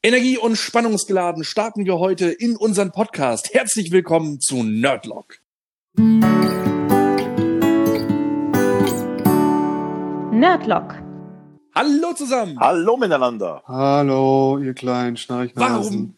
Energie- 0.00 0.38
und 0.38 0.54
spannungsgeladen 0.54 1.42
starten 1.42 1.84
wir 1.84 1.98
heute 1.98 2.26
in 2.30 2.56
unseren 2.56 2.92
Podcast. 2.92 3.52
Herzlich 3.52 3.90
willkommen 3.90 4.38
zu 4.38 4.62
Nerdlock. 4.62 5.38
Nerdlock. 10.30 11.07
Hallo 11.78 12.12
zusammen. 12.12 12.58
Hallo 12.58 12.96
miteinander. 12.96 13.62
Hallo, 13.68 14.58
ihr 14.58 14.74
kleinen 14.74 15.16
Schnarchnasen. 15.16 16.16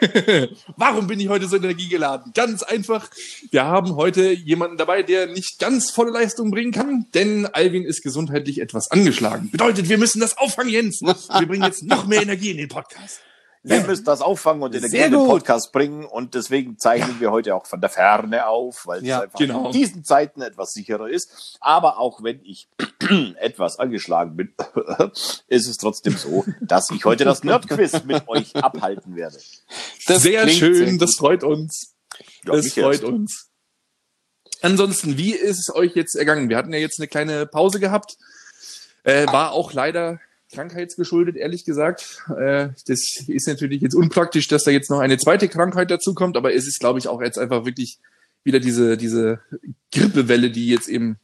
Warum? 0.00 0.48
Warum 0.78 1.06
bin 1.06 1.20
ich 1.20 1.28
heute 1.28 1.46
so 1.48 1.56
energiegeladen? 1.56 2.32
Ganz 2.34 2.62
einfach. 2.62 3.10
Wir 3.50 3.66
haben 3.66 3.94
heute 3.96 4.32
jemanden 4.32 4.78
dabei, 4.78 5.02
der 5.02 5.26
nicht 5.26 5.58
ganz 5.58 5.90
volle 5.90 6.12
Leistung 6.12 6.50
bringen 6.50 6.72
kann, 6.72 7.04
denn 7.12 7.44
Alvin 7.44 7.84
ist 7.84 8.02
gesundheitlich 8.04 8.58
etwas 8.58 8.90
angeschlagen. 8.90 9.50
Bedeutet, 9.50 9.90
wir 9.90 9.98
müssen 9.98 10.18
das 10.20 10.38
auffangen, 10.38 10.70
Jens. 10.72 11.02
Wir 11.02 11.46
bringen 11.46 11.64
jetzt 11.64 11.82
noch 11.84 12.06
mehr 12.06 12.22
Energie 12.22 12.52
in 12.52 12.56
den 12.56 12.68
Podcast. 12.68 13.20
Ihr 13.64 13.82
müsst 13.82 14.06
das 14.08 14.22
auffangen 14.22 14.62
und 14.62 14.74
in 14.74 14.80
den 14.80 14.90
Sehr 14.90 15.10
guten 15.10 15.20
gut. 15.24 15.28
Podcast 15.28 15.72
bringen 15.72 16.06
und 16.06 16.34
deswegen 16.34 16.78
zeichnen 16.78 17.20
wir 17.20 17.32
heute 17.32 17.54
auch 17.54 17.66
von 17.66 17.82
der 17.82 17.90
Ferne 17.90 18.46
auf, 18.46 18.86
weil 18.86 19.04
Ja, 19.04 19.18
es 19.18 19.22
einfach 19.24 19.38
genau. 19.40 19.66
in 19.66 19.72
diesen 19.72 20.04
Zeiten 20.04 20.40
etwas 20.40 20.72
sicherer 20.72 21.10
ist. 21.10 21.58
Aber 21.60 21.98
auch 21.98 22.22
wenn 22.22 22.40
ich 22.44 22.68
etwas 23.40 23.78
angeschlagen 23.78 24.36
bin, 24.36 24.54
ist 25.48 25.68
es 25.68 25.76
trotzdem 25.76 26.16
so, 26.16 26.44
dass 26.60 26.90
ich 26.90 27.04
heute 27.04 27.24
das 27.24 27.44
Nerdquiz 27.44 28.04
mit 28.04 28.26
euch 28.28 28.56
abhalten 28.56 29.16
werde. 29.16 29.38
Das 30.06 30.22
sehr 30.22 30.42
klingt 30.42 30.58
schön, 30.58 30.88
sehr 30.90 30.98
das 30.98 31.16
freut 31.16 31.44
uns. 31.44 31.94
Ja, 32.44 32.52
das 32.52 32.72
freut 32.72 33.02
erst. 33.02 33.04
uns. 33.04 33.50
Ansonsten, 34.62 35.18
wie 35.18 35.32
ist 35.32 35.68
es 35.68 35.74
euch 35.74 35.94
jetzt 35.94 36.14
ergangen? 36.14 36.48
Wir 36.48 36.56
hatten 36.56 36.72
ja 36.72 36.78
jetzt 36.78 36.98
eine 36.98 37.08
kleine 37.08 37.46
Pause 37.46 37.78
gehabt. 37.80 38.16
Äh, 39.04 39.26
war 39.26 39.52
auch 39.52 39.72
leider 39.72 40.18
krankheitsgeschuldet, 40.52 41.36
ehrlich 41.36 41.64
gesagt. 41.64 42.22
Äh, 42.36 42.70
das 42.86 43.24
ist 43.26 43.46
natürlich 43.46 43.82
jetzt 43.82 43.94
unpraktisch, 43.94 44.48
dass 44.48 44.64
da 44.64 44.70
jetzt 44.70 44.90
noch 44.90 45.00
eine 45.00 45.18
zweite 45.18 45.48
Krankheit 45.48 45.90
dazu 45.90 46.14
kommt, 46.14 46.36
aber 46.36 46.54
es 46.54 46.66
ist, 46.66 46.80
glaube 46.80 46.98
ich, 46.98 47.08
auch 47.08 47.20
jetzt 47.20 47.38
einfach 47.38 47.64
wirklich 47.64 47.98
wieder 48.42 48.60
diese, 48.60 48.96
diese 48.96 49.40
Grippewelle, 49.92 50.50
die 50.50 50.68
jetzt 50.68 50.88
eben 50.88 51.18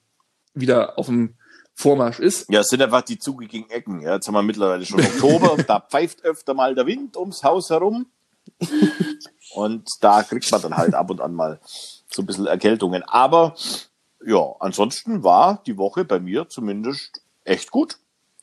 wieder 0.55 0.99
auf 0.99 1.07
dem 1.07 1.35
Vormarsch 1.75 2.21
ist. 2.21 2.51
Ja, 2.51 2.61
es 2.61 2.69
sind 2.69 2.83
einfach 2.83 3.03
die 3.03 3.19
zugigen 3.19 3.69
Ecken. 3.71 4.01
Ja, 4.03 4.15
jetzt 4.15 4.27
haben 4.27 4.35
wir 4.35 4.43
mittlerweile 4.43 4.85
schon 4.85 5.01
Oktober 5.01 5.53
und 5.55 5.69
da 5.69 5.81
pfeift 5.81 6.25
öfter 6.25 6.55
mal 6.55 6.75
der 6.75 6.87
Wind 6.87 7.17
ums 7.17 7.43
Haus 7.43 7.71
herum. 7.71 8.07
Und 9.55 9.89
da 10.01 10.23
kriegt 10.23 10.51
man 10.51 10.63
dann 10.63 10.77
halt 10.77 10.95
ab 10.95 11.11
und 11.11 11.21
an 11.21 11.35
mal 11.35 11.61
so 12.11 12.23
ein 12.23 12.27
bisschen 12.27 12.47
Erkältungen. 12.47 13.03
Aber 13.05 13.55
ja, 14.25 14.55
ansonsten 14.61 15.23
war 15.23 15.63
die 15.67 15.77
Woche 15.77 16.05
bei 16.05 16.21
mir 16.21 16.49
zumindest 16.49 17.23
echt 17.45 17.71
gut. 17.71 17.99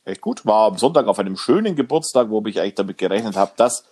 Echt 0.05 0.21
gut. 0.21 0.45
War 0.45 0.67
am 0.71 0.77
Sonntag 0.77 1.07
auf 1.07 1.19
einem 1.19 1.37
schönen 1.37 1.75
Geburtstag, 1.75 2.29
wo 2.29 2.43
ich 2.45 2.59
eigentlich 2.59 2.75
damit 2.75 2.97
gerechnet 2.97 3.35
habe, 3.35 3.51
dass 3.57 3.83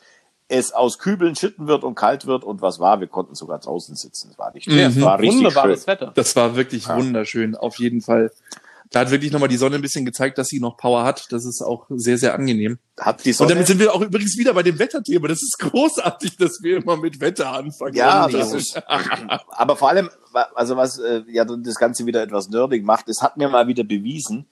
es 0.48 0.72
aus 0.72 0.98
Kübeln 0.98 1.36
schütten 1.36 1.68
wird 1.68 1.84
und 1.84 1.96
kalt 1.96 2.26
wird. 2.26 2.44
Und 2.44 2.62
was 2.62 2.80
war? 2.80 3.00
Wir 3.00 3.08
konnten 3.08 3.36
sogar 3.36 3.60
draußen 3.60 3.96
sitzen. 3.96 4.32
Es 4.32 4.38
war 4.40 4.54
nicht. 4.54 4.68
Mhm. 4.68 4.78
Es 4.80 5.02
war 5.02 5.20
richtig 5.20 5.46
Wunderbares 5.46 5.80
schön. 5.82 5.88
Wetter. 5.88 6.12
Das 6.16 6.36
war 6.36 6.56
wirklich 6.56 6.88
Ja. 6.88 6.98
wunderschön, 6.98 7.56
auf 7.56 7.78
jeden 7.80 8.02
Fall. 8.02 8.32
Da 8.92 9.02
hat 9.02 9.12
wirklich 9.12 9.32
nochmal 9.32 9.50
die 9.50 9.58
Sonne 9.58 9.76
ein 9.76 9.82
bisschen 9.82 10.06
gezeigt, 10.06 10.38
dass 10.38 10.48
sie 10.48 10.60
noch 10.62 10.78
Power 10.78 11.04
hat. 11.04 11.28
Das 11.32 11.46
ist 11.46 11.62
auch 11.62 11.88
sehr, 11.90 12.18
sehr 12.18 12.34
angenehm. 12.34 12.80
Hat 12.98 13.24
die 13.26 13.30
Und 13.30 13.36
Sonne, 13.36 13.50
damit 13.50 13.68
sind 13.68 13.80
wir 13.80 13.94
auch 13.94 14.02
übrigens 14.02 14.38
wieder 14.38 14.54
bei 14.54 14.64
dem 14.64 14.80
Wetterthema. 14.80 15.28
Das 15.28 15.42
ist 15.44 15.58
großartig, 15.60 16.38
dass 16.38 16.62
wir 16.62 16.78
immer 16.78 16.96
mit 16.96 17.20
Wetter 17.20 17.52
anfangen. 17.52 17.96
Ja, 17.96 18.26
Und 18.26 18.34
das 18.34 18.54
ist, 18.54 18.82
aber 18.88 19.76
vor 19.76 19.90
allem, 19.90 20.10
also 20.56 20.78
was 20.78 21.00
äh, 21.00 21.24
ja 21.28 21.44
das 21.44 21.76
Ganze 21.76 22.06
wieder 22.06 22.24
etwas 22.24 22.48
nerdig 22.50 22.84
macht, 22.86 23.10
es 23.10 23.22
hat 23.22 23.36
mir 23.38 23.50
mal 23.50 23.68
wieder 23.68 23.84
bewiesen, 23.84 24.46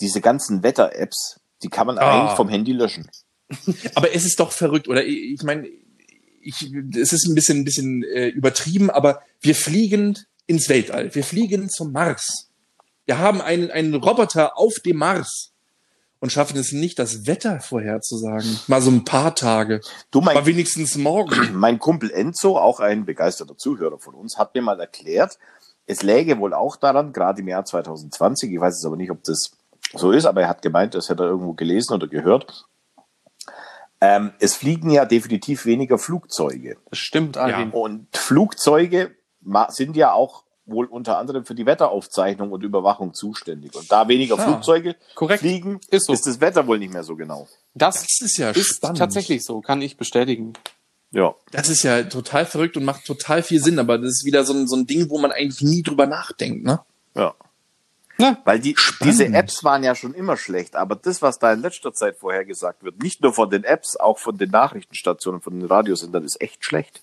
diese 0.00 0.20
ganzen 0.20 0.62
Wetter-Apps, 0.62 1.40
die 1.62 1.68
kann 1.68 1.86
man 1.88 1.98
Ah. 1.98 2.20
eigentlich 2.22 2.36
vom 2.36 2.48
Handy 2.48 2.72
löschen. 2.72 3.08
aber 3.94 4.14
es 4.14 4.24
ist 4.24 4.38
doch 4.38 4.52
verrückt, 4.52 4.88
oder? 4.88 5.04
Ich 5.04 5.32
ich 5.34 5.42
meine, 5.42 5.68
ich, 6.40 6.72
es 6.96 7.12
ist 7.12 7.26
ein 7.28 7.34
bisschen, 7.34 7.58
ein 7.58 7.64
bisschen 7.64 8.02
äh, 8.04 8.28
übertrieben, 8.28 8.90
aber 8.90 9.22
wir 9.40 9.54
fliegen 9.54 10.18
ins 10.46 10.68
Weltall. 10.68 11.14
Wir 11.14 11.24
fliegen 11.24 11.68
zum 11.68 11.92
Mars. 11.92 12.48
Wir 13.12 13.18
haben 13.18 13.42
einen, 13.42 13.70
einen 13.70 13.94
Roboter 13.94 14.58
auf 14.58 14.76
dem 14.86 14.96
Mars 14.96 15.52
und 16.18 16.32
schaffen 16.32 16.56
es 16.56 16.72
nicht, 16.72 16.98
das 16.98 17.26
Wetter 17.26 17.60
vorherzusagen. 17.60 18.58
Mal 18.68 18.80
so 18.80 18.90
ein 18.90 19.04
paar 19.04 19.34
Tage. 19.34 19.82
Du, 20.10 20.22
mein, 20.22 20.34
Aber 20.34 20.46
wenigstens 20.46 20.96
morgen. 20.96 21.50
mein 21.52 21.78
Kumpel 21.78 22.10
Enzo, 22.10 22.56
auch 22.56 22.80
ein 22.80 23.04
begeisterter 23.04 23.58
Zuhörer 23.58 23.98
von 23.98 24.14
uns, 24.14 24.38
hat 24.38 24.54
mir 24.54 24.62
mal 24.62 24.80
erklärt, 24.80 25.38
es 25.84 26.02
läge 26.02 26.38
wohl 26.38 26.54
auch 26.54 26.76
daran, 26.76 27.12
gerade 27.12 27.42
im 27.42 27.48
Jahr 27.48 27.66
2020, 27.66 28.50
ich 28.50 28.58
weiß 28.58 28.76
jetzt 28.76 28.86
aber 28.86 28.96
nicht, 28.96 29.10
ob 29.10 29.22
das 29.24 29.50
so 29.92 30.10
ist, 30.10 30.24
aber 30.24 30.40
er 30.40 30.48
hat 30.48 30.62
gemeint, 30.62 30.94
das 30.94 31.10
hätte 31.10 31.24
er 31.24 31.28
irgendwo 31.28 31.52
gelesen 31.52 31.92
oder 31.92 32.06
gehört. 32.06 32.64
Ähm, 34.00 34.32
es 34.38 34.54
fliegen 34.54 34.88
ja 34.88 35.04
definitiv 35.04 35.66
weniger 35.66 35.98
Flugzeuge. 35.98 36.78
Das 36.88 36.98
stimmt, 36.98 37.36
Alvin. 37.36 37.72
Und 37.72 38.06
Flugzeuge 38.16 39.14
sind 39.68 39.98
ja 39.98 40.14
auch 40.14 40.44
wohl 40.64 40.86
unter 40.86 41.18
anderem 41.18 41.44
für 41.44 41.54
die 41.54 41.66
Wetteraufzeichnung 41.66 42.52
und 42.52 42.62
Überwachung 42.62 43.14
zuständig. 43.14 43.74
Und 43.74 43.90
da 43.90 44.06
weniger 44.08 44.38
Ah, 44.38 44.44
Flugzeuge 44.44 44.94
korrekt. 45.14 45.40
fliegen, 45.40 45.80
Ist 45.90 46.06
so. 46.06 46.12
ist 46.12 46.26
das 46.26 46.40
Wetter 46.40 46.66
wohl 46.66 46.78
nicht 46.78 46.92
mehr 46.92 47.02
so 47.04 47.16
genau. 47.16 47.48
Das 47.74 48.02
Das 48.02 48.20
ist 48.20 48.36
ja 48.38 48.50
ist 48.50 48.76
spannend. 48.76 48.98
tatsächlich 48.98 49.44
so, 49.44 49.60
kann 49.60 49.82
ich 49.82 49.96
bestätigen. 49.96 50.52
Ja. 51.10 51.34
Das 51.50 51.68
ist 51.68 51.82
ja 51.82 52.04
total 52.04 52.46
verrückt 52.46 52.76
und 52.76 52.84
macht 52.84 53.04
total 53.04 53.42
viel 53.42 53.62
Sinn, 53.62 53.78
aber 53.78 53.98
das 53.98 54.10
ist 54.12 54.24
wieder 54.24 54.44
so 54.44 54.54
ein, 54.54 54.66
so 54.68 54.76
ein 54.76 54.86
Ding, 54.86 55.10
wo 55.10 55.18
man 55.18 55.32
eigentlich 55.32 55.60
nie 55.62 55.82
drüber 55.82 56.06
nachdenkt, 56.06 56.64
ne? 56.64 56.80
Ja. 57.14 57.34
Na, 58.18 58.38
Weil 58.44 58.60
die, 58.60 58.74
Spannend. 58.76 59.12
diese 59.14 59.26
Apps 59.26 59.64
waren 59.64 59.82
ja 59.82 59.94
schon 59.94 60.14
immer 60.14 60.36
schlecht, 60.36 60.76
aber 60.76 60.94
das, 60.96 61.22
was 61.22 61.38
da 61.38 61.52
in 61.52 61.60
letzter 61.60 61.92
Zeit 61.92 62.16
vorhergesagt 62.18 62.82
wird, 62.84 63.02
nicht 63.02 63.20
nur 63.22 63.32
von 63.32 63.50
den 63.50 63.64
Apps, 63.64 63.96
auch 63.96 64.18
von 64.18 64.36
den 64.38 64.50
Nachrichtenstationen, 64.50 65.40
von 65.40 65.58
den 65.58 65.66
Radiosendern, 65.66 66.22
ist 66.24 66.40
echt 66.40 66.64
schlecht. 66.64 67.02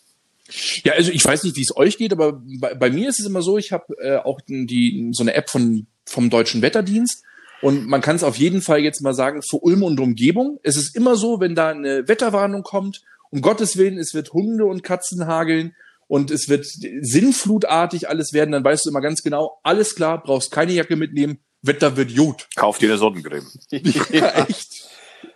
Ja, 0.84 0.94
also 0.94 1.12
ich 1.12 1.24
weiß 1.24 1.44
nicht, 1.44 1.56
wie 1.56 1.62
es 1.62 1.76
euch 1.76 1.98
geht, 1.98 2.12
aber 2.12 2.42
bei, 2.60 2.74
bei 2.74 2.90
mir 2.90 3.10
ist 3.10 3.20
es 3.20 3.26
immer 3.26 3.42
so, 3.42 3.58
ich 3.58 3.72
habe 3.72 3.86
äh, 4.02 4.18
auch 4.18 4.40
die 4.48 5.10
so 5.12 5.24
eine 5.24 5.34
App 5.34 5.50
von 5.50 5.88
vom 6.06 6.30
deutschen 6.30 6.62
Wetterdienst 6.62 7.24
und 7.62 7.88
man 7.88 8.02
kann 8.02 8.16
es 8.16 8.24
auf 8.24 8.38
jeden 8.38 8.62
Fall 8.62 8.80
jetzt 8.80 9.02
mal 9.02 9.14
sagen 9.14 9.42
für 9.42 9.58
Ulm 9.58 9.84
und 9.84 10.00
Umgebung. 10.00 10.60
Es 10.64 10.78
ist 10.78 10.96
immer 10.96 11.16
so, 11.16 11.40
wenn 11.40 11.56
da 11.56 11.70
eine 11.70 12.08
Wetterwarnung 12.08 12.64
kommt, 12.64 13.02
um 13.32 13.42
Gottes 13.42 13.78
Willen, 13.78 13.98
es 13.98 14.14
wird 14.14 14.34
Hunde 14.34 14.66
und 14.66 14.84
Katzen 14.84 15.28
hageln 15.28 15.76
und 16.08 16.32
es 16.32 16.50
wird 16.50 16.66
sinnflutartig 16.66 18.10
alles 18.10 18.34
werden, 18.34 18.52
dann 18.52 18.64
weißt 18.64 18.86
du 18.86 18.90
immer 18.90 19.02
ganz 19.02 19.22
genau, 19.22 19.60
alles 19.64 19.96
klar, 19.96 20.24
brauchst 20.24 20.52
keine 20.52 20.74
Jacke 20.74 20.96
mitnehmen, 20.96 21.40
Wetter 21.62 21.98
wird 21.98 22.16
gut. 22.16 22.48
Kauft 22.56 22.82
dir 22.82 22.90
eine 22.90 22.98
Sonnencreme. 22.98 23.46
Ja, 24.12 24.46
echt. 24.46 24.88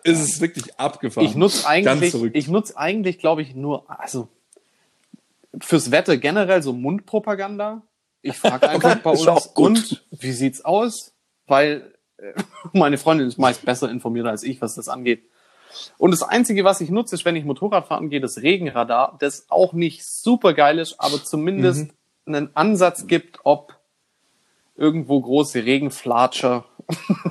Es 0.06 0.20
ist 0.20 0.42
wirklich 0.42 0.78
abgefahren. 0.80 1.28
ich 1.28 1.36
nutze 1.36 1.68
eigentlich, 1.68 2.14
ich 2.34 2.48
nutze 2.48 2.78
eigentlich, 2.78 3.20
glaube 3.20 3.42
ich, 3.42 3.54
nur, 3.54 3.90
also 3.90 4.30
fürs 5.62 5.92
Wetter 5.92 6.18
generell 6.18 6.62
so 6.64 6.74
Mundpropaganda. 6.74 7.84
Ich 8.22 8.38
frage 8.38 8.70
einfach 8.70 8.96
bei 8.98 9.12
uns, 9.12 9.48
und 9.56 10.06
wie 10.12 10.32
sieht's 10.32 10.64
aus? 10.66 11.14
Weil 11.48 11.94
äh, 12.18 12.34
meine 12.74 12.98
Freundin 12.98 13.28
ist 13.28 13.38
meist 13.38 13.66
besser 13.66 13.90
informiert 13.90 14.26
als 14.28 14.44
ich, 14.44 14.62
was 14.62 14.76
das 14.76 14.88
angeht. 14.90 15.24
Und 15.98 16.12
das 16.12 16.22
Einzige, 16.22 16.64
was 16.64 16.82
ich 16.82 16.90
nutze, 16.92 17.16
ist, 17.16 17.26
wenn 17.26 17.36
ich 17.36 17.46
Motorrad 17.46 17.88
fahren 17.88 18.10
gehe, 18.10 18.22
das 18.22 18.38
Regenradar, 18.44 19.18
das 19.20 19.48
auch 19.50 19.74
nicht 19.74 20.06
super 20.06 20.54
geil 20.54 20.78
ist, 20.78 21.00
aber 21.00 21.24
zumindest 21.24 21.90
einen 22.28 22.56
Ansatz 22.56 23.08
gibt, 23.08 23.40
ob 23.44 23.76
irgendwo 24.76 25.20
große 25.20 25.66
Regenflatscher 25.66 26.66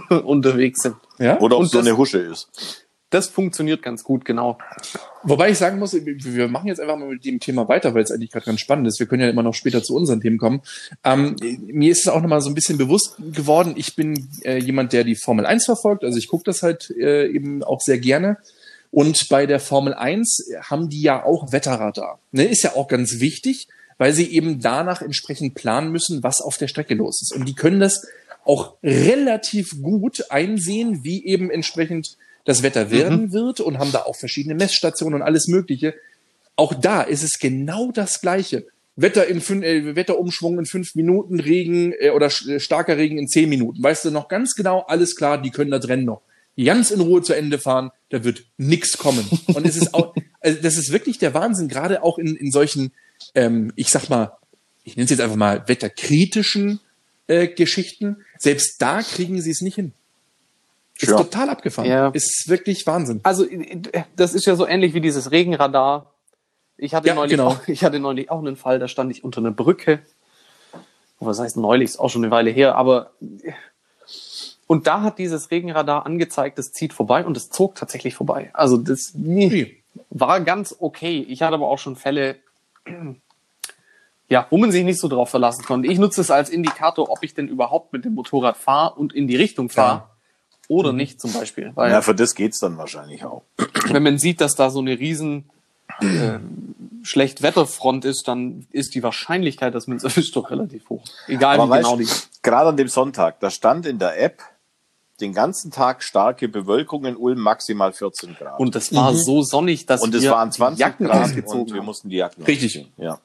unterwegs 0.25 0.83
sind. 0.83 0.97
ja? 1.19 1.39
Oder 1.41 1.56
ob 1.56 1.62
Und 1.62 1.69
so 1.69 1.78
das- 1.78 1.87
eine 1.87 1.97
Husche 1.97 2.19
ist. 2.19 2.84
Das 3.12 3.28
funktioniert 3.28 3.83
ganz 3.83 4.05
gut, 4.05 4.25
genau. 4.25 4.56
Wobei 5.23 5.50
ich 5.50 5.59
sagen 5.59 5.78
muss, 5.78 5.93
wir 5.93 6.49
machen 6.49 6.69
jetzt 6.69 6.81
einfach 6.81 6.97
mal 6.97 7.11
mit 7.11 7.27
dem 7.27 7.41
Thema 7.41 7.69
weiter, 7.69 7.93
weil 7.93 8.03
es 8.03 8.11
eigentlich 8.11 8.31
gerade 8.31 8.47
ganz 8.47 8.61
spannend 8.61 8.89
ist. 8.89 8.99
Wir 9.00 9.06
können 9.06 9.21
ja 9.21 9.28
immer 9.28 9.43
noch 9.43 9.53
später 9.53 9.83
zu 9.83 9.95
unseren 9.95 10.23
Themen 10.23 10.39
kommen. 10.39 10.62
Ähm, 11.05 11.37
mir 11.67 11.93
ist 11.93 12.06
es 12.06 12.09
auch 12.09 12.22
nochmal 12.22 12.41
so 12.41 12.49
ein 12.49 12.55
bisschen 12.55 12.78
bewusst 12.78 13.17
geworden, 13.19 13.75
ich 13.77 13.97
bin 13.97 14.28
äh, 14.45 14.56
jemand, 14.56 14.95
der 14.95 15.05
die 15.05 15.15
Formel 15.15 15.45
1 15.45 15.67
verfolgt, 15.67 16.05
also 16.05 16.17
ich 16.17 16.27
gucke 16.27 16.45
das 16.45 16.62
halt 16.62 16.91
äh, 16.91 17.27
eben 17.27 17.62
auch 17.62 17.83
sehr 17.83 17.99
gerne. 17.99 18.39
Und 18.91 19.28
bei 19.28 19.45
der 19.45 19.61
Formel 19.61 19.93
1 19.93 20.51
haben 20.63 20.89
die 20.89 21.03
ja 21.03 21.22
auch 21.22 21.53
Wetterradar. 21.53 22.19
Ne, 22.31 22.45
ist 22.45 22.63
ja 22.63 22.77
auch 22.77 22.89
ganz 22.89 23.21
wichtig, 23.21 23.69
weil 23.98 24.15
sie 24.15 24.33
eben 24.33 24.60
danach 24.60 25.03
entsprechend 25.03 25.54
planen 25.54 25.92
müssen, 25.92 26.22
was 26.22 26.41
auf 26.41 26.57
der 26.57 26.69
Strecke 26.69 26.95
los 26.95 27.21
ist. 27.21 27.34
Und 27.36 27.47
die 27.47 27.54
können 27.54 27.78
das 27.78 28.07
auch 28.45 28.75
relativ 28.83 29.83
gut 29.83 30.31
einsehen, 30.31 31.04
wie 31.04 31.27
eben 31.27 31.51
entsprechend 31.51 32.16
das 32.44 32.62
Wetter 32.62 32.91
werden 32.91 33.33
wird 33.33 33.60
und 33.60 33.78
haben 33.78 33.92
da 33.92 34.03
auch 34.03 34.16
verschiedene 34.16 34.54
Messstationen 34.54 35.21
und 35.21 35.22
alles 35.22 35.48
Mögliche. 35.48 35.94
Auch 36.56 36.74
da 36.74 37.03
ist 37.03 37.22
es 37.22 37.39
genau 37.39 37.92
das 37.92 38.21
Gleiche. 38.21 38.66
Wetter 38.94 39.27
in 39.27 39.41
fün 39.41 39.62
äh, 39.62 39.97
Wetterumschwung 39.97 40.59
in 40.59 40.66
fünf 40.66 40.94
Minuten, 40.94 41.41
Regen 41.41 41.94
äh, 41.98 42.10
oder 42.10 42.27
äh, 42.27 42.60
starker 42.60 42.98
Regen 42.98 43.16
in 43.16 43.27
zehn 43.27 43.48
Minuten. 43.48 43.83
Weißt 43.83 44.04
du 44.04 44.10
noch 44.10 44.28
ganz 44.28 44.54
genau, 44.54 44.80
alles 44.80 45.16
klar, 45.16 45.41
die 45.41 45.50
können 45.50 45.71
das 45.71 45.89
Rennen 45.89 46.04
noch 46.04 46.22
ganz 46.62 46.91
in 46.91 47.00
Ruhe 47.00 47.22
zu 47.22 47.33
Ende 47.33 47.59
fahren, 47.59 47.91
da 48.10 48.24
wird 48.24 48.45
nix 48.59 48.98
kommen. 48.98 49.27
Und 49.47 49.66
es 49.66 49.77
ist 49.77 49.95
auch, 49.95 50.15
also 50.41 50.60
das 50.60 50.77
ist 50.77 50.92
wirklich 50.92 51.18
der 51.18 51.34
Wahnsinn, 51.34 51.68
gerade 51.68 52.03
auch 52.03 52.18
in, 52.18 52.36
in 52.36 52.50
solchen, 52.50 52.92
ähm, 53.34 53.72
ich 53.77 53.88
sag 53.88 54.09
mal, 54.09 54.36
ich 54.84 54.97
nenne 54.97 55.04
es 55.04 55.10
jetzt 55.10 55.21
einfach 55.21 55.36
mal 55.36 55.66
wetterkritischen 55.68 56.80
äh, 57.27 57.48
Geschichten. 57.48 58.18
Selbst 58.38 58.83
da 58.83 59.03
kriegen 59.03 59.41
sie 59.41 59.50
es 59.50 59.60
nicht 59.60 59.77
hin. 59.77 59.92
Ist 60.98 61.10
Ja. 61.10 61.16
total 61.16 61.50
abgefahren. 61.50 61.89
Ja. 61.89 62.09
Ist 62.09 62.44
wirklich 62.48 62.86
Wahnsinn. 62.86 63.21
Also, 63.22 63.44
äh, 63.44 63.83
das 64.16 64.34
ist 64.34 64.47
ja 64.47 64.54
so 64.56 64.66
ähnlich 64.66 64.94
wie 64.94 65.00
dieses 65.00 65.30
Regenradar. 65.30 66.12
Ich 66.77 66.94
hatte, 66.94 67.09
Ja, 67.09 67.15
neulich, 67.15 67.30
genau. 67.33 67.48
auch, 67.48 67.59
ich 67.68 67.84
hatte 67.84 67.98
neulich 67.98 68.30
auch 68.30 68.39
einen 68.39 68.56
Fall, 68.56 68.78
da 68.78 68.89
stand 68.89 69.10
ich 69.10 69.24
unter 69.24 69.41
einer 69.41 69.50
Brücke. 69.50 70.00
Was 71.21 71.39
heißt 71.39 71.56
neulich? 71.56 71.91
Ist 71.91 71.98
auch 72.00 72.10
schon 72.10 72.24
eine 72.24 72.33
Weile 72.33 72.50
her, 72.50 72.74
aber. 72.77 73.12
Und 74.66 74.86
da 74.86 75.03
hat 75.03 75.18
dieses 75.18 75.50
Regenradar 75.50 76.06
angezeigt, 76.06 76.59
es 76.59 76.72
zieht 76.72 76.92
vorbei 76.92 77.24
und 77.24 77.36
es 77.36 77.50
zog 77.50 77.74
tatsächlich 77.74 78.15
vorbei. 78.15 78.50
Also, 78.54 78.77
das 78.77 79.12
war 80.10 80.41
ganz 80.41 80.74
okay. 80.78 81.24
Ich 81.28 81.42
hatte 81.42 81.54
aber 81.54 81.68
auch 81.68 81.78
schon 81.78 81.95
Fälle, 81.97 82.36
ja, 84.28 84.47
wo 84.50 84.56
man 84.56 84.72
sich 84.72 84.84
nicht 84.84 84.98
so 84.98 85.09
drauf 85.09 85.28
verlassen 85.30 85.65
konnte. 85.65 85.88
Ich 85.88 85.98
nutze 85.98 86.21
es 86.21 86.30
als 86.30 86.48
Indikator, 86.48 87.10
ob 87.10 87.22
ich 87.22 87.34
denn 87.34 87.48
überhaupt 87.48 87.92
mit 87.92 88.04
dem 88.04 88.15
Motorrad 88.15 88.56
fahre 88.56 88.95
und 88.95 89.12
in 89.12 89.28
die 89.28 89.36
Richtung 89.36 89.68
fahre 89.68 90.09
oder 90.72 90.92
nicht 90.92 91.21
zum 91.21 91.33
Beispiel. 91.33 91.72
Weil 91.74 91.91
Ja, 91.92 92.03
für 92.03 92.15
das 92.15 92.34
geht's 92.34 92.59
dann 92.59 92.77
wahrscheinlich 92.78 93.24
auch. 93.24 93.42
wenn 93.91 94.03
man 94.03 94.19
sieht, 94.19 94.41
dass 94.41 94.54
da 94.54 94.71
so 94.71 94.80
eine 94.80 94.98
riesen 94.98 95.45
äh, 96.01 96.39
Schlechtwetterfront 97.03 98.04
ist, 98.04 98.28
dann 98.28 98.66
ist 98.71 98.95
die 98.95 99.03
Wahrscheinlichkeit, 99.03 99.74
dass 99.74 99.86
man 99.86 99.97
es 99.98 100.04
erwischt, 100.04 100.36
doch 100.36 100.51
relativ 100.51 100.89
hoch. 100.89 101.03
Egal 101.27 101.59
Aber 101.60 101.72
wie 101.74 101.78
genau 101.78 101.97
die. 101.97 102.04
weißt, 102.07 102.42
gerade 102.42 102.71
an 102.71 102.77
dem 102.77 102.89
Sonntag, 102.89 103.41
da 103.41 103.51
stand 103.51 103.86
in 103.86 103.98
der 103.98 104.21
App 104.21 104.42
den 105.21 105.34
ganzen 105.34 105.71
Tag 105.71 106.03
starke 106.03 106.48
Bewölkung 106.48 107.04
in 107.04 107.16
Ulm, 107.16 107.39
maximal 107.39 107.92
14 107.92 108.34
Grad. 108.34 108.59
Und 108.59 108.74
das 108.74 108.92
war 108.95 109.13
Mhm. 109.13 109.16
so 109.19 109.42
sonnig, 109.42 109.86
dass 109.86 110.01
und 110.03 110.15
es 110.15 110.22
wir 110.22 110.30
waren 110.33 110.51
die 110.51 110.57
20 110.57 110.80
Jacken 110.80 111.07
Grad 111.07 111.24
ausgezogen 111.24 111.60
und 111.63 111.74
wir 111.74 111.83
mussten 111.83 112.09
die 112.09 112.16
Jacken 112.16 112.42
Richtig. 112.45 112.77
ausziehen. 112.78 112.92
Ja. 112.97 113.19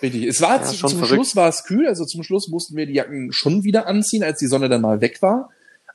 Richtig. 0.00 0.24
Es 0.24 0.40
war 0.40 0.56
Ja, 0.56 0.62
zu, 0.62 0.74
schon 0.76 0.90
zum 0.90 0.98
verrückt. 1.00 1.14
Schluss 1.14 1.36
war 1.36 1.48
es 1.48 1.64
kühl, 1.64 1.86
also 1.86 2.04
zum 2.06 2.22
Schluss 2.22 2.48
mussten 2.48 2.76
wir 2.76 2.86
die 2.86 2.94
Jacken 2.94 3.32
schon 3.32 3.62
wieder 3.62 3.86
anziehen, 3.86 4.22
als 4.24 4.38
die 4.38 4.46
Sonne 4.46 4.68
dann 4.68 4.80
mal 4.80 5.00
weg 5.00 5.20
war. 5.22 5.50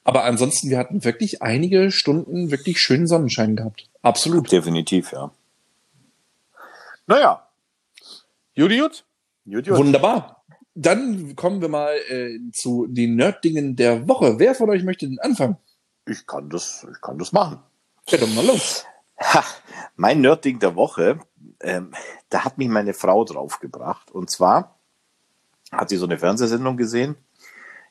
Aber 0.07 0.23
ansonsten, 0.23 0.69
wir 0.69 0.77
hatten 0.77 1.03
wirklich 1.03 1.41
einige 1.41 1.91
Stunden 1.91 2.49
wirklich 2.49 2.79
schönen 2.79 3.07
Sonnenschein 3.07 3.57
gehabt. 3.57 3.89
Absolut. 4.03 4.49
Definitiv, 4.49 5.11
ja. 5.11 5.31
Naja, 7.07 7.45
gut, 8.55 8.71
gut. 8.71 9.03
Wunderbar. 9.67 10.45
Dann 10.75 11.35
kommen 11.35 11.59
wir 11.59 11.67
mal 11.67 11.93
äh, 12.07 12.39
zu 12.53 12.87
den 12.87 13.17
Nerddingen 13.17 13.75
der 13.75 14.07
Woche. 14.07 14.39
Wer 14.39 14.55
von 14.55 14.69
euch 14.69 14.85
möchte 14.85 15.09
denn 15.09 15.19
anfangen? 15.19 15.57
Ich 16.07 16.25
kann 16.25 16.49
das, 16.49 16.87
ich 16.89 17.01
kann 17.01 17.17
das 17.17 17.33
machen. 17.33 17.59
Ja, 18.07 18.17
dann 18.17 18.33
mal 18.33 18.45
los. 18.45 18.85
Ha, 19.19 19.43
mein 19.97 20.21
Nerdding 20.21 20.59
der 20.59 20.77
Woche, 20.77 21.19
ähm, 21.59 21.93
da 22.29 22.45
hat 22.45 22.57
mich 22.57 22.69
meine 22.69 22.93
Frau 22.93 23.25
draufgebracht. 23.25 24.09
Und 24.11 24.29
zwar 24.29 24.79
hat 25.69 25.89
sie 25.89 25.97
so 25.97 26.05
eine 26.05 26.17
Fernsehsendung 26.17 26.77
gesehen. 26.77 27.17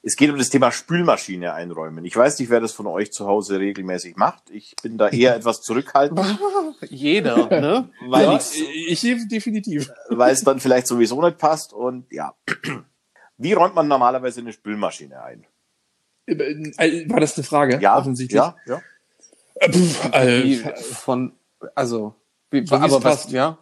Es 0.06 0.14
geht 0.14 0.30
um 0.30 0.38
das 0.38 0.50
Thema 0.50 0.70
Spülmaschine 0.70 1.52
einräumen. 1.52 2.04
Ich 2.04 2.16
weiß 2.16 2.38
nicht, 2.38 2.48
wer 2.48 2.60
das 2.60 2.70
von 2.70 2.86
euch 2.86 3.10
zu 3.10 3.26
Hause 3.26 3.58
regelmäßig 3.58 4.14
macht. 4.14 4.50
Ich 4.50 4.76
bin 4.80 4.98
da 4.98 5.08
eher 5.08 5.34
etwas 5.36 5.62
zurückhaltend, 5.62 6.20
Jeder, 6.88 7.48
ne? 7.60 7.90
weil 8.08 8.22
ja, 8.22 8.36
ich, 8.38 9.02
ich 9.04 9.28
definitiv. 9.28 9.90
weil 10.10 10.32
es 10.32 10.44
dann 10.44 10.60
vielleicht 10.60 10.86
sowieso 10.86 11.20
nicht 11.20 11.38
passt. 11.38 11.72
Und 11.72 12.06
ja, 12.12 12.34
wie 13.36 13.52
räumt 13.52 13.74
man 13.74 13.88
normalerweise 13.88 14.42
eine 14.42 14.52
Spülmaschine 14.52 15.20
ein? 15.24 15.44
Äh, 16.26 17.08
War 17.10 17.18
das 17.18 17.36
eine 17.36 17.42
Frage? 17.42 17.80
Ja, 17.82 17.98
offensichtlich. 17.98 18.36
ja, 18.38 18.54
ja. 18.66 18.80
Äh, 19.56 19.72
pff, 19.72 20.04
Wie 20.44 20.54
äh, 20.60 20.76
von, 20.76 21.32
also, 21.74 22.14
wie, 22.52 22.64
So, 22.64 22.76
aber 22.76 22.86
es 22.86 22.92
was, 22.92 23.02
passt. 23.02 23.30
ja. 23.32 23.58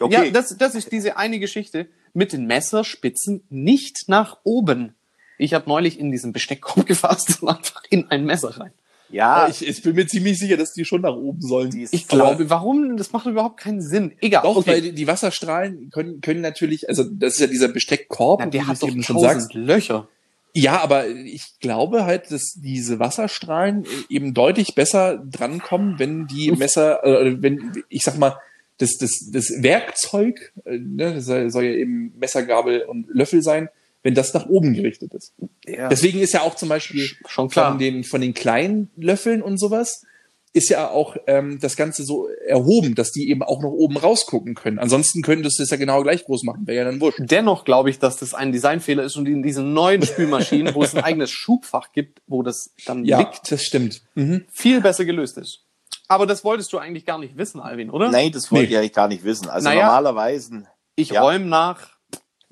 Okay, 0.00 0.24
Ja, 0.26 0.30
das, 0.32 0.56
das 0.58 0.74
ist 0.74 0.90
diese 0.90 1.16
eine 1.18 1.38
Geschichte 1.38 1.86
mit 2.14 2.32
den 2.32 2.46
Messerspitzen 2.46 3.44
nicht 3.48 4.08
nach 4.08 4.38
oben. 4.42 4.96
Ich 5.38 5.54
habe 5.54 5.68
neulich 5.68 5.98
in 5.98 6.10
diesen 6.10 6.32
Besteckkorb 6.32 6.86
gefasst 6.86 7.42
und 7.42 7.48
einfach 7.48 7.82
in 7.90 8.10
ein 8.10 8.24
Messer 8.24 8.58
rein. 8.58 8.72
ja, 9.10 9.48
ich, 9.48 9.66
ich 9.66 9.82
bin 9.82 9.94
mir 9.94 10.06
ziemlich 10.06 10.38
sicher, 10.38 10.56
dass 10.56 10.72
die 10.72 10.84
schon 10.84 11.02
nach 11.02 11.14
oben 11.14 11.40
sollen. 11.40 11.70
die 11.70 11.82
ist 11.82 11.94
Ich 11.94 12.08
glaube, 12.08 12.50
warum? 12.50 12.96
Das 12.96 13.12
macht 13.12 13.26
überhaupt 13.26 13.58
keinen 13.58 13.82
Sinn. 13.82 14.12
Egal. 14.20 14.42
Doch, 14.42 14.56
okay. 14.56 14.70
weil 14.70 14.92
die, 14.92 15.06
Wasserstrahlen 15.06 15.90
können, 15.90 16.20
können 16.20 16.40
natürlich, 16.40 16.88
also 16.88 17.04
das 17.04 17.34
ist 17.34 17.40
ja 17.40 17.46
dieser 17.46 17.68
Besteckkorb, 17.68 18.40
Na, 18.40 18.46
der 18.46 18.66
hat 18.66 18.74
es 18.74 18.80
doch 18.80 18.88
eben 18.88 19.02
schon 19.02 19.16
tausend 19.16 19.42
sagst. 19.42 19.54
Löcher. 19.54 20.08
Ja, 20.56 20.80
aber 20.80 21.08
ich 21.08 21.58
glaube 21.58 22.04
halt, 22.04 22.30
dass 22.30 22.54
diese 22.56 23.00
Wasserstrahlen 23.00 23.86
eben 24.08 24.34
deutlich 24.34 24.76
besser 24.76 25.18
drankommen, 25.18 25.98
wenn 25.98 26.28
die 26.28 26.52
Messer, 26.52 27.04
äh, 27.04 27.42
wenn, 27.42 27.72
ich 27.88 28.04
sag 28.04 28.18
mal, 28.18 28.38
das, 28.78 28.96
das, 28.98 29.10
das 29.32 29.52
Werkzeug, 29.62 30.52
äh, 30.64 30.78
ne, 30.78 31.14
das 31.14 31.26
soll 31.26 31.50
soll 31.50 31.64
ja 31.64 31.72
eben 31.72 32.12
Messer, 32.18 32.44
Gabel 32.44 32.82
und 32.82 33.08
Löffel 33.08 33.42
sein, 33.42 33.68
wenn 34.04 34.14
das 34.14 34.32
nach 34.34 34.46
oben 34.46 34.74
gerichtet 34.74 35.12
ist. 35.14 35.34
Ja. 35.66 35.88
Deswegen 35.88 36.20
ist 36.20 36.32
ja 36.32 36.42
auch 36.42 36.54
zum 36.54 36.68
Beispiel 36.68 37.08
Schon 37.26 37.48
klar. 37.48 37.70
von 37.70 37.78
den, 37.80 38.04
von 38.04 38.20
den 38.20 38.34
kleinen 38.34 38.90
Löffeln 38.96 39.42
und 39.42 39.58
sowas, 39.58 40.04
ist 40.52 40.68
ja 40.68 40.88
auch 40.88 41.16
ähm, 41.26 41.58
das 41.60 41.74
Ganze 41.74 42.04
so 42.04 42.28
erhoben, 42.46 42.94
dass 42.94 43.10
die 43.10 43.28
eben 43.28 43.42
auch 43.42 43.60
noch 43.60 43.72
oben 43.72 43.96
rausgucken 43.96 44.54
können. 44.54 44.78
Ansonsten 44.78 45.20
könntest 45.22 45.58
du 45.58 45.64
es 45.64 45.70
ja 45.70 45.76
genau 45.76 46.04
gleich 46.04 46.24
groß 46.24 46.44
machen, 46.44 46.64
wäre 46.68 46.78
ja 46.78 46.84
dann 46.84 47.00
wurscht. 47.00 47.18
Dennoch 47.18 47.64
glaube 47.64 47.90
ich, 47.90 47.98
dass 47.98 48.18
das 48.18 48.34
ein 48.34 48.52
Designfehler 48.52 49.02
ist 49.02 49.16
und 49.16 49.26
in 49.26 49.42
diesen 49.42 49.72
neuen 49.72 50.02
Spülmaschinen, 50.02 50.72
wo 50.76 50.84
es 50.84 50.94
ein 50.94 51.02
eigenes 51.02 51.30
Schubfach 51.32 51.90
gibt, 51.90 52.22
wo 52.28 52.44
das 52.44 52.70
dann 52.86 53.04
Ja, 53.04 53.18
liegt, 53.18 53.50
das 53.50 53.64
stimmt. 53.64 54.02
Mhm. 54.14 54.44
viel 54.52 54.80
besser 54.80 55.04
gelöst 55.04 55.38
ist. 55.38 55.64
Aber 56.06 56.26
das 56.26 56.44
wolltest 56.44 56.72
du 56.72 56.78
eigentlich 56.78 57.04
gar 57.06 57.18
nicht 57.18 57.36
wissen, 57.36 57.58
Alvin, 57.60 57.90
oder? 57.90 58.10
nein, 58.12 58.30
das 58.30 58.52
wollte 58.52 58.66
Nee. 58.66 58.70
ich 58.72 58.78
eigentlich 58.78 58.92
gar 58.92 59.08
nicht 59.08 59.24
wissen. 59.24 59.48
Also 59.48 59.68
Naja. 59.68 59.86
normalerweise, 59.86 60.66
Ich 60.94 61.08
Ja. 61.08 61.22
räume 61.22 61.46
nach. 61.46 61.93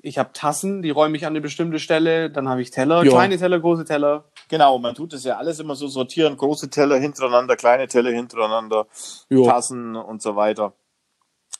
Ich 0.05 0.17
habe 0.17 0.31
Tassen, 0.33 0.81
die 0.81 0.89
räume 0.89 1.15
ich 1.15 1.25
an 1.25 1.31
eine 1.31 1.39
bestimmte 1.39 1.79
Stelle. 1.79 2.29
Dann 2.29 2.49
habe 2.49 2.61
ich 2.61 2.71
Teller, 2.71 3.03
Ja. 3.05 3.11
kleine 3.11 3.37
Teller, 3.37 3.57
große 3.59 3.85
Teller. 3.85 4.25
genau, 4.49 4.77
man 4.77 4.93
tut 4.95 5.13
das 5.13 5.23
ja 5.23 5.37
alles 5.37 5.59
immer 5.61 5.75
so 5.75 5.87
sortieren, 5.87 6.35
große 6.35 6.69
Teller 6.69 6.97
hintereinander, 6.99 7.55
kleine 7.55 7.87
Teller 7.87 8.11
hintereinander, 8.11 8.85
Jo. 9.29 9.45
Tassen 9.45 9.95
und 9.95 10.21
so 10.21 10.35
weiter. 10.35 10.73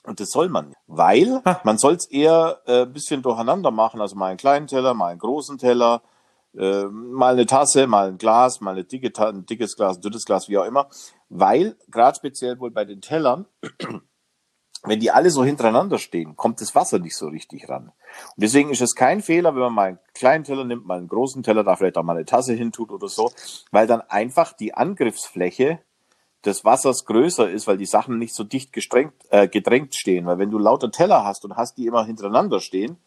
Und 0.06 0.20
das 0.20 0.32
soll 0.32 0.50
man, 0.50 0.74
weil 0.88 1.42
Ha. 1.46 1.62
man 1.64 1.78
soll 1.78 1.94
es 1.94 2.06
eher 2.06 2.60
äh, 2.66 2.82
ein 2.82 2.92
bisschen 2.92 3.22
durcheinander 3.22 3.72
machen, 3.72 4.02
also 4.02 4.18
mal 4.18 4.28
einen 4.28 4.38
kleinen 4.38 4.68
Teller, 4.68 4.94
mal 4.94 5.08
einen 5.12 5.20
großen 5.20 5.58
Teller, 5.58 6.02
äh, 6.58 6.84
mal 6.84 7.32
eine 7.34 7.46
Tasse, 7.46 7.88
mal 7.88 8.10
ein 8.10 8.18
Glas, 8.18 8.60
mal 8.60 8.72
eine 8.72 8.84
dicke 8.84 9.10
ein 9.26 9.46
dickes 9.46 9.78
Glas, 9.78 9.98
ein 9.98 10.02
dünnes 10.02 10.26
Glas, 10.26 10.50
wie 10.50 10.58
auch 10.58 10.66
immer, 10.66 10.90
weil 11.30 11.78
gerade 11.90 12.18
speziell 12.18 12.60
wohl 12.60 12.72
bei 12.72 12.84
den 12.84 13.00
Tellern, 13.00 13.46
wenn 14.84 15.00
die 15.00 15.12
alle 15.12 15.30
so 15.30 15.44
hintereinander 15.44 15.98
stehen, 15.98 16.36
kommt 16.36 16.60
das 16.60 16.76
Wasser 16.76 17.00
nicht 17.00 17.16
so 17.16 17.28
richtig 17.28 17.70
ran. 17.70 17.88
Und 17.88 17.94
deswegen 18.36 18.70
ist 18.70 18.82
es 18.82 18.96
kein 18.96 19.22
Fehler, 19.22 19.56
wenn 19.56 19.62
man 19.62 19.74
mal 19.74 19.88
einen 19.88 20.00
kleinen 20.14 20.44
Teller 20.44 20.66
nimmt, 20.66 20.86
mal 20.86 20.98
einen 20.98 21.08
großen 21.08 21.42
Teller, 21.42 21.64
da 21.64 21.76
vielleicht 21.76 21.98
auch 21.98 22.04
mal 22.04 22.16
eine 22.16 22.26
Tasse 22.26 22.54
hintut 22.54 22.92
oder 22.92 23.08
so, 23.08 23.32
weil 23.72 23.88
dann 23.88 24.02
einfach 24.02 24.54
die 24.54 24.74
Angriffsfläche 24.74 25.80
des 26.46 26.66
Wassers 26.66 27.06
größer 27.06 27.50
ist, 27.50 27.68
weil 27.68 27.78
die 27.78 27.86
Sachen 27.86 28.18
nicht 28.18 28.36
so 28.36 28.44
dicht 28.44 28.74
gestrengt, 28.74 29.14
äh, 29.30 29.48
gedrängt 29.48 29.96
stehen. 29.96 30.26
Weil 30.26 30.38
wenn 30.38 30.52
du 30.52 30.58
lauter 30.58 30.92
Teller 30.92 31.24
hast 31.24 31.46
und 31.46 31.56
hast 31.56 31.78
die 31.78 31.88
immer 31.88 32.06
hintereinander 32.06 32.60
stehen, 32.60 32.98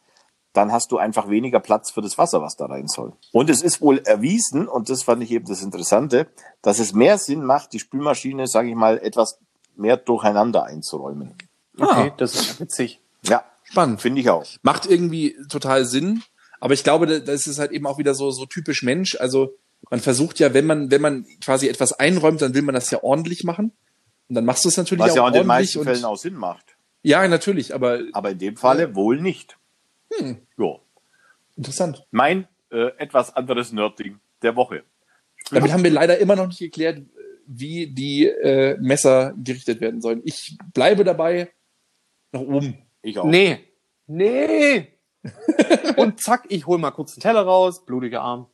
dann 0.55 0.73
hast 0.73 0.91
du 0.91 0.97
einfach 0.97 1.29
weniger 1.29 1.61
Platz 1.61 1.91
für 1.91 2.01
das 2.01 2.17
Wasser, 2.17 2.41
was 2.41 2.57
da 2.57 2.65
rein 2.65 2.89
soll. 2.89 3.13
Und 3.33 3.51
es 3.51 3.63
ist 3.63 3.83
wohl 3.83 3.99
erwiesen, 3.99 4.69
und 4.69 4.89
das 4.89 5.03
fand 5.03 5.23
ich 5.23 5.31
eben 5.31 5.45
das 5.45 5.63
Interessante, 5.63 6.29
dass 6.63 6.79
es 6.79 6.95
mehr 6.95 7.19
Sinn 7.19 7.45
macht, 7.45 7.75
die 7.75 7.79
Spülmaschine, 7.79 8.47
sage 8.47 8.71
ich 8.71 8.75
mal, 8.75 8.97
etwas 8.99 9.39
mehr 9.75 9.99
durcheinander 9.99 10.65
einzuräumen. 10.65 11.37
Okay, 11.79 12.11
Ah. 12.11 12.15
das 12.17 12.35
ist 12.35 12.61
witzig. 12.61 13.01
Ja, 13.23 13.45
Spannend. 13.65 14.01
finde 14.01 14.21
ich 14.21 14.31
auch. 14.31 14.47
Macht 14.63 14.87
irgendwie 14.87 15.37
total 15.49 15.85
Sinn. 15.85 16.23
Aber 16.61 16.75
ich 16.75 16.85
glaube, 16.85 17.07
da- 17.07 17.19
das 17.19 17.47
ist 17.47 17.59
halt 17.59 17.73
eben 17.73 17.87
auch 17.87 17.99
wieder 17.99 18.15
so, 18.15 18.31
so 18.31 18.47
typisch 18.47 18.83
Mensch. 18.83 19.17
Also 19.17 19.55
man 19.91 20.01
versucht 20.01 20.39
ja, 20.39 20.55
wenn 20.55 20.67
man, 20.67 20.91
wenn 20.91 21.01
man 21.03 21.27
quasi 21.41 21.69
etwas 21.69 21.93
einräumt, 21.93 22.41
dann 22.43 22.55
will 22.55 22.63
man 22.63 22.75
das 22.75 22.91
ja 22.91 23.03
ordentlich 23.03 23.45
machen. 23.45 23.73
Und 24.29 24.35
dann 24.35 24.45
machst 24.45 24.65
du 24.65 24.69
es 24.69 24.77
natürlich 24.77 25.05
Was 25.05 25.13
auch 25.13 25.17
ja 25.17 25.23
auch 25.23 25.27
in 25.29 25.33
den 25.35 25.49
ordentlich. 25.51 25.75
meisten 25.77 25.85
Fällen 25.85 26.05
auch 26.05 26.17
Sinn 26.17 26.35
macht. 26.35 26.77
Ja, 27.03 27.27
natürlich, 27.29 27.75
aber 27.75 28.01
Aber 28.13 28.31
in 28.31 28.39
dem 28.39 28.57
Falle 28.57 28.95
wohl 28.95 29.21
nicht. 29.21 29.57
Hm. 30.13 30.39
Jo. 30.57 30.81
interessant. 31.57 32.05
Mein 32.11 32.49
äh, 32.71 32.91
etwas 32.99 33.35
anderes 33.37 33.73
Nerdding 33.73 34.19
der 34.43 34.57
Woche. 34.57 34.83
Damit 35.51 35.73
haben 35.73 35.85
wir 35.85 35.91
leider 35.91 36.19
immer 36.19 36.35
noch 36.37 36.49
nicht 36.49 36.59
geklärt, 36.59 37.03
wie 37.47 37.87
die 37.87 38.27
äh, 38.27 38.77
Messer 38.81 39.35
gerichtet 39.37 39.81
werden 39.81 40.01
sollen. 40.01 40.21
Ich 40.25 40.59
bleibe 40.75 41.05
dabei 41.05 41.51
nach 42.33 42.41
oben. 42.41 42.79
Ich 43.03 43.19
auch. 43.19 43.25
Nee. 43.25 43.59
Nee. 44.07 44.89
und 45.97 46.21
zack, 46.21 46.45
ich 46.49 46.67
hol 46.67 46.79
mal 46.79 46.91
kurz 46.93 47.15
einen 47.15 47.23
Teller 47.23 47.43
raus, 47.43 47.85
blutiger 47.85 48.23
Arm. 48.23 48.47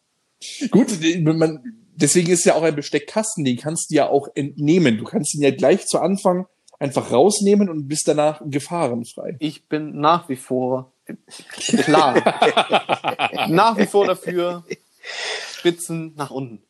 Gut, 0.71 0.89
man, 1.23 1.63
deswegen 1.95 2.31
ist 2.31 2.45
ja 2.45 2.55
auch 2.55 2.63
ein 2.63 2.75
Besteckkasten, 2.75 3.45
den 3.45 3.57
kannst 3.57 3.91
du 3.91 3.97
ja 3.97 4.09
auch 4.09 4.29
entnehmen. 4.35 4.99
Du 4.99 5.05
kannst 5.05 5.35
ihn 5.35 5.43
ja 5.43 5.51
gleich 5.51 5.87
zu 5.87 6.01
Anfang 6.01 6.47
einfach 6.79 7.13
rausnehmen 7.13 7.69
und 7.69 7.87
bist 7.87 8.09
danach 8.09 8.43
gefahrenfrei. 8.45 9.37
Ich 9.39 9.69
bin 9.69 10.01
nach 10.01 10.29
wie 10.29 10.37
vor 10.37 10.93
klar. 11.85 12.15
nach 13.49 13.77
wie 13.77 13.87
vor 13.87 14.07
dafür, 14.07 14.65
Spitzen 15.55 16.15
nach 16.17 16.31
unten. 16.31 16.63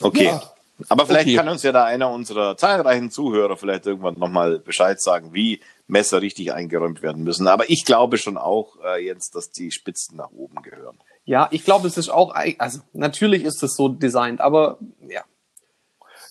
Okay. 0.00 0.26
Ja. 0.26 0.42
Aber 0.88 1.06
vielleicht 1.06 1.28
Okay. 1.28 1.36
kann 1.36 1.48
uns 1.48 1.62
ja 1.62 1.70
da 1.70 1.84
einer 1.84 2.10
unserer 2.10 2.56
zahlreichen 2.56 3.10
Zuhörer 3.10 3.56
vielleicht 3.56 3.86
irgendwann 3.86 4.18
nochmal 4.18 4.58
Bescheid 4.58 5.00
sagen, 5.00 5.32
wie 5.32 5.60
Messer 5.86 6.22
richtig 6.22 6.52
eingeräumt 6.52 7.02
werden 7.02 7.22
müssen. 7.24 7.46
Aber 7.46 7.68
ich 7.70 7.84
glaube 7.84 8.16
schon 8.18 8.36
auch, 8.38 8.76
äh, 8.84 9.04
Jens, 9.04 9.30
dass 9.30 9.50
die 9.50 9.70
Spitzen 9.70 10.16
nach 10.16 10.30
oben 10.30 10.62
gehören. 10.62 10.98
Ja, 11.24 11.48
ich 11.50 11.64
glaube, 11.64 11.88
es 11.88 11.96
ist 11.98 12.08
auch, 12.08 12.34
also 12.58 12.80
natürlich 12.92 13.44
ist 13.44 13.62
es 13.62 13.76
so 13.76 13.88
designt, 13.88 14.40
aber 14.40 14.78
ja, 15.08 15.22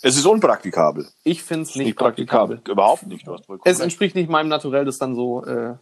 Es 0.01 0.15
ist 0.17 0.25
unpraktikabel. 0.25 1.07
ich 1.23 1.43
finde 1.43 1.63
es 1.63 1.75
nicht 1.75 1.95
praktikabel. 1.95 2.61
Überhaupt 2.67 3.07
nicht. 3.07 3.27
Du 3.27 3.33
hast 3.33 3.45
vollkommen 3.45 3.71
Es 3.71 3.79
entspricht 3.79 4.15
nicht 4.15 4.29
meinem 4.29 4.49
Naturell, 4.49 4.85
das 4.85 4.97
dann 4.97 5.15
so. 5.15 5.45
Äh, 5.45 5.75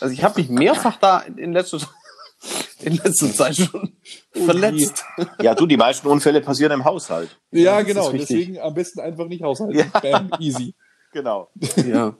also 0.00 0.12
ich 0.12 0.24
habe 0.24 0.40
mich 0.40 0.48
mehrfach 0.50 0.98
da 0.98 1.20
in 1.20 1.52
letzter 1.52 1.78
in 2.80 2.96
letzter 2.96 3.32
Zeit 3.32 3.56
schon 3.56 3.96
verletzt. 4.32 5.04
Ja, 5.40 5.54
du, 5.54 5.66
die 5.66 5.76
meisten 5.76 6.06
Unfälle 6.08 6.40
passieren 6.40 6.72
im 6.72 6.84
Haushalt. 6.84 7.38
Ja, 7.50 7.78
das 7.78 7.86
genau. 7.86 8.10
Deswegen 8.12 8.58
am 8.58 8.74
besten 8.74 9.00
einfach 9.00 9.26
nicht 9.28 9.42
haushalten. 9.42 9.90
Bam, 10.02 10.30
easy. 10.38 10.74
Genau. 11.12 11.48
Ja. 11.76 12.14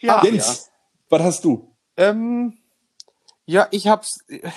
Ja, 0.00 0.22
Jens, 0.24 0.70
was 1.08 1.22
hast 1.22 1.44
du? 1.44 1.74
Ähm, 1.96 2.58
ja, 3.46 3.66
ich 3.70 3.88
hab's 3.88 4.24
äh, 4.28 4.48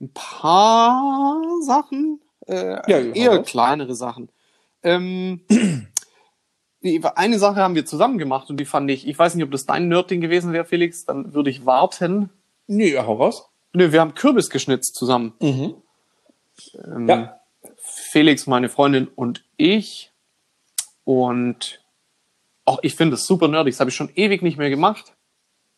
ein 0.00 0.10
paar 0.12 1.40
Sachen, 1.62 2.20
äh, 2.46 2.90
Ja, 2.90 2.98
eher 2.98 3.42
kleinere 3.42 3.94
Sachen. 3.94 4.30
Ähm, 4.82 5.40
eine 6.82 7.38
Sache 7.38 7.56
haben 7.56 7.74
wir 7.74 7.86
zusammen 7.86 8.18
gemacht 8.18 8.50
und 8.50 8.58
die 8.58 8.66
fand 8.66 8.90
ich, 8.90 9.06
ich 9.06 9.18
weiß 9.18 9.34
nicht, 9.34 9.44
ob 9.44 9.50
das 9.50 9.64
dein 9.64 9.88
Nerdding 9.88 10.20
gewesen 10.20 10.52
wäre, 10.52 10.64
Felix, 10.64 11.06
dann 11.06 11.32
würde 11.32 11.50
ich 11.50 11.64
warten. 11.64 12.30
Nee, 12.66 12.98
hau 12.98 13.14
raus. 13.14 13.48
Nö, 13.72 13.92
wir 13.92 14.00
haben 14.00 14.14
Kürbis 14.14 14.50
geschnitzt 14.50 14.94
zusammen. 14.94 15.34
Mhm. 15.40 15.74
Ähm, 16.84 17.08
Ja. 17.08 17.40
Felix, 17.78 18.46
meine 18.46 18.68
Freundin 18.68 19.08
und 19.08 19.44
ich. 19.56 20.12
Und 21.04 21.83
ich 22.84 22.94
finde 22.94 23.14
es 23.14 23.26
super 23.26 23.48
nerdig. 23.48 23.74
Das 23.74 23.80
habe 23.80 23.90
ich 23.90 23.96
schon 23.96 24.10
ewig 24.14 24.42
nicht 24.42 24.58
mehr 24.58 24.70
gemacht. 24.70 25.12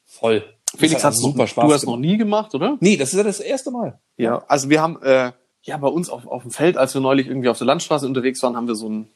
Voll. 0.05 0.45
Felix 0.77 1.05
hat 1.05 1.15
super 1.17 1.47
Spaß 1.47 1.67
Du 1.67 1.73
hast 1.73 1.81
gemacht. 1.83 1.97
noch 1.97 2.01
nie 2.01 2.17
gemacht, 2.17 2.55
oder? 2.55 2.77
Nee, 2.81 2.97
das 2.97 3.11
ist 3.13 3.17
ja 3.19 3.23
das 3.25 3.41
erste 3.41 3.71
Mal. 3.71 3.99
Ja, 4.17 4.45
also 4.49 4.69
wir 4.69 4.81
haben 4.83 5.01
äh, 5.03 5.33
ja 5.63 5.77
bei 5.79 5.89
uns 5.89 6.11
auf, 6.11 6.27
auf 6.27 6.43
dem 6.43 6.51
Feld, 6.51 6.77
als 6.77 6.95
wir 6.95 7.01
neulich 7.01 7.27
irgendwie 7.29 7.49
auf 7.49 7.59
der 7.59 7.67
Landstraße 7.67 8.07
unterwegs 8.07 8.43
waren, 8.43 8.57
haben 8.57 8.69
wir 8.69 8.75
so 8.75 8.89
ein 8.89 9.09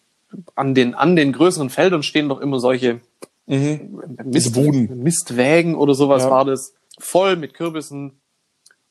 an 0.55 0.75
den 0.75 0.95
an 0.95 1.17
den 1.17 1.33
größeren 1.33 1.71
Feldern 1.71 2.03
stehen 2.03 2.29
doch 2.29 2.41
immer 2.41 2.61
solche 2.61 3.01
Mhm. 3.47 4.01
Mist. 4.27 4.55
Mistwägen 4.57 5.75
oder 5.75 5.95
sowas 5.95 6.23
Ja. 6.23 6.31
war 6.31 6.45
das, 6.45 6.73
voll 7.01 7.35
mit 7.35 7.53
Kürbissen. 7.55 8.21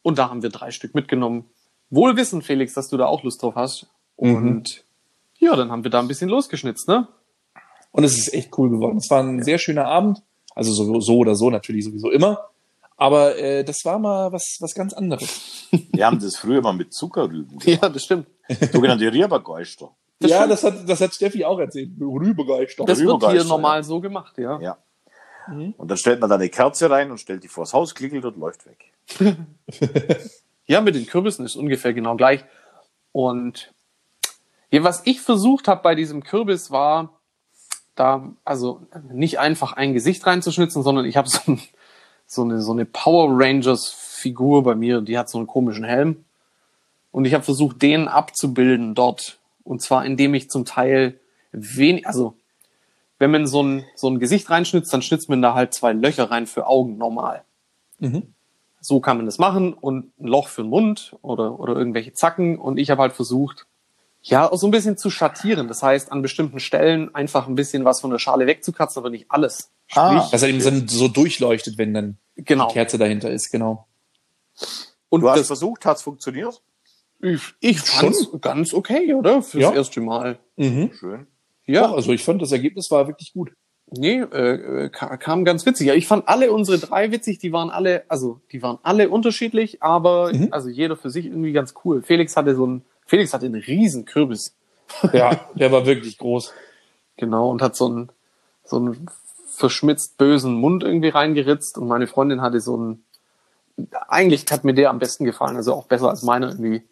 Und 0.01 0.17
da 0.17 0.29
haben 0.29 0.41
wir 0.43 0.49
drei 0.49 0.71
Stück 0.71 0.93
mitgenommen. 0.95 1.45
Wohl 1.89 2.17
wissen, 2.17 2.41
Felix, 2.41 2.73
dass 2.73 2.89
du 2.89 2.97
da 2.97 3.05
auch 3.05 3.23
Lust 3.23 3.41
drauf 3.41 3.55
hast. 3.55 3.87
Mhm. 4.19 4.35
Und 4.35 4.83
ja, 5.37 5.55
dann 5.55 5.71
haben 5.71 5.85
wir 5.85 5.91
da 5.91 5.99
ein 5.99 6.09
bisschen 6.09 6.29
losgeschnitzt, 6.29 6.89
ne? 6.89 7.07
Und 7.99 8.05
es 8.05 8.17
ist 8.17 8.33
echt 8.33 8.57
cool 8.57 8.69
geworden. 8.69 8.97
Es 8.97 9.09
war 9.09 9.21
ein 9.21 9.43
sehr 9.43 9.57
schöner 9.57 9.85
Abend. 9.85 10.23
Also 10.55 10.71
so, 10.71 11.01
so 11.01 11.17
oder 11.17 11.35
so 11.35 11.49
natürlich 11.49 11.83
sowieso 11.83 12.09
immer. 12.09 12.49
Aber 12.95 13.37
äh, 13.37 13.65
das 13.65 13.83
war 13.83 13.99
mal 13.99 14.31
was, 14.31 14.57
was 14.61 14.73
ganz 14.73 14.93
anderes. 14.93 15.67
Wir 15.91 16.05
haben 16.05 16.17
das 16.17 16.37
früher 16.37 16.61
mal 16.61 16.71
mit 16.71 16.93
Zuckerrüben. 16.93 17.59
Ja, 17.65 17.89
das 17.89 18.05
stimmt. 18.05 18.27
Sogenannte 18.71 19.11
Riebergeister. 19.11 19.91
Das 20.19 20.31
ja, 20.31 20.37
stimmt. 20.37 20.51
das 20.51 20.63
hat, 20.63 20.89
das 20.89 21.01
hat 21.01 21.13
Steffi 21.13 21.43
auch 21.43 21.59
erzählt. 21.59 21.89
Rübergeistert. 21.99 22.87
Das 22.87 22.99
wird 22.99 23.31
hier 23.31 23.43
normal 23.43 23.83
so 23.83 23.99
gemacht, 23.99 24.37
ja. 24.37 24.61
Ja. 24.61 24.77
Mhm. 25.49 25.73
Und 25.77 25.91
dann 25.91 25.97
stellt 25.97 26.21
man 26.21 26.29
da 26.29 26.37
eine 26.37 26.47
Kerze 26.47 26.89
rein 26.89 27.11
und 27.11 27.19
stellt 27.19 27.43
die 27.43 27.49
vors 27.49 27.73
Haus, 27.73 27.93
klickelt 27.93 28.23
und 28.23 28.37
läuft 28.37 28.65
weg. 28.65 28.93
Ja, 30.69 30.81
mit 30.81 30.93
den 30.93 31.07
Kürbissen 31.07 31.45
ist 31.45 31.55
ungefähr 31.55 31.95
genau 31.95 32.15
gleich. 32.15 32.45
Und 33.11 33.73
ja, 34.69 34.83
was 34.83 35.01
ich 35.05 35.19
versucht 35.19 35.67
habe 35.67 35.81
bei 35.81 35.95
diesem 35.95 36.23
Kürbis 36.23 36.69
war, 36.69 37.18
da 37.99 38.29
also 38.45 38.81
nicht 39.11 39.39
einfach 39.39 39.73
ein 39.73 39.93
Gesicht 39.93 40.25
reinzuschnitzen, 40.25 40.83
sondern 40.83 41.05
ich 41.05 41.17
habe 41.17 41.29
so, 41.29 41.39
ein, 41.51 41.59
so 42.27 42.43
eine 42.43 42.61
so 42.61 42.71
eine 42.71 42.85
Power 42.85 43.29
Rangers 43.31 43.89
Figur 43.89 44.63
bei 44.63 44.75
mir, 44.75 45.01
die 45.01 45.17
hat 45.17 45.29
so 45.29 45.37
einen 45.37 45.47
komischen 45.47 45.83
Helm 45.83 46.25
und 47.11 47.25
ich 47.25 47.33
habe 47.33 47.43
versucht, 47.43 47.81
den 47.81 48.07
abzubilden 48.07 48.95
dort 48.95 49.39
und 49.63 49.81
zwar 49.81 50.05
indem 50.05 50.33
ich 50.33 50.49
zum 50.49 50.65
Teil 50.65 51.19
wenig, 51.51 52.07
also 52.07 52.35
wenn 53.17 53.31
man 53.31 53.47
so 53.47 53.63
ein 53.63 53.85
so 53.95 54.09
ein 54.09 54.19
Gesicht 54.19 54.49
reinschnitzt, 54.49 54.93
dann 54.93 55.01
schnitzt 55.01 55.29
man 55.29 55.41
da 55.41 55.53
halt 55.53 55.73
zwei 55.73 55.93
Löcher 55.93 56.31
rein 56.31 56.47
für 56.47 56.67
Augen 56.67 56.97
normal 56.97 57.43
Mhm. 57.99 58.33
so 58.81 59.01
kann 59.01 59.17
man 59.17 59.25
das 59.25 59.37
machen 59.37 59.73
und 59.73 60.17
ein 60.19 60.27
Loch 60.27 60.47
für 60.47 60.63
den 60.63 60.69
Mund 60.69 61.17
oder, 61.21 61.59
oder 61.59 61.75
irgendwelche 61.75 62.13
Zacken. 62.13 62.57
Und 62.57 62.77
ich 62.77 62.89
habe 62.89 63.01
halt 63.01 63.13
versucht, 63.13 63.67
ja, 64.21 64.49
so 64.55 64.67
ein 64.67 64.71
bisschen 64.71 64.97
zu 64.97 65.09
schattieren. 65.09 65.67
Das 65.67 65.81
heißt, 65.81 66.11
an 66.11 66.21
bestimmten 66.21 66.59
Stellen 66.59 67.13
einfach 67.15 67.47
ein 67.47 67.55
bisschen 67.55 67.85
was 67.85 68.01
von 68.01 68.11
der 68.11 68.19
Schale 68.19 68.47
wegzukratzen, 68.47 68.99
aber 68.99 69.09
nicht 69.09 69.25
alles. 69.29 69.71
Sprich, 69.87 69.97
Ah. 70.03 70.27
Dass 70.31 70.43
er 70.43 70.49
eben 70.49 70.61
so, 70.61 70.71
so 70.87 71.07
durchleuchtet, 71.07 71.77
wenn 71.77 71.93
dann 71.93 72.17
genau. 72.35 72.67
die 72.67 72.73
Kerze 72.73 72.97
dahinter 72.97 73.31
ist, 73.31 73.49
genau. 73.51 73.87
Und 75.09 75.21
Du 75.21 75.29
hast 75.29 75.39
das, 75.39 75.47
versucht, 75.47 75.85
hat's 75.85 76.01
funktioniert? 76.03 76.61
ich, 77.21 77.41
ich 77.59 77.79
fand's 77.81 78.29
ganz 78.41 78.73
okay, 78.73 79.13
oder? 79.13 79.41
Fürs 79.41 79.61
Ja. 79.63 79.73
erste 79.73 80.01
Mal. 80.01 80.37
Mhm. 80.57 80.91
Schön. 80.97 81.27
Ja, 81.65 81.81
Ja, 81.83 81.93
also 81.93 82.11
ich 82.11 82.23
fand, 82.23 82.41
das 82.41 82.51
Ergebnis 82.51 82.91
war 82.91 83.07
wirklich 83.07 83.33
gut. 83.33 83.51
nee, 83.91 84.19
äh, 84.19 84.85
äh, 84.85 84.89
ka- 84.89 85.17
kam 85.17 85.43
ganz 85.45 85.65
witzig. 85.65 85.87
Ja, 85.87 85.95
ich 85.95 86.05
fand 86.05 86.27
alle 86.27 86.51
unsere 86.51 86.77
drei 86.77 87.11
witzig. 87.11 87.39
Die 87.39 87.51
waren 87.51 87.71
alle, 87.71 88.03
also 88.07 88.39
die 88.51 88.61
waren 88.61 88.77
alle 88.83 89.09
unterschiedlich, 89.09 89.81
aber 89.81 90.31
Mhm. 90.31 90.49
also 90.51 90.69
jeder 90.69 90.95
für 90.95 91.09
sich 91.09 91.25
irgendwie 91.25 91.53
ganz 91.53 91.73
cool. 91.83 92.03
Felix 92.03 92.37
hatte 92.37 92.55
so 92.55 92.67
ein, 92.67 92.85
Felix 93.09 93.33
hatte 93.33 93.47
einen 93.47 93.61
riesen 93.61 94.05
Kürbis. 94.05 94.55
Ja, 95.13 95.47
der 95.55 95.71
war 95.71 95.85
wirklich 95.85 96.17
groß. 96.17 96.51
Genau, 97.17 97.49
und 97.51 97.61
hat 97.61 97.75
so 97.75 97.85
einen, 97.87 98.09
so 98.63 98.77
einen 98.77 99.07
verschmitzt 99.47 100.17
bösen 100.17 100.53
Mund 100.53 100.83
irgendwie 100.83 101.09
reingeritzt 101.09 101.77
und 101.77 101.87
meine 101.87 102.07
Freundin 102.07 102.41
hatte 102.41 102.59
so 102.61 102.75
einen, 102.75 103.03
eigentlich 104.07 104.45
hat 104.49 104.63
mir 104.63 104.73
der 104.73 104.89
am 104.89 104.97
besten 104.99 105.25
gefallen, 105.25 105.57
also 105.57 105.73
auch 105.73 105.85
besser 105.87 106.09
als 106.09 106.23
meiner 106.23 106.49
irgendwie. 106.49 106.83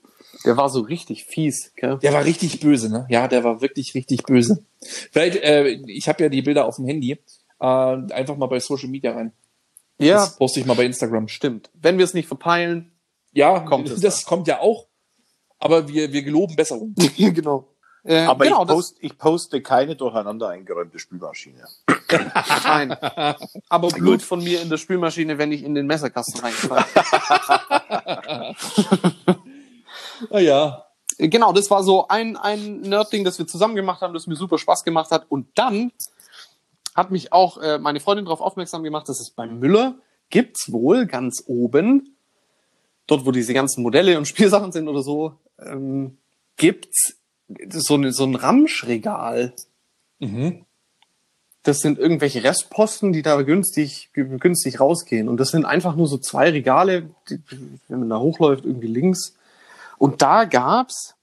Der 0.46 0.58
war 0.58 0.70
so 0.70 0.82
richtig 0.82 1.26
fies, 1.26 1.72
gell? 1.76 1.98
Der 2.00 2.14
war 2.14 2.24
richtig 2.26 2.60
böse, 2.60 2.90
ne? 2.92 3.08
Ja, 3.10 3.28
der 3.28 3.44
war 3.44 3.62
wirklich 3.62 3.96
richtig 3.96 4.24
böse. 4.24 4.64
Vielleicht, 5.12 5.38
äh, 5.38 5.68
ich 5.88 6.08
habe 6.08 6.22
ja 6.24 6.30
die 6.30 6.42
Bilder 6.44 6.66
auf 6.66 6.76
dem 6.76 6.86
Handy. 6.86 7.12
Äh, 7.60 7.66
einfach 7.66 8.38
mal 8.38 8.48
bei 8.48 8.60
Social 8.60 8.90
Media 8.90 9.14
rein. 9.14 9.32
Ja, 9.98 10.16
Das 10.18 10.36
poste 10.36 10.60
ich 10.60 10.66
mal 10.66 10.76
bei 10.76 10.86
Instagram. 10.86 11.28
stimmt. 11.28 11.70
Wenn 11.74 11.98
wir 11.98 12.06
es 12.06 12.14
nicht 12.14 12.28
verpeilen. 12.28 12.92
Ja, 13.34 13.60
Kommt 13.62 13.90
es 13.90 14.02
das 14.02 14.26
kommt 14.26 14.48
ja 14.48 14.60
auch. 14.60 14.87
Aber 15.60 15.88
wir, 15.88 16.12
wir 16.12 16.24
geloben 16.24 16.56
Besserung. 16.56 16.94
genau. 17.18 17.68
Äh, 18.04 18.26
Aber 18.26 18.46
genau, 18.46 18.62
ich, 18.64 18.68
post, 18.70 18.98
ich 19.02 19.18
poste 19.18 19.62
keine 19.62 19.96
durcheinander 19.96 20.50
eingeräumte 20.50 20.98
Spülmaschine. 20.98 21.66
fein. 22.08 22.96
Aber 23.70 23.90
Blut 23.90 24.22
von 24.22 24.44
mir 24.44 24.62
in 24.62 24.70
der 24.70 24.78
Spülmaschine, 24.78 25.38
wenn 25.38 25.52
ich 25.52 25.64
in 25.64 25.76
den 25.76 25.88
Messerkasten 25.88 26.40
reinfahre. 26.40 26.86
Ah 30.32 30.40
ja. 30.40 30.86
genau, 31.18 31.52
das 31.52 31.70
war 31.70 31.84
so 31.84 32.08
ein, 32.08 32.38
ein 32.38 32.82
Nerd-Ding, 32.82 33.26
das 33.26 33.40
wir 33.40 33.48
zusammen 33.48 33.76
gemacht 33.76 34.02
haben, 34.02 34.14
das 34.14 34.26
mir 34.26 34.36
super 34.36 34.58
Spaß 34.58 34.86
gemacht 34.86 35.12
hat. 35.12 35.26
Und 35.30 35.48
dann 35.56 35.92
hat 36.96 37.12
mich 37.12 37.34
auch 37.34 37.58
äh, 37.58 37.78
meine 37.78 38.00
Freundin 38.00 38.26
darauf 38.26 38.42
aufmerksam 38.42 38.84
gemacht, 38.84 39.10
dass 39.10 39.20
es 39.20 39.32
beim 39.32 39.60
Müller 39.60 39.96
gibt's 40.30 40.72
wohl 40.72 41.06
ganz 41.06 41.44
oben, 41.46 42.17
dort 43.08 43.26
wo 43.26 43.32
diese 43.32 43.54
ganzen 43.54 43.82
Modelle 43.82 44.18
und 44.18 44.28
Spielsachen 44.28 44.72
sind 44.72 44.88
oder 44.88 45.02
so, 45.02 45.34
ähm, 45.60 46.18
gibt's 46.58 47.16
so, 47.70 47.96
eine, 47.96 48.12
so 48.12 48.26
ein 48.26 48.36
Ramschregal. 48.36 49.54
Mhm. 50.20 50.66
Das 51.64 51.80
sind 51.80 52.00
irgendwelche 52.00 52.44
Restposten, 52.44 53.12
die 53.12 53.22
da 53.22 53.42
günstig, 53.42 54.10
günstig 54.14 54.80
rausgehen. 54.80 55.28
Und 55.28 55.38
das 55.38 55.50
sind 55.50 55.66
einfach 55.66 55.96
nur 55.96 56.08
so 56.08 56.18
zwei 56.18 56.50
Regale, 56.50 57.10
die, 57.30 57.42
wenn 57.90 58.00
man 58.00 58.10
da 58.10 58.20
hochläuft, 58.20 58.64
irgendwie 58.64 58.88
links. 58.88 59.36
Und 59.98 60.22
da 60.22 60.46
gab's 60.46 61.16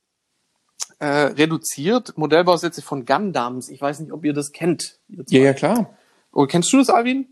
äh, 0.98 1.06
reduziert 1.06 2.16
Modellbausätze 2.16 2.82
von 2.82 3.04
Gundams. 3.06 3.68
Ich 3.68 3.80
weiß 3.80 4.00
nicht, 4.00 4.12
ob 4.12 4.24
ihr 4.24 4.32
das 4.32 4.52
kennt. 4.52 4.98
Ja, 5.08 5.40
ja, 5.40 5.52
klar. 5.54 5.96
Oh, 6.32 6.46
kennst 6.46 6.72
du 6.72 6.78
das, 6.78 6.90
Alvin? 6.90 7.28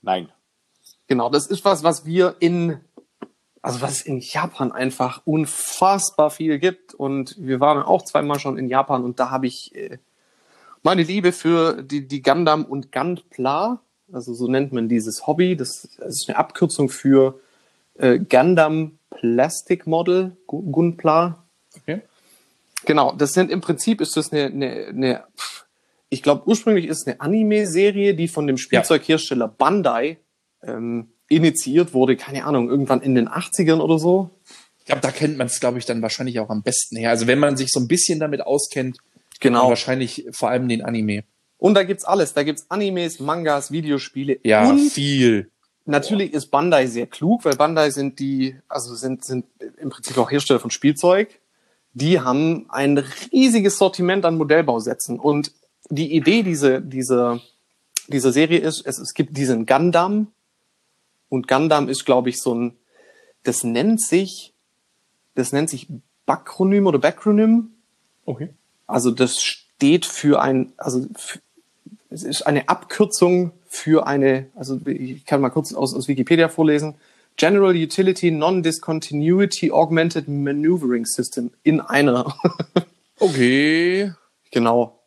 Nein. 0.00 0.28
Genau, 1.08 1.30
das 1.30 1.46
ist 1.46 1.64
was, 1.64 1.82
was 1.82 2.04
wir 2.04 2.36
in, 2.40 2.80
also 3.62 3.80
was 3.80 3.92
es 3.92 4.02
in 4.02 4.18
Japan 4.18 4.72
einfach 4.72 5.22
unfassbar 5.24 6.30
viel 6.30 6.58
gibt. 6.58 6.94
Und 6.94 7.36
wir 7.38 7.60
waren 7.60 7.82
auch 7.82 8.04
zweimal 8.04 8.38
schon 8.40 8.58
in 8.58 8.68
Japan 8.68 9.04
und 9.04 9.18
da 9.20 9.30
habe 9.30 9.46
ich 9.46 9.74
äh, 9.74 9.98
meine 10.82 11.04
Liebe 11.04 11.32
für 11.32 11.82
die, 11.82 12.06
die 12.08 12.22
Gundam 12.22 12.64
und 12.64 12.90
Gunpla, 12.90 13.80
also 14.12 14.34
so 14.34 14.48
nennt 14.48 14.72
man 14.72 14.88
dieses 14.88 15.26
Hobby, 15.26 15.56
das, 15.56 15.84
ist 15.84 16.28
eine 16.28 16.36
Abkürzung 16.36 16.88
für 16.88 17.40
äh, 17.94 18.18
Gundam 18.18 18.98
Plastic 19.10 19.86
Model, 19.86 20.36
Gu- 20.46 20.62
Gunpla. 20.72 21.44
Okay. 21.76 22.02
Genau, 22.84 23.12
das 23.12 23.32
sind 23.32 23.50
im 23.50 23.60
Prinzip 23.60 24.00
ist 24.00 24.16
das 24.16 24.32
eine, 24.32 24.46
eine, 24.46 24.86
eine 24.88 25.24
ich 26.08 26.22
glaube 26.22 26.42
ursprünglich 26.46 26.86
ist 26.86 27.02
es 27.02 27.06
eine 27.06 27.20
Anime-Serie, 27.20 28.14
die 28.14 28.26
von 28.26 28.48
dem 28.48 28.58
Spielzeughersteller 28.58 29.46
Bandai 29.46 30.18
ähm, 30.64 31.11
initiiert 31.34 31.94
wurde, 31.94 32.16
keine 32.16 32.44
Ahnung, 32.44 32.68
irgendwann 32.68 33.00
in 33.02 33.14
den 33.14 33.28
80ern 33.28 33.80
oder 33.80 33.98
so. 33.98 34.30
Ich 34.80 34.86
glaube, 34.86 35.00
da 35.00 35.10
kennt 35.10 35.36
man 35.38 35.46
es, 35.46 35.60
glaube 35.60 35.78
ich, 35.78 35.84
dann 35.86 36.02
wahrscheinlich 36.02 36.40
auch 36.40 36.50
am 36.50 36.62
besten 36.62 36.96
her. 36.96 37.10
Also 37.10 37.26
wenn 37.26 37.38
man 37.38 37.56
sich 37.56 37.70
so 37.70 37.80
ein 37.80 37.88
bisschen 37.88 38.18
damit 38.20 38.40
auskennt, 38.42 38.98
Genau. 39.40 39.68
wahrscheinlich 39.68 40.26
vor 40.30 40.50
allem 40.50 40.68
den 40.68 40.82
Anime. 40.82 41.24
Und 41.58 41.74
da 41.74 41.82
gibt's 41.82 42.04
alles. 42.04 42.32
Da 42.34 42.42
gibt's 42.44 42.66
Animes, 42.68 43.18
Mangas, 43.20 43.72
Videospiele 43.72 44.38
Ja, 44.44 44.68
und 44.68 44.78
viel. 44.90 45.50
natürlich 45.84 46.32
ist 46.32 46.46
Bandai 46.52 46.86
sehr 46.86 47.06
klug, 47.08 47.44
weil 47.44 47.56
Bandai 47.56 47.90
sind 47.90 48.18
die, 48.20 48.56
also 48.68 48.94
sind, 48.94 49.24
sind 49.24 49.46
im 49.80 49.90
Prinzip 49.90 50.16
auch 50.18 50.30
Hersteller 50.30 50.60
von 50.60 50.70
Spielzeug. 50.70 51.40
Die 51.92 52.20
haben 52.20 52.66
ein 52.70 52.98
riesiges 53.32 53.78
Sortiment 53.78 54.24
an 54.24 54.36
Modellbausätzen. 54.38 55.18
Und 55.18 55.52
die 55.90 56.14
Idee 56.14 56.42
dieser, 56.44 56.80
dieser, 56.80 57.40
dieser 58.08 58.32
Serie 58.32 58.58
ist, 58.60 58.86
es, 58.86 58.98
es 58.98 59.12
gibt 59.14 59.36
diesen 59.36 59.66
Gundam. 59.66 60.28
Und 61.32 61.48
Gundam 61.48 61.88
ist, 61.88 62.04
glaube 62.04 62.28
ich, 62.28 62.42
so 62.42 62.54
ein, 62.54 62.76
das 63.42 63.64
nennt 63.64 64.02
sich, 64.02 64.52
das 65.34 65.50
nennt 65.52 65.70
sich 65.70 65.86
Bakronym 66.26 66.86
oder 66.86 66.98
Backronym. 66.98 67.70
Okay. 68.26 68.50
Also 68.86 69.10
das 69.10 69.40
steht 69.42 70.04
für 70.04 70.42
ein, 70.42 70.74
also 70.76 71.06
f- 71.14 71.40
es 72.10 72.22
ist 72.22 72.42
eine 72.42 72.68
Abkürzung 72.68 73.52
für 73.66 74.06
eine, 74.06 74.48
also 74.54 74.78
ich 74.84 75.24
kann 75.24 75.40
mal 75.40 75.48
kurz 75.48 75.72
aus, 75.72 75.94
aus 75.94 76.06
Wikipedia 76.06 76.50
vorlesen. 76.50 76.96
General 77.36 77.74
Utility 77.74 78.30
Non-Discontinuity 78.30 79.72
Augmented 79.72 80.28
Maneuvering 80.28 81.06
System 81.06 81.50
in 81.62 81.80
einer. 81.80 82.36
Okay. 83.18 84.12
genau. 84.50 84.98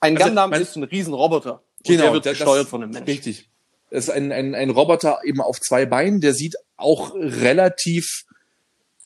Ein 0.00 0.16
Also, 0.16 0.26
Gundam 0.28 0.52
ist 0.54 0.74
ein 0.76 0.84
Riesenroboter. 0.84 1.62
Und 1.86 1.98
der 2.00 2.12
wird 2.14 2.24
das- 2.24 2.38
gesteuert 2.38 2.66
von 2.66 2.82
einem 2.82 2.92
Menschen. 2.92 3.06
Richtig. 3.10 3.48
Das 3.90 4.04
ist 4.04 4.10
ein, 4.10 4.32
ein, 4.32 4.54
ein 4.54 4.70
Roboter 4.70 5.20
eben 5.24 5.40
auf 5.40 5.60
zwei 5.60 5.86
Beinen, 5.86 6.20
der 6.20 6.34
sieht 6.34 6.56
auch 6.76 7.14
relativ, 7.14 8.24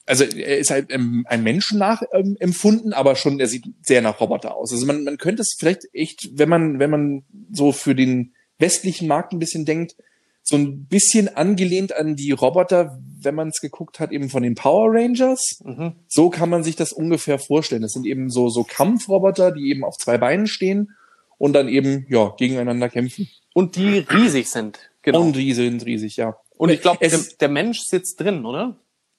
also 0.06 0.24
er 0.24 0.58
ist 0.58 0.70
halt 0.70 0.92
ähm, 0.92 1.24
ein 1.28 1.42
Menschen 1.42 1.78
nach 1.78 2.02
ähm, 2.12 2.36
empfunden, 2.40 2.92
aber 2.92 3.14
schon, 3.14 3.38
er 3.38 3.46
sieht 3.46 3.66
sehr 3.82 4.02
nach 4.02 4.20
Roboter 4.20 4.56
aus. 4.56 4.72
Also 4.72 4.86
man, 4.86 5.04
man 5.04 5.18
könnte 5.18 5.42
es 5.42 5.54
vielleicht 5.58 5.82
echt, 5.92 6.30
wenn 6.34 6.48
man, 6.48 6.78
wenn 6.78 6.90
man 6.90 7.24
so 7.52 7.72
für 7.72 7.94
den 7.94 8.34
westlichen 8.58 9.08
Markt 9.08 9.32
ein 9.32 9.38
bisschen 9.38 9.64
denkt, 9.64 9.94
so 10.42 10.56
ein 10.56 10.86
bisschen 10.86 11.34
angelehnt 11.36 11.94
an 11.94 12.16
die 12.16 12.32
Roboter, 12.32 12.98
wenn 13.20 13.36
man 13.36 13.48
es 13.48 13.60
geguckt 13.60 14.00
hat, 14.00 14.10
eben 14.10 14.28
von 14.28 14.42
den 14.42 14.56
Power 14.56 14.92
Rangers. 14.92 15.60
Mhm. 15.64 15.94
So 16.08 16.30
kann 16.30 16.50
man 16.50 16.64
sich 16.64 16.74
das 16.74 16.92
ungefähr 16.92 17.38
vorstellen. 17.38 17.82
Das 17.82 17.92
sind 17.92 18.06
eben 18.06 18.28
so, 18.28 18.48
so 18.48 18.64
Kampfroboter, 18.64 19.52
die 19.52 19.70
eben 19.70 19.84
auf 19.84 19.96
zwei 19.96 20.18
Beinen 20.18 20.48
stehen 20.48 20.96
und 21.42 21.54
dann 21.54 21.66
eben, 21.68 22.06
ja, 22.08 22.32
gegeneinander 22.38 22.88
kämpfen. 22.88 23.28
Und 23.52 23.74
die 23.74 23.98
riesig 23.98 24.48
sind. 24.48 24.78
Genau. 25.02 25.22
Und 25.22 25.26
Und, 25.26 25.32
die 25.36 25.52
sind 25.54 25.84
riesig, 25.84 26.16
ja. 26.16 26.36
ich 26.68 26.80
glaube, 26.80 26.98
der, 27.00 27.18
der 27.40 27.48
Mensch 27.48 27.80
sitzt 27.80 28.20
drin, 28.20 28.46
oder? 28.46 28.76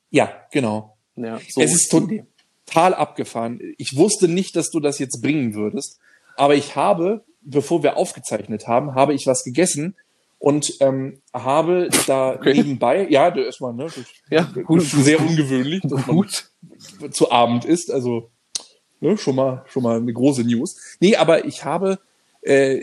Ja, 0.09 0.31
genau. 0.49 0.95
Ja, 1.17 1.41
so 1.49 1.59
es 1.59 1.73
ist 1.73 1.91
total 1.91 2.93
abgefahren. 2.93 3.59
Ich 3.77 3.97
wusste 3.97 4.29
nicht, 4.29 4.55
dass 4.55 4.69
du 4.71 4.79
das 4.79 4.99
jetzt 4.99 5.21
bringen 5.21 5.53
würdest, 5.53 5.99
aber 6.37 6.55
ich 6.55 6.77
habe, 6.77 7.25
bevor 7.41 7.83
wir 7.83 7.97
aufgezeichnet 7.97 8.69
haben, 8.69 8.95
habe 8.95 9.13
ich 9.13 9.27
was 9.27 9.43
gegessen 9.43 9.97
und 10.39 10.77
ähm, 10.79 11.19
habe 11.33 11.89
da 12.07 12.35
Okay. 12.35 12.53
nebenbei, 12.53 13.05
ja, 13.09 13.35
erstmal, 13.35 13.73
ne, 13.73 13.87
Ja, 14.29 14.43
gut. 14.43 14.81
sehr 14.83 15.19
ungewöhnlich, 15.19 15.81
dass 15.81 16.07
man 16.07 16.15
Gut. 16.15 16.49
zu 17.11 17.29
Abend 17.33 17.65
ist, 17.65 17.91
also 17.91 18.31
ne, 19.01 19.17
schon 19.17 19.35
mal 19.35 19.65
schon 19.67 19.83
mal 19.83 19.97
eine 19.97 20.13
große 20.13 20.45
News. 20.45 20.77
Nee, 21.01 21.17
aber 21.17 21.43
ich 21.43 21.65
habe 21.65 21.99
äh, 22.43 22.81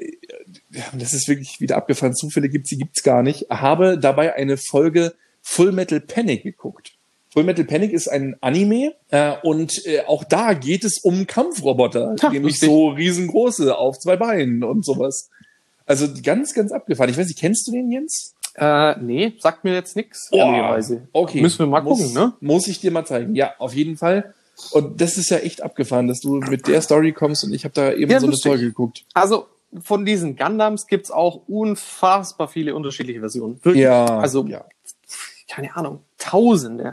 das 0.93 1.13
ist 1.15 1.29
wirklich 1.29 1.61
wieder 1.61 1.77
abgefahren. 1.77 2.15
Zufälle 2.15 2.49
gibt's, 2.49 2.71
die 2.71 2.79
gibt's 2.79 3.03
gar 3.03 3.23
nicht. 3.23 3.49
Habe 3.51 3.99
dabei 3.99 4.35
eine 4.35 4.57
Folge 4.57 5.15
Full 5.43 5.73
Metal 5.73 6.01
Panic 6.01 6.43
geguckt. 6.43 6.93
Full 7.33 7.45
Metal 7.45 7.65
Panic 7.65 7.93
ist 7.93 8.09
ein 8.09 8.37
Anime 8.41 8.95
äh, 9.11 9.35
und 9.43 9.87
äh, 9.87 10.01
auch 10.07 10.25
da 10.25 10.53
geht 10.55 10.85
es 10.85 10.99
um 10.99 11.27
Kampfroboter, 11.29 12.17
Ja, 12.21 12.31
nämlich 12.31 12.55
lustig. 12.55 12.69
so 12.69 12.89
riesengroße 12.89 13.77
auf 13.79 13.99
zwei 14.01 14.17
Beinen 14.17 14.65
und 14.65 14.85
sowas. 14.85 15.31
Also 15.87 16.09
ganz, 16.23 16.55
ganz 16.55 16.73
abgefahren. 16.73 17.11
Ich 17.11 17.17
weiß 17.17 17.29
nicht, 17.29 17.39
kennst 17.39 17.67
du 17.69 17.73
den 17.73 17.91
Jens? 17.91 18.35
Äh, 18.57 18.99
nee, 19.01 19.35
sagt 19.39 19.63
mir 19.63 19.75
jetzt 19.75 19.95
nichts, 19.95 20.29
Oh. 20.33 20.39
Okay. 21.13 21.41
Müssen 21.41 21.61
wir 21.61 21.67
mal 21.67 21.83
muss, 21.83 22.01
gucken, 22.01 22.15
ne? 22.15 22.33
Muss 22.41 22.67
ich 22.67 22.81
dir 22.81 22.91
mal 22.91 23.05
zeigen. 23.05 23.35
Ja, 23.37 23.55
auf 23.59 23.75
jeden 23.75 23.97
Fall. 23.97 24.35
Und 24.73 25.01
das 25.01 25.17
ist 25.17 25.31
ja 25.31 25.39
echt 25.39 25.63
abgefahren, 25.63 26.07
dass 26.09 26.21
du 26.21 26.37
mit 26.37 26.67
der 26.67 26.83
Story 26.83 27.13
kommst 27.13 27.45
und 27.45 27.53
ich 27.55 27.65
habe 27.65 27.75
da 27.75 27.93
eben 27.93 28.11
Ja, 28.11 28.21
so 28.21 28.27
eine 28.27 28.33
lustig. 28.33 28.51
Folge 28.51 28.65
geguckt. 28.67 29.05
Also 29.15 29.47
von 29.83 30.05
diesen 30.05 30.37
Gundams 30.37 30.87
gibt's 30.87 31.11
auch 31.11 31.43
unfassbar 31.47 32.49
viele 32.49 32.75
unterschiedliche 32.75 33.21
Versionen. 33.21 33.59
Wirklich. 33.63 33.83
Ja, 33.85 34.05
Also, 34.19 34.45
ja. 34.47 34.65
keine 35.49 35.75
Ahnung, 35.77 36.01
Tausende. 36.19 36.93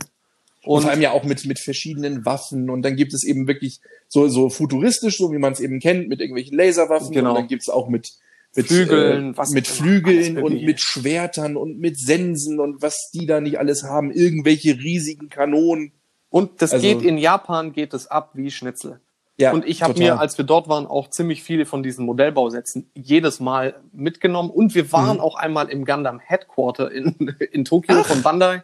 Und 0.63 0.75
Und 0.77 0.81
vor 0.83 0.91
allem 0.91 1.01
ja 1.01 1.11
auch 1.11 1.23
mit, 1.23 1.45
mit 1.45 1.59
verschiedenen 1.59 2.25
Waffen. 2.25 2.69
Und 2.69 2.81
dann 2.83 2.95
gibt 2.95 3.13
es 3.13 3.23
eben 3.23 3.47
wirklich 3.47 3.79
so, 4.09 4.27
so 4.27 4.49
futuristisch, 4.49 5.17
so 5.17 5.31
wie 5.31 5.37
man 5.37 5.53
es 5.53 5.59
eben 5.59 5.79
kennt, 5.79 6.09
mit 6.09 6.19
irgendwelchen 6.19 6.57
Laserwaffen. 6.57 7.11
Genau. 7.13 7.29
Und 7.29 7.35
dann 7.35 7.47
gibt 7.47 7.61
es 7.63 7.69
auch 7.69 7.87
mit, 7.87 8.11
mit 8.55 8.67
Flügeln, 8.67 9.33
äh, 9.33 9.37
was 9.37 9.51
mit 9.51 9.67
Flügeln 9.67 10.37
und 10.37 10.61
mit 10.63 10.81
Schwertern 10.81 11.55
und 11.57 11.79
mit 11.79 11.97
Sensen 11.97 12.59
und 12.59 12.81
was 12.81 13.11
die 13.13 13.25
da 13.25 13.39
nicht 13.39 13.59
alles 13.59 13.83
haben. 13.83 14.11
Irgendwelche 14.11 14.77
riesigen 14.77 15.29
Kanonen. 15.29 15.93
Und 16.37 16.61
das 16.61 16.73
Also- 16.73 16.81
geht 16.87 17.01
in 17.01 17.17
Japan 17.17 17.73
geht 17.73 17.93
es 17.93 18.07
ab 18.07 18.31
wie 18.33 18.51
Schnitzel. 18.51 18.99
Ja, 19.39 19.51
und 19.53 19.65
ich 19.67 19.83
habe 19.83 19.97
mir, 19.99 20.19
als 20.19 20.35
wir 20.39 20.45
dort 20.45 20.67
waren, 20.67 20.87
auch 20.87 21.09
ziemlich 21.11 21.43
viele 21.43 21.67
von 21.67 21.83
diesen 21.83 22.05
Modellbausätzen 22.07 22.89
jedes 22.95 23.39
Mal 23.39 23.75
mitgenommen. 23.93 24.49
Und 24.49 24.73
wir 24.73 24.91
waren 24.91 25.17
Mhm. 25.17 25.21
auch 25.21 25.35
einmal 25.35 25.69
im 25.69 25.85
Gundam 25.85 26.19
Headquarter 26.19 26.91
in, 26.91 27.13
in 27.51 27.63
Tokio 27.63 28.03
von 28.03 28.23
Bandai. 28.23 28.63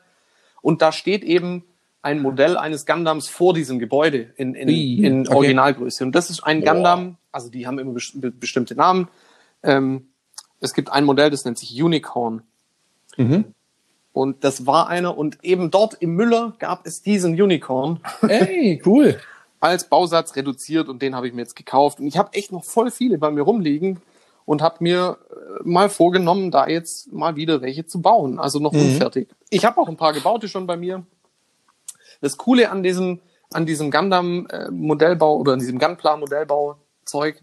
Und 0.63 0.81
da 0.81 0.91
steht 0.91 1.23
eben 1.23 1.63
ein 2.01 2.21
Modell 2.21 2.57
eines 2.57 2.85
Gundams 2.87 3.29
vor 3.29 3.53
diesem 3.53 3.77
Gebäude 3.77 4.33
in, 4.35 4.55
in, 4.55 4.67
in 4.67 5.27
okay. 5.27 5.35
Originalgröße. 5.35 6.03
Und 6.03 6.13
das 6.15 6.29
ist 6.31 6.43
ein. 6.43 6.63
Gundam, 6.65 7.17
also 7.31 7.49
die 7.49 7.67
haben 7.67 7.77
immer 7.77 7.93
best 7.93 8.19
be- 8.19 8.31
bestimmte 8.31 8.73
Namen. 8.75 9.09
Ähm, 9.61 10.07
es 10.59 10.73
gibt 10.73 10.89
ein 10.91 11.05
Modell, 11.05 11.29
das 11.29 11.45
nennt 11.45 11.59
sich 11.59 11.81
Unicorn. 11.83 12.41
Mhm. 13.17 13.45
Und 14.13 14.43
das 14.43 14.65
war 14.67 14.87
einer. 14.87 15.17
Und 15.17 15.43
eben 15.43 15.71
dort 15.71 15.95
im 15.95 16.15
Müller 16.15 16.53
gab 16.59 16.85
es 16.85 17.01
diesen 17.01 17.39
Unicorn 17.41 17.99
Ey, 18.21 18.81
cool. 18.85 19.19
als 19.59 19.89
Bausatz 19.89 20.35
reduziert 20.35 20.87
und 20.89 21.01
den 21.01 21.15
habe 21.15 21.27
ich 21.27 21.33
mir 21.33 21.41
jetzt 21.41 21.55
gekauft. 21.55 21.99
Und 21.99 22.07
ich 22.07 22.17
habe 22.17 22.33
echt 22.33 22.51
noch 22.51 22.63
voll 22.63 22.91
viele 22.91 23.17
bei 23.17 23.31
mir 23.31 23.41
rumliegen 23.41 24.01
und 24.45 24.61
habe 24.61 24.75
mir 24.81 25.17
äh, 25.31 25.33
mal 25.63 25.89
vorgenommen, 25.89 26.51
da 26.51 26.67
jetzt 26.67 27.11
mal 27.11 27.35
wieder 27.35 27.61
welche 27.61 27.85
zu 27.87 28.01
bauen. 28.01 28.39
Also 28.39 28.59
noch 28.59 28.73
Mhm. 28.73 28.81
unfertig. 28.81 29.29
Ich 29.49 29.65
habe 29.65 29.79
auch 29.81 29.87
ein 29.89 29.97
paar 29.97 30.13
gebaute 30.13 30.47
schon 30.47 30.67
bei 30.67 30.75
mir. 30.77 31.03
Das 32.21 32.37
Coole 32.37 32.69
an 32.69 32.83
diesem, 32.83 33.19
an 33.53 33.65
diesem 33.65 33.89
Gundam-Modellbau 33.89 35.37
oder 35.37 35.53
an 35.53 35.59
diesem 35.59 35.79
Gunpla-Modellbau-Zeug, 35.79 37.41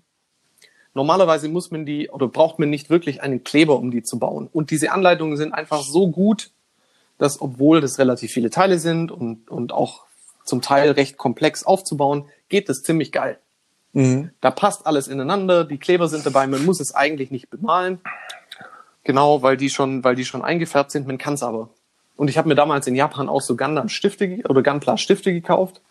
normalerweise 0.94 1.48
muss 1.48 1.70
man 1.70 1.84
die 1.86 2.10
oder 2.10 2.28
braucht 2.28 2.58
man 2.58 2.70
nicht 2.70 2.90
wirklich 2.90 3.22
einen 3.22 3.44
Kleber, 3.44 3.76
um 3.76 3.90
die 3.90 4.02
zu 4.02 4.18
bauen. 4.18 4.48
Und 4.52 4.70
diese 4.70 4.92
Anleitungen 4.92 5.36
sind 5.36 5.52
einfach 5.52 5.82
so 5.82 6.08
gut, 6.08 6.50
dass 7.20 7.42
obwohl 7.42 7.82
das 7.82 7.98
relativ 7.98 8.32
viele 8.32 8.48
Teile 8.48 8.78
sind 8.78 9.12
und, 9.12 9.50
und 9.50 9.72
auch 9.72 10.04
zum 10.44 10.62
Teil 10.62 10.92
recht 10.92 11.18
komplex 11.18 11.64
aufzubauen, 11.64 12.24
geht 12.48 12.70
das 12.70 12.82
ziemlich 12.82 13.12
geil. 13.12 13.38
Mhm. 13.92 14.30
Da 14.40 14.50
passt 14.50 14.86
alles 14.86 15.06
ineinander, 15.06 15.64
die 15.64 15.76
Kleber 15.76 16.08
sind 16.08 16.24
dabei, 16.24 16.46
man 16.46 16.64
muss 16.64 16.80
es 16.80 16.94
eigentlich 16.94 17.30
nicht 17.30 17.50
bemalen. 17.50 18.00
Genau, 19.04 19.42
weil 19.42 19.58
die 19.58 19.68
schon, 19.68 20.02
weil 20.02 20.14
die 20.14 20.24
schon 20.24 20.42
eingefärbt 20.42 20.90
sind, 20.90 21.06
man 21.06 21.18
kann 21.18 21.34
es 21.34 21.42
aber. 21.42 21.68
Und 22.16 22.28
ich 22.28 22.38
habe 22.38 22.48
mir 22.48 22.54
damals 22.54 22.86
in 22.86 22.94
Japan 22.94 23.28
auch 23.28 23.42
so 23.42 23.54
Gundam 23.54 23.90
Stifte 23.90 24.42
oder 24.48 24.62
Gunpla 24.62 24.96
Stifte 24.96 25.32
gekauft. 25.32 25.82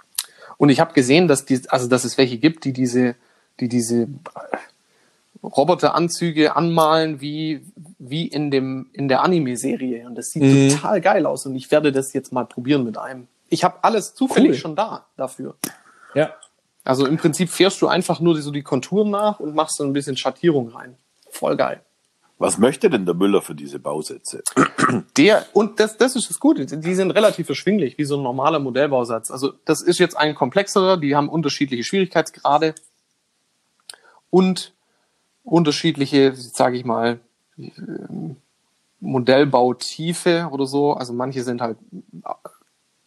Und 0.57 0.69
ich 0.69 0.79
habe 0.79 0.93
gesehen, 0.93 1.27
dass 1.27 1.45
die, 1.45 1.61
also 1.69 1.87
dass 1.87 2.05
es 2.05 2.17
welche 2.17 2.37
gibt, 2.37 2.65
die 2.65 2.73
diese, 2.73 3.15
die 3.59 3.69
diese 3.69 4.07
Roboteranzüge 5.43 6.55
anmalen 6.55 7.21
wie, 7.21 7.61
wie 7.99 8.25
in 8.27 8.49
dem, 8.49 8.89
in 8.93 9.07
der 9.07 9.21
Anime-Serie. 9.23 10.07
Und 10.07 10.15
das 10.15 10.31
sieht 10.31 10.41
Mhm. 10.43 10.69
total 10.69 11.01
geil 11.01 11.25
aus. 11.25 11.45
Und 11.45 11.55
ich 11.55 11.69
werde 11.69 11.91
das 11.91 12.13
jetzt 12.13 12.31
mal 12.31 12.45
probieren 12.45 12.83
mit 12.83 12.97
einem. 12.97 13.27
Ich 13.49 13.63
habe 13.63 13.83
alles 13.83 14.15
zufällig 14.15 14.51
Cool. 14.51 14.57
schon 14.57 14.75
da 14.75 15.05
dafür. 15.17 15.55
Ja. 16.15 16.33
Also 16.85 17.05
im 17.05 17.17
Prinzip 17.17 17.49
fährst 17.49 17.81
du 17.81 17.87
einfach 17.87 18.19
nur 18.19 18.39
so 18.41 18.51
die 18.51 18.63
Konturen 18.63 19.09
nach 19.11 19.39
und 19.39 19.53
machst 19.53 19.77
so 19.77 19.83
ein 19.83 19.93
bisschen 19.93 20.15
Schattierung 20.17 20.69
rein. 20.69 20.95
Voll 21.29 21.55
geil. 21.57 21.81
Was 22.37 22.57
möchte 22.57 22.89
denn 22.89 23.05
der 23.05 23.15
Müller 23.15 23.41
für 23.41 23.53
diese 23.53 23.79
Bausätze? 23.79 24.43
Der, 25.17 25.45
und 25.51 25.81
das, 25.81 25.97
das 25.97 26.15
ist 26.15 26.29
das 26.29 26.39
Gute, 26.39 26.65
die 26.65 26.95
sind 26.95 27.11
relativ 27.11 27.49
erschwinglich, 27.49 27.97
wie 27.97 28.05
so 28.05 28.15
ein 28.15 28.23
normaler 28.23 28.59
Modellbausatz. 28.59 29.29
Also 29.29 29.51
das 29.65 29.81
ist 29.81 29.99
jetzt 29.99 30.15
ein 30.15 30.35
komplexerer, 30.35 30.95
die 30.95 31.17
haben 31.17 31.27
unterschiedliche 31.27 31.83
Schwierigkeitsgrade 31.83 32.75
und 34.29 34.73
unterschiedliche, 35.43 36.33
sage 36.35 36.77
ich 36.77 36.85
mal, 36.85 37.19
Modellbautiefe 38.99 40.49
oder 40.51 40.65
so. 40.65 40.93
Also 40.93 41.13
manche 41.13 41.43
sind 41.43 41.61
halt 41.61 41.77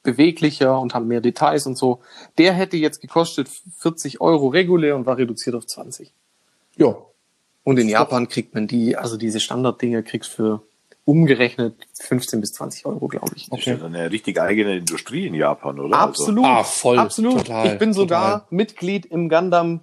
beweglicher 0.03 0.81
und 0.81 0.95
haben 0.95 1.07
mehr 1.07 1.21
Details 1.21 1.67
und 1.67 1.77
so. 1.79 2.01
Der 2.39 2.53
hätte 2.53 2.77
jetzt 2.77 3.01
gekostet 3.01 3.49
40 3.79 4.21
Euro 4.21 4.49
regulär 4.49 4.97
und 4.97 5.07
war 5.07 5.17
reduziert 5.17 5.55
auf 5.55 5.67
20. 5.67 6.13
Ja. 6.77 6.97
Und 7.65 7.79
in 7.79 7.89
Japan 7.89 8.29
kriegt 8.29 8.55
man 8.55 8.67
die, 8.67 8.97
also 8.97 9.17
diese 9.17 9.39
Standarddinger 9.39 10.03
kriegst 10.03 10.31
für 10.31 10.63
umgerechnet 11.05 11.75
15 12.01 12.41
bis 12.41 12.53
20 12.53 12.87
Euro, 12.87 13.09
glaube 13.09 13.33
ich. 13.37 13.49
Das 13.49 13.61
ist 13.61 13.67
ja 13.67 13.85
eine 13.85 14.11
richtig 14.11 14.41
eigene 14.41 14.77
Industrie 14.77 15.27
in 15.27 15.35
Japan, 15.35 15.79
oder? 15.79 15.99
Absolut. 15.99 16.45
Ah, 16.45 16.65
voll, 16.65 16.99
Absolut. 16.99 17.39
total, 17.39 17.73
ich 17.73 17.79
bin 17.79 17.93
sogar 17.93 18.41
total. 18.41 18.47
Mitglied 18.51 19.07
im 19.07 19.29
Gundam 19.29 19.81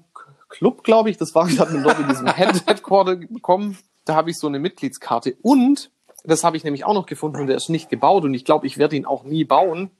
Club, 0.50 0.84
glaube 0.84 1.10
ich. 1.10 1.18
Das 1.18 1.36
war, 1.36 1.48
ich 1.48 1.60
habe 1.60 1.72
mir 1.72 1.84
dort 1.84 2.00
in 2.00 2.08
diesem 2.08 2.28
Head 2.36 2.66
Headquarter 2.68 3.16
bekommen. 3.16 3.78
Da 4.06 4.16
habe 4.16 4.32
ich 4.32 4.38
so 4.38 4.48
eine 4.48 4.60
Mitgliedskarte. 4.60 5.36
Und 5.42 5.92
das 6.24 6.44
habe 6.44 6.58
ich 6.58 6.64
nämlich 6.64 6.84
auch 6.84 6.94
noch 6.94 7.06
gefunden 7.06 7.40
und 7.40 7.48
der 7.48 7.58
ist 7.58 7.70
nicht 7.70 7.90
gebaut 7.90 8.24
und 8.24 8.34
ich 8.34 8.46
glaube, 8.46 8.68
ich 8.68 8.78
werde 8.78 8.96
ihn 8.96 9.06
auch 9.06 9.24
nie 9.24 9.46
bauen. 9.46 9.92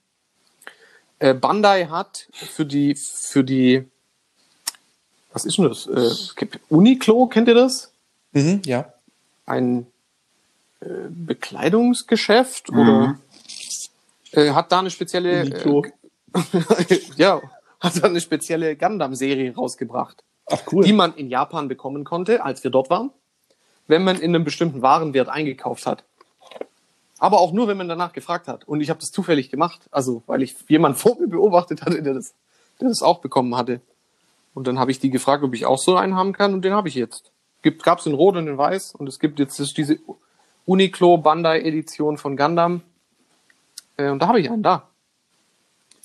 Äh, 1.20 1.34
Bandai 1.34 1.86
hat 1.86 2.28
für 2.32 2.66
die, 2.66 2.96
für 2.96 3.44
die, 3.44 3.86
was 5.34 5.46
ist 5.46 5.58
denn 5.58 5.68
das? 5.68 5.88
Äh, 5.88 6.48
Uniqlo, 6.70 7.28
kennt 7.28 7.48
ihr 7.48 7.56
das? 7.56 7.92
Mhm, 8.32 8.62
ja. 8.66 8.94
Ein 9.46 9.88
äh, 10.82 10.86
Bekleidungsgeschäft 11.10 12.70
oder 12.70 13.20
äh, 14.32 14.52
hat 14.52 14.72
da 14.72 14.80
eine 14.80 14.92
spezielle, 14.92 15.42
Uniqlo. 15.42 15.86
äh, 16.34 17.00
ja, 17.18 17.42
hat 17.80 18.02
da 18.02 18.08
eine 18.08 18.22
spezielle 18.22 18.76
Gundam-Serie 18.76 19.54
rausgebracht 19.56 20.24
Ach, 20.46 20.62
cool. 20.72 20.84
die 20.84 20.94
man 20.94 21.16
in 21.16 21.30
Japan 21.30 21.68
bekommen 21.68 22.04
konnte, 22.04 22.44
als 22.44 22.64
wir 22.64 22.72
dort 22.72 22.90
waren, 22.90 23.12
wenn 23.90 24.04
man 24.04 24.18
in 24.18 24.34
einem 24.34 24.44
bestimmten 24.44 24.82
Warenwert 24.82 25.30
eingekauft 25.30 25.86
hat. 25.88 26.04
Aber 27.18 27.42
auch 27.42 27.52
nur, 27.52 27.68
wenn 27.68 27.76
man 27.76 27.90
danach 27.90 28.14
gefragt 28.14 28.48
hat. 28.48 28.66
Und 28.66 28.82
ich 28.82 28.90
habe 28.90 29.00
das 29.00 29.10
zufällig 29.10 29.50
gemacht, 29.50 29.82
also 29.92 30.24
weil 30.28 30.44
ich 30.44 30.56
jemand 30.70 30.98
vor 31.00 31.20
mir 31.20 31.28
beobachtet 31.28 31.82
hatte, 31.82 32.02
der 32.02 32.14
das, 32.14 32.34
der 32.80 32.88
das 32.88 33.02
auch 33.02 33.20
bekommen 33.20 33.58
hatte. 33.58 33.82
Und 34.54 34.68
dann 34.68 34.80
habe 34.80 34.92
ich 34.92 35.00
die 35.00 35.10
gefragt, 35.10 35.44
ob 35.44 35.54
ich 35.54 35.66
auch 35.66 35.78
so 35.78 35.98
einen 35.98 36.16
haben 36.16 36.34
kann, 36.34 36.54
und 36.54 36.64
den 36.64 36.74
habe 36.74 36.88
ich 36.88 36.96
jetzt. 36.96 37.32
Gibt, 37.62 37.84
gab's 37.84 38.06
in 38.06 38.14
Rot 38.14 38.38
und 38.38 38.48
in 38.48 38.58
Weiß, 38.58 38.96
und 38.96 39.08
es 39.08 39.20
gibt 39.20 39.40
jetzt 39.40 39.60
diese 39.76 40.00
Uniqlo 40.66 41.18
Bandai 41.18 41.62
Edition 41.62 42.18
von 42.18 42.38
Gundam. 42.38 42.82
Äh, 43.98 44.10
und 44.10 44.20
da 44.20 44.28
habe 44.28 44.40
ich 44.40 44.50
einen 44.50 44.64
da. 44.64 44.88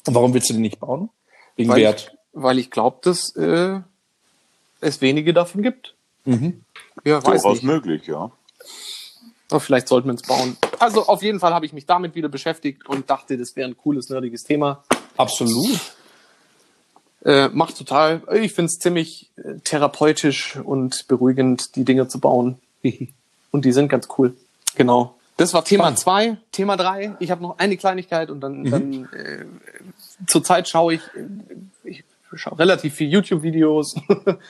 Und 0.06 0.14
warum 0.14 0.34
willst 0.34 0.48
du 0.48 0.54
den 0.54 0.62
nicht 0.62 0.80
bauen? 0.80 1.10
Wegen 1.56 1.70
Weil 1.70 1.82
Wert. 1.82 2.12
ich, 2.12 2.18
weil 2.32 2.58
ich 2.58 2.70
glaube, 2.70 2.98
dass 3.02 3.36
äh, 3.36 3.80
es 4.80 5.00
wenige 5.00 5.32
davon 5.32 5.62
gibt. 5.62 5.94
Mhm. 6.24 6.62
Ja, 7.04 7.16
weiß 7.16 7.42
Durchaus 7.42 7.54
nicht. 7.58 7.64
möglich, 7.64 8.06
ja. 8.06 8.30
Aber 9.50 9.60
vielleicht 9.60 9.88
sollten 9.88 10.08
wir 10.08 10.14
es 10.14 10.22
bauen. 10.22 10.56
Also 10.78 11.06
auf 11.06 11.22
jeden 11.22 11.38
Fall 11.38 11.52
habe 11.54 11.66
ich 11.66 11.72
mich 11.72 11.86
damit 11.86 12.14
wieder 12.14 12.28
beschäftigt 12.28 12.88
und 12.88 13.10
dachte, 13.10 13.36
das 13.36 13.56
wäre 13.56 13.68
ein 13.68 13.76
cooles, 13.76 14.08
nerdiges 14.08 14.44
Thema. 14.44 14.82
Absolut. 15.16 15.78
Äh, 17.24 17.48
macht 17.48 17.78
total, 17.78 18.22
ich 18.34 18.52
finde 18.52 18.66
es 18.66 18.78
ziemlich 18.78 19.30
äh, 19.36 19.58
therapeutisch 19.60 20.56
und 20.56 21.06
beruhigend, 21.08 21.76
die 21.76 21.84
Dinge 21.84 22.08
zu 22.08 22.20
bauen. 22.20 22.58
Und 23.50 23.64
die 23.64 23.70
sind 23.72 23.88
ganz 23.88 24.08
cool. 24.18 24.36
Genau. 24.74 25.14
Das 25.36 25.54
war 25.54 25.64
Thema 25.64 25.84
Spannend. 25.84 25.98
zwei. 26.00 26.36
Thema 26.50 26.76
drei. 26.76 27.14
Ich 27.20 27.30
habe 27.30 27.40
noch 27.40 27.58
eine 27.58 27.76
Kleinigkeit 27.76 28.28
und 28.30 28.40
dann, 28.40 28.64
dann 28.64 29.08
äh, 29.12 29.44
zurzeit 30.26 30.68
schaue 30.68 30.94
ich, 30.94 31.00
äh, 31.14 31.88
ich 31.88 32.04
schaue 32.36 32.58
relativ 32.58 32.94
viel 32.94 33.10
YouTube-Videos. 33.10 33.96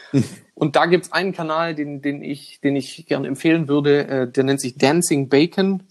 und 0.55 0.77
da 0.77 0.87
gibt's 0.87 1.12
einen 1.12 1.33
Kanal, 1.33 1.75
den, 1.75 2.03
den 2.03 2.23
ich, 2.23 2.61
den 2.62 2.77
ich 2.77 3.07
gerne 3.07 3.29
empfehlen 3.29 3.68
würde. 3.68 4.07
Äh, 4.07 4.31
der 4.31 4.44
nennt 4.44 4.61
sich 4.61 4.77
Dancing 4.77 5.29
Bacon. 5.29 5.83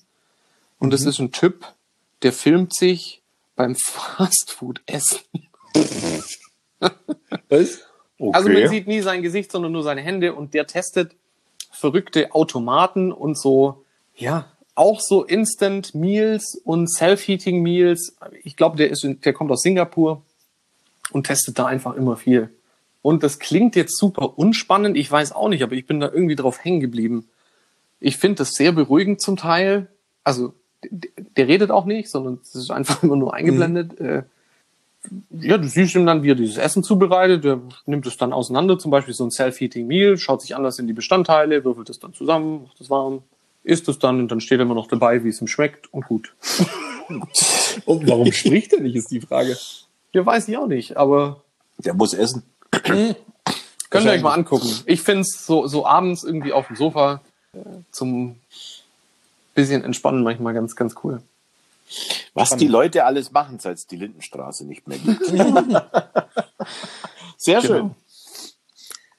Und 0.80 0.92
das 0.92 1.06
ist 1.06 1.20
ein 1.20 1.32
Typ, 1.32 1.66
der 2.24 2.34
filmt 2.34 2.76
sich 2.76 3.22
beim 3.56 3.76
Fastfood-Essen. 3.86 5.20
Was? 7.50 7.82
Okay. 8.20 8.32
Also 8.34 8.50
man 8.50 8.68
sieht 8.68 8.88
nie 8.88 9.02
sein 9.02 9.22
Gesicht, 9.22 9.52
sondern 9.52 9.72
nur 9.72 9.84
seine 9.84 10.02
Hände 10.02 10.34
und 10.34 10.54
der 10.54 10.68
testet 10.68 11.16
verrückte 11.72 12.34
Automaten 12.34 13.12
und 13.12 13.38
so, 13.38 13.84
ja, 14.16 14.52
auch 14.76 15.00
so 15.02 15.24
Instant 15.24 15.94
Meals 15.94 16.60
und 16.64 16.92
Self-Heating 16.92 17.62
Meals. 17.62 18.16
Ich 18.44 18.56
glaube, 18.56 18.78
der 18.78 18.90
ist, 18.90 19.06
der 19.06 19.34
kommt 19.34 19.52
aus 19.52 19.62
Singapur 19.62 20.24
und 21.12 21.28
testet 21.28 21.60
da 21.60 21.66
einfach 21.66 21.96
immer 21.96 22.18
viel. 22.18 22.50
Und 23.02 23.22
das 23.22 23.40
klingt 23.40 23.76
jetzt 23.76 23.98
super 23.98 24.38
unspannend, 24.38 24.98
ich 24.98 25.12
weiß 25.12 25.34
auch 25.34 25.50
nicht, 25.50 25.62
aber 25.62 25.74
ich 25.74 25.86
bin 25.86 26.00
da 26.00 26.10
irgendwie 26.10 26.36
drauf 26.36 26.64
hängen 26.64 26.80
geblieben. 26.80 27.28
Ich 28.00 28.18
finde 28.18 28.38
das 28.38 28.52
sehr 28.52 28.72
beruhigend 28.72 29.22
zum 29.22 29.38
Teil. 29.38 29.88
Also, 30.24 30.54
der 30.90 31.48
redet 31.48 31.70
auch 31.70 31.86
nicht, 31.86 32.10
sondern 32.10 32.40
es 32.42 32.56
ist 32.56 32.72
einfach 32.72 33.04
immer 33.04 33.18
nur 33.18 33.34
eingeblendet. 33.34 34.00
Äh, 34.00 34.24
ja, 35.32 35.58
du 35.58 35.68
siehst 35.68 35.96
ihm 35.96 36.06
dann, 36.06 36.24
wie 36.24 36.32
er 36.32 36.36
dieses 36.36 36.58
Essen 36.58 36.82
zubereitet. 36.82 37.44
Der 37.44 37.60
nimmt 37.86 38.08
es 38.08 38.16
dann 38.16 38.32
auseinander, 38.32 38.80
zum 38.80 38.90
Beispiel 38.92 39.14
so 39.14 39.26
ein 39.26 39.32
Self-Heating 39.32 39.86
Meal, 39.86 40.18
schaut 40.18 40.42
sich 40.42 40.56
anders 40.56 40.80
in 40.80 40.88
die 40.88 40.94
Bestandteile, 40.94 41.66
würfelt 41.66 41.90
es 41.90 42.00
dann 42.00 42.14
zusammen, 42.14 42.64
macht 42.64 42.80
es 42.80 42.90
warm, 42.90 43.24
isst 43.64 43.90
es 43.90 44.00
dann 44.00 44.20
und 44.20 44.32
dann 44.32 44.40
steht 44.40 44.62
immer 44.62 44.76
noch 44.76 44.88
dabei, 44.88 45.24
wie 45.26 45.30
es 45.30 45.42
ihm 45.42 45.48
schmeckt 45.48 45.94
und 45.94 46.06
gut. 46.06 46.34
Und 47.86 48.08
warum 48.08 48.32
spricht 48.32 48.72
er 48.74 48.80
nicht, 48.80 48.96
ist 48.96 49.12
die 49.12 49.22
Frage. 49.22 49.58
Ja, 50.14 50.26
weiß 50.26 50.48
ich 50.48 50.58
auch 50.58 50.68
nicht, 50.68 50.96
aber 50.98 51.42
Der 51.80 51.94
muss 51.94 52.14
essen. 52.14 52.44
könnt 52.72 54.06
ihr 54.06 54.12
euch 54.12 54.22
mal 54.22 54.34
angucken. 54.34 54.70
Ich 54.86 55.02
find's 55.02 55.46
so, 55.46 55.68
so 55.68 55.86
abends 55.86 56.24
irgendwie 56.24 56.54
auf 56.54 56.68
dem 56.68 56.76
Sofa 56.76 57.22
äh, 57.54 57.60
zum 57.92 58.36
bisschen 59.54 59.84
entspannen 59.84 60.24
manchmal 60.24 60.54
ganz, 60.54 60.76
ganz 60.76 60.96
cool. 61.04 61.22
Was 62.34 62.48
Spannend. 62.48 62.62
die 62.62 62.68
Leute 62.68 63.06
alles 63.06 63.32
machen, 63.32 63.60
seit 63.60 63.78
es 63.78 63.88
die 63.88 63.98
Lindenstraße 63.98 64.66
nicht 64.66 64.88
mehr 64.88 64.98
gibt. 64.98 65.24
Sehr 67.38 67.62
schön. 67.62 67.78
Genau. 67.78 67.96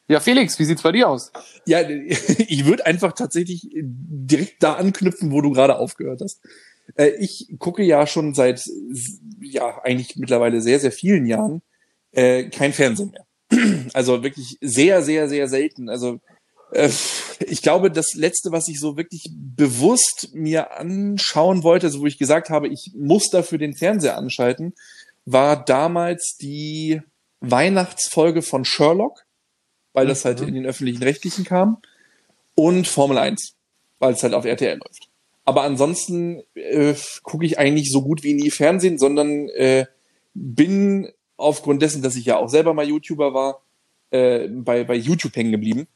Ja, 0.08 0.20
Felix, 0.20 0.58
wie 0.58 0.64
sieht's 0.64 0.82
bei 0.82 0.92
dir 0.92 1.08
aus? 1.08 1.32
Ja, 1.66 1.80
ich 1.88 2.64
würde 2.66 2.84
einfach 2.86 3.12
tatsächlich 3.12 3.68
direkt 3.72 4.62
da 4.62 4.74
anknüpfen, 4.74 5.30
wo 5.30 5.40
du 5.40 5.52
gerade 5.52 5.78
aufgehört 5.78 6.20
hast. 6.22 6.40
Äh, 6.96 7.12
Ich 7.18 7.48
gucke 7.58 7.82
ja 7.82 8.06
schon 8.06 8.34
seit, 8.34 8.62
ja, 9.40 9.80
eigentlich 9.82 10.16
mittlerweile 10.16 10.60
sehr, 10.60 10.80
sehr 10.80 10.92
vielen 10.92 11.26
Jahren 11.26 11.62
äh, 12.12 12.44
kein 12.44 12.72
Fernsehen 12.72 13.10
mehr. 13.10 13.26
Also 13.92 14.22
wirklich 14.22 14.56
sehr, 14.60 15.02
sehr, 15.02 15.28
sehr 15.28 15.48
selten. 15.48 15.88
Also 15.88 16.20
äh, 16.72 16.90
ich 17.46 17.62
glaube, 17.62 17.90
das 17.90 18.14
letzte, 18.14 18.52
was 18.52 18.68
ich 18.68 18.80
so 18.80 18.96
wirklich 18.96 19.30
bewusst 19.32 20.30
mir 20.32 20.76
anschauen 20.78 21.62
wollte, 21.62 21.86
also 21.86 22.00
wo 22.00 22.06
ich 22.06 22.18
gesagt 22.18 22.50
habe, 22.50 22.68
ich 22.68 22.92
muss 22.96 23.30
dafür 23.30 23.58
den 23.58 23.74
Fernseher 23.74 24.16
anschalten, 24.16 24.74
war 25.24 25.64
damals 25.64 26.36
die 26.40 27.00
Weihnachtsfolge 27.40 28.42
von 28.42 28.64
Sherlock, 28.64 29.24
weil 29.92 30.06
das 30.06 30.24
halt 30.24 30.40
in 30.40 30.54
den 30.54 30.66
öffentlichen 30.66 31.02
Rechtlichen 31.02 31.44
kam, 31.44 31.78
und 32.54 32.86
Formel 32.86 33.18
1, 33.18 33.54
weil 33.98 34.14
es 34.14 34.22
halt 34.22 34.34
auf 34.34 34.44
RTL 34.44 34.78
läuft. 34.78 35.03
Aber 35.44 35.62
ansonsten 35.62 36.42
äh, 36.54 36.94
gucke 37.22 37.44
ich 37.44 37.58
eigentlich 37.58 37.90
so 37.92 38.02
gut 38.02 38.22
wie 38.22 38.34
nie 38.34 38.50
Fernsehen, 38.50 38.98
sondern 38.98 39.48
äh, 39.50 39.86
bin 40.32 41.08
aufgrund 41.36 41.82
dessen, 41.82 42.02
dass 42.02 42.16
ich 42.16 42.24
ja 42.24 42.38
auch 42.38 42.48
selber 42.48 42.74
mal 42.74 42.88
YouTuber 42.88 43.34
war, 43.34 43.62
äh, 44.10 44.48
bei, 44.48 44.84
bei 44.84 44.94
YouTube 44.94 45.36
hängen 45.36 45.52
geblieben 45.52 45.86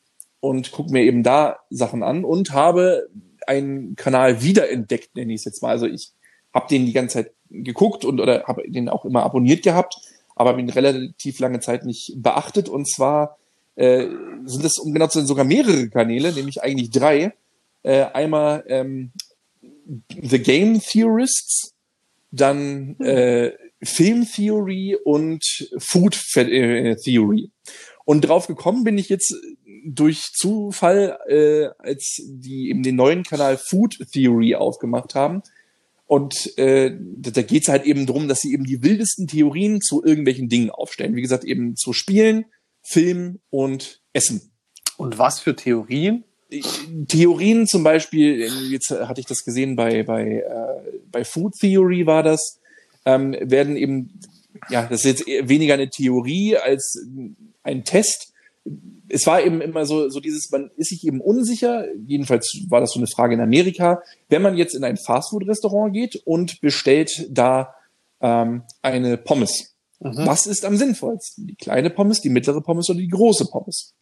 und 0.41 0.73
gucke 0.73 0.93
mir 0.93 1.03
eben 1.03 1.23
da 1.23 1.61
Sachen 1.71 2.03
an 2.03 2.25
und 2.25 2.53
habe 2.53 3.09
einen 3.47 3.97
Kanal 3.97 4.43
wiederentdeckt, 4.43 5.17
nenne 5.17 5.33
ich 5.33 5.41
es 5.41 5.45
jetzt 5.47 5.63
mal. 5.63 5.71
Also 5.71 5.87
ich 5.87 6.11
habe 6.53 6.69
den 6.69 6.87
die 6.87 6.93
ganze 6.93 7.25
Zeit 7.25 7.33
geguckt 7.51 8.05
und 8.05 8.21
oder 8.21 8.45
habe 8.45 8.63
den 8.69 8.89
auch 8.89 9.05
immer 9.05 9.23
abonniert 9.23 9.63
gehabt, 9.63 9.97
aber 10.37 10.51
habe 10.51 10.61
ihn 10.61 10.71
relativ 10.71 11.39
lange 11.41 11.61
Zeit 11.61 11.85
nicht 11.85 12.15
beachtet. 12.17 12.69
Und 12.69 12.89
zwar 12.89 13.39
äh, 13.77 14.07
sind 14.45 14.65
es, 14.65 14.79
um 14.79 14.93
genau 14.93 15.07
zu 15.07 15.19
sein, 15.19 15.27
sogar 15.27 15.45
mehrere 15.45 15.89
Kanäle, 15.89 16.33
nämlich 16.33 16.63
eigentlich 16.63 16.91
drei. 16.91 17.33
Äh, 17.83 18.03
einmal 18.13 18.65
ähm, 18.69 19.13
The 20.09 20.38
Game 20.38 20.81
Theorists, 20.81 21.74
dann 22.31 22.98
äh, 23.01 23.53
Film 23.83 24.27
Theory 24.27 24.96
und 25.05 25.42
Food 25.79 26.18
äh, 26.37 26.96
Theory. 26.96 27.51
Und 28.05 28.22
drauf 28.22 28.46
gekommen 28.46 28.85
bin 28.85 28.98
ich 28.98 29.09
jetzt 29.09 29.35
durch 29.85 30.33
Zufall, 30.35 31.18
äh, 31.29 31.68
als 31.79 32.20
die 32.27 32.70
eben 32.70 32.83
den 32.83 32.96
neuen 32.96 33.22
Kanal 33.22 33.59
Food 33.59 33.98
Theory 34.12 34.55
aufgemacht 34.55 35.14
haben. 35.14 35.42
Und 36.07 36.57
äh, 36.59 36.96
da 36.98 37.42
geht's 37.42 37.68
halt 37.68 37.85
eben 37.85 38.07
drum, 38.07 38.29
dass 38.29 38.40
sie 38.40 38.53
eben 38.55 38.64
die 38.64 38.83
wildesten 38.83 39.27
Theorien 39.27 39.81
zu 39.81 40.03
irgendwelchen 40.03 40.48
Dingen 40.48 40.70
aufstellen. 40.70 41.14
Wie 41.14 41.22
gesagt, 41.22 41.44
eben 41.44 41.77
zu 41.77 41.92
Spielen, 41.92 42.46
Film 42.83 43.40
und 43.51 44.01
Essen. 44.14 44.51
Und 44.96 45.18
was 45.18 45.40
für 45.40 45.55
Theorien? 45.55 46.24
Theorien 47.09 47.67
zum 47.67 47.83
Beispiel, 47.83 48.49
jetzt 48.71 48.91
hatte 48.91 49.21
ich 49.21 49.27
das 49.27 49.45
gesehen 49.45 49.77
bei, 49.77 50.03
bei, 50.03 50.39
äh, 50.39 50.99
bei 51.13 51.25
Food 51.25 51.55
Theory 51.61 52.07
war 52.07 52.23
das, 52.23 52.59
ähm, 53.05 53.37
werden 53.41 53.77
eben, 53.77 54.19
ja, 54.71 54.87
das 54.87 55.05
ist 55.05 55.21
jetzt 55.21 55.49
weniger 55.49 55.75
eine 55.75 55.91
Theorie 55.91 56.57
als 56.57 57.07
ein 57.63 57.85
Test. 57.85 58.33
Es 59.11 59.27
war 59.27 59.43
eben 59.45 59.61
immer 59.61 59.85
so, 59.85 60.09
so 60.09 60.21
dieses, 60.21 60.51
man 60.51 60.71
ist 60.77 60.89
sich 60.89 61.07
eben 61.07 61.21
unsicher, 61.21 61.87
jedenfalls 62.07 62.65
war 62.69 62.81
das 62.81 62.93
so 62.93 62.99
eine 62.99 63.07
Frage 63.07 63.35
in 63.35 63.41
Amerika, 63.41 64.03
wenn 64.29 64.43
man 64.43 64.57
jetzt 64.57 64.75
in 64.75 64.85
ein 64.85 64.97
Fastfood-Restaurant 64.97 65.93
geht 65.93 66.17
und 66.25 66.61
bestellt 66.61 67.27
da 67.31 67.75
ähm, 68.21 68.63
eine 68.83 69.17
Pommes. 69.19 69.75
Was 70.01 70.47
ist 70.47 70.65
am 70.65 70.77
sinnvollsten? 70.77 71.47
Die 71.47 71.57
kleine 71.57 71.91
Pommes, 71.91 72.21
die 72.21 72.31
mittlere 72.31 72.61
Pommes 72.61 72.89
oder 72.89 73.01
die 73.01 73.09
große 73.09 73.47
Pommes? 73.47 73.95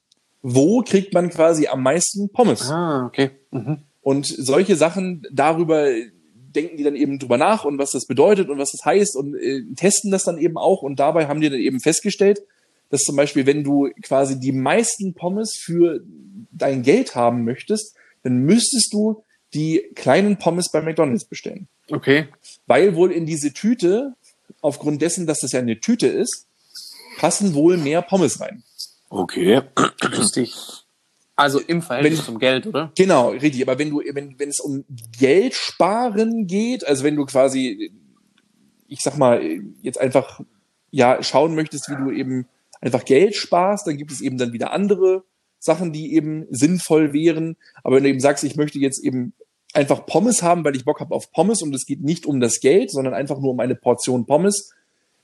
Wo 0.49 0.83
kriegt 0.83 1.13
man 1.13 1.29
quasi 1.29 1.67
am 1.67 1.83
meisten 1.83 2.29
Pommes? 2.29 2.71
Ah, 2.71 3.05
okay. 3.05 3.33
Mhm. 3.51 3.79
Und 4.01 4.27
solche 4.27 4.77
Sachen, 4.77 5.27
darüber 5.33 5.89
denken 6.55 6.77
die 6.77 6.85
dann 6.85 6.95
eben 6.95 7.19
drüber 7.19 7.37
nach 7.37 7.65
und 7.65 7.79
was 7.79 7.91
das 7.91 8.07
bedeutet 8.07 8.49
und 8.49 8.57
was 8.57 8.71
das 8.71 8.85
heißt 8.85 9.17
und 9.17 9.35
äh, 9.35 9.63
testen 9.75 10.13
das 10.13 10.23
dann 10.23 10.39
eben 10.39 10.57
auch. 10.57 10.83
Und 10.83 11.01
dabei 11.01 11.27
haben 11.27 11.41
die 11.41 11.51
dann 11.51 11.59
eben 11.59 11.81
festgestellt, 11.81 12.43
dass 12.91 13.03
zum 13.03 13.17
Beispiel, 13.17 13.45
wenn 13.47 13.65
du 13.65 13.91
quasi 14.03 14.39
die 14.39 14.53
meisten 14.53 15.15
Pommes 15.15 15.59
für 15.61 16.05
dein 16.53 16.85
Geld 16.85 17.17
haben 17.17 17.43
möchtest, 17.43 17.97
dann 18.23 18.37
müsstest 18.39 18.93
du 18.93 19.25
die 19.53 19.83
kleinen 19.97 20.39
Pommes 20.39 20.71
bei 20.71 20.81
McDonald's 20.81 21.25
bestellen. 21.25 21.67
Okay. 21.91 22.29
Weil 22.69 22.95
wohl 22.95 23.11
in 23.11 23.27
diese 23.27 23.53
Tüte, 23.53 24.15
aufgrund 24.61 25.03
dessen, 25.03 25.27
dass 25.27 25.41
das 25.41 25.51
ja 25.51 25.59
eine 25.59 25.81
Tüte 25.81 26.07
ist, 26.07 26.47
passen 27.19 27.55
wohl 27.55 27.77
mehr 27.79 28.01
Pommes 28.01 28.41
rein. 28.41 28.63
Okay. 29.09 29.63
Lustig. 30.17 30.55
Also 31.37 31.61
im 31.61 31.83
Verhältnis 31.83 32.19
Wenn- 32.21 32.25
zum 32.25 32.39
Geld, 32.39 32.67
oder? 32.67 32.93
Genau, 32.97 33.31
richtig. 33.31 33.63
Aber 33.63 33.79
wenn 33.79 33.91
du, 33.91 34.01
wenn, 34.13 34.39
wenn 34.39 34.49
es 34.49 34.61
um 34.61 34.85
Geld 35.19 35.55
sparen 35.55 36.47
geht, 36.47 36.87
also 36.87 37.05
wenn 37.05 37.17
du 37.17 37.27
quasi, 37.27 37.93
ich 38.89 39.01
sag 39.01 39.19
mal, 39.19 39.43
jetzt 39.83 40.01
einfach 40.01 40.41
ja 40.91 41.23
schauen 41.23 41.55
möchtest, 41.55 41.91
wie 41.91 41.97
du 41.97 42.11
eben 42.11 42.47
einfach 42.81 43.05
Geld 43.05 43.37
sparst, 43.37 43.87
dann 43.87 43.97
gibt 43.99 44.13
es 44.13 44.21
eben 44.21 44.39
dann 44.39 44.53
wieder 44.53 44.73
andere 44.73 45.25
Sachen, 45.59 45.93
die 45.93 46.15
eben 46.15 46.47
sinnvoll 46.51 47.13
wären. 47.13 47.57
Aber 47.83 47.97
wenn 47.97 48.05
du 48.05 48.09
eben 48.11 48.21
sagst, 48.21 48.45
ich 48.45 48.57
möchte 48.57 48.79
jetzt 48.79 49.03
eben 49.05 49.35
einfach 49.75 50.07
Pommes 50.07 50.43
haben, 50.43 50.65
weil 50.65 50.77
ich 50.77 50.85
Bock 50.85 51.01
habe 51.01 51.15
auf 51.15 51.33
Pommes 51.33 51.61
und 51.63 51.75
es 51.75 51.85
geht 51.85 52.03
nicht 52.03 52.25
um 52.25 52.41
das 52.41 52.61
Geld, 52.61 52.91
sondern 52.91 53.13
einfach 53.15 53.39
nur 53.39 53.51
um 53.51 53.61
eine 53.61 53.75
Portion 53.75 54.25
Pommes, 54.27 54.73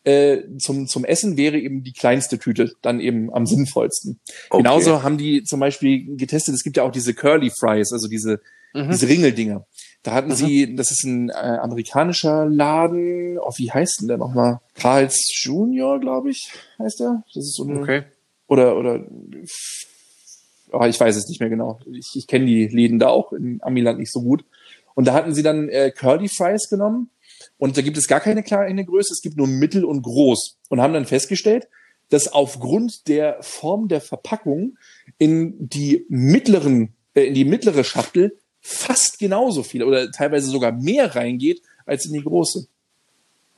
äh, 0.04 0.42
zum, 0.58 0.88
zum 0.88 1.04
Essen 1.04 1.36
wäre 1.36 1.58
eben 1.58 1.84
die 1.84 1.92
kleinste 1.92 2.38
Tüte 2.38 2.72
dann 2.82 3.00
eben 3.00 3.32
am 3.32 3.46
sinnvollsten. 3.46 4.20
Okay. 4.50 4.62
Genauso 4.62 5.02
haben 5.02 5.18
die 5.18 5.44
zum 5.44 5.60
Beispiel 5.60 6.16
getestet, 6.16 6.54
es 6.54 6.64
gibt 6.64 6.76
ja 6.76 6.82
auch 6.82 6.92
diese 6.92 7.14
Curly 7.14 7.50
Fries, 7.50 7.92
also 7.92 8.08
diese, 8.08 8.40
diese 8.74 9.08
Ringeldinger. 9.08 9.66
Da 10.02 10.14
hatten 10.14 10.34
sie, 10.34 10.74
das 10.74 10.90
ist 10.90 11.04
ein 11.04 11.28
äh, 11.28 11.32
amerikanischer 11.34 12.46
Laden, 12.46 13.38
oh, 13.38 13.52
wie 13.56 13.70
heißt 13.70 14.00
denn 14.00 14.08
der 14.08 14.18
nochmal? 14.18 14.60
Carl's 14.74 15.16
Junior, 15.44 16.00
glaube 16.00 16.30
ich, 16.30 16.50
heißt 16.80 16.98
der. 17.00 17.22
Das 17.32 17.44
ist 17.44 17.54
so 17.54 17.64
eine, 17.64 17.80
Okay. 17.80 18.02
oder, 18.48 18.76
oder, 18.76 19.06
oh, 20.72 20.84
ich 20.84 20.98
weiß 20.98 21.14
es 21.14 21.28
nicht 21.28 21.38
mehr 21.38 21.50
genau. 21.50 21.78
Ich, 21.92 22.10
ich 22.16 22.26
kenne 22.26 22.46
die 22.46 22.66
Läden 22.66 22.98
da 22.98 23.08
auch 23.08 23.32
in 23.32 23.62
Amiland 23.62 24.00
nicht 24.00 24.12
so 24.12 24.22
gut. 24.22 24.44
Und 24.94 25.06
da 25.06 25.14
hatten 25.14 25.34
sie 25.34 25.44
dann 25.44 25.68
äh, 25.68 25.92
Curly 25.92 26.28
Fries 26.28 26.68
genommen 26.68 27.08
und 27.62 27.76
da 27.76 27.82
gibt 27.82 27.96
es 27.96 28.08
gar 28.08 28.18
keine 28.18 28.42
kleine 28.42 28.84
Größe, 28.84 29.12
es 29.12 29.22
gibt 29.22 29.36
nur 29.36 29.46
mittel 29.46 29.84
und 29.84 30.02
groß 30.02 30.58
und 30.68 30.80
haben 30.80 30.94
dann 30.94 31.06
festgestellt, 31.06 31.68
dass 32.08 32.26
aufgrund 32.26 33.06
der 33.06 33.40
Form 33.40 33.86
der 33.86 34.00
Verpackung 34.00 34.76
in 35.16 35.68
die 35.68 36.04
mittleren, 36.08 36.92
äh, 37.14 37.22
in 37.22 37.34
die 37.34 37.44
mittlere 37.44 37.84
Schachtel 37.84 38.36
fast 38.60 39.20
genauso 39.20 39.62
viel 39.62 39.84
oder 39.84 40.10
teilweise 40.10 40.50
sogar 40.50 40.72
mehr 40.72 41.14
reingeht 41.14 41.62
als 41.86 42.04
in 42.04 42.14
die 42.14 42.24
große. 42.24 42.66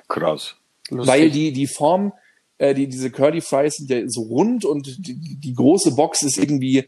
Krass. 0.07 0.57
Lustig. 0.91 1.11
Weil 1.11 1.31
die, 1.31 1.55
die 1.55 1.67
Form, 1.67 2.13
äh, 2.59 2.75
die, 2.75 2.89
diese 2.89 3.11
Curly 3.11 3.41
Fries 3.41 3.77
sind 3.77 3.89
ja 3.89 4.07
so 4.07 4.21
rund 4.21 4.67
und 4.67 4.99
die, 4.99 5.15
die 5.15 5.55
große 5.55 5.93
Box 5.93 6.25
ist 6.25 6.37
irgendwie 6.37 6.85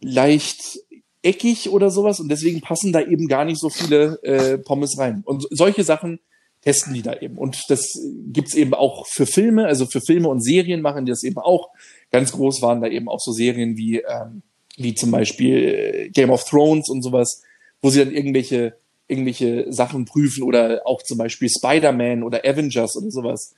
leicht 0.00 0.78
eckig 1.20 1.68
oder 1.68 1.90
sowas 1.90 2.18
und 2.18 2.30
deswegen 2.30 2.62
passen 2.62 2.94
da 2.94 3.02
eben 3.02 3.28
gar 3.28 3.44
nicht 3.44 3.60
so 3.60 3.68
viele 3.68 4.22
äh, 4.22 4.56
Pommes 4.56 4.96
rein. 4.96 5.22
Und 5.26 5.46
solche 5.50 5.84
Sachen 5.84 6.18
testen 6.66 6.94
die 6.94 7.02
da 7.02 7.14
eben. 7.20 7.38
Und 7.38 7.56
das 7.68 7.96
gibt's 8.32 8.54
eben 8.54 8.74
auch 8.74 9.06
für 9.06 9.24
Filme, 9.24 9.66
also 9.66 9.86
für 9.86 10.00
Filme 10.00 10.28
und 10.28 10.42
Serien 10.42 10.82
machen 10.82 11.06
die 11.06 11.12
das 11.12 11.22
eben 11.22 11.38
auch. 11.38 11.70
Ganz 12.10 12.32
groß 12.32 12.60
waren 12.60 12.80
da 12.80 12.88
eben 12.88 13.08
auch 13.08 13.20
so 13.20 13.30
Serien 13.30 13.76
wie, 13.76 13.98
ähm, 13.98 14.42
wie 14.76 14.92
zum 14.94 15.12
Beispiel 15.12 15.56
äh, 15.56 16.08
Game 16.08 16.30
of 16.30 16.42
Thrones 16.42 16.88
und 16.90 17.02
sowas, 17.02 17.44
wo 17.80 17.90
sie 17.90 18.00
dann 18.00 18.12
irgendwelche, 18.12 18.74
irgendwelche 19.06 19.72
Sachen 19.72 20.06
prüfen 20.06 20.42
oder 20.42 20.82
auch 20.86 21.02
zum 21.02 21.18
Beispiel 21.18 21.48
Spider-Man 21.48 22.24
oder 22.24 22.44
Avengers 22.44 22.96
oder 22.96 23.12
sowas. 23.12 23.54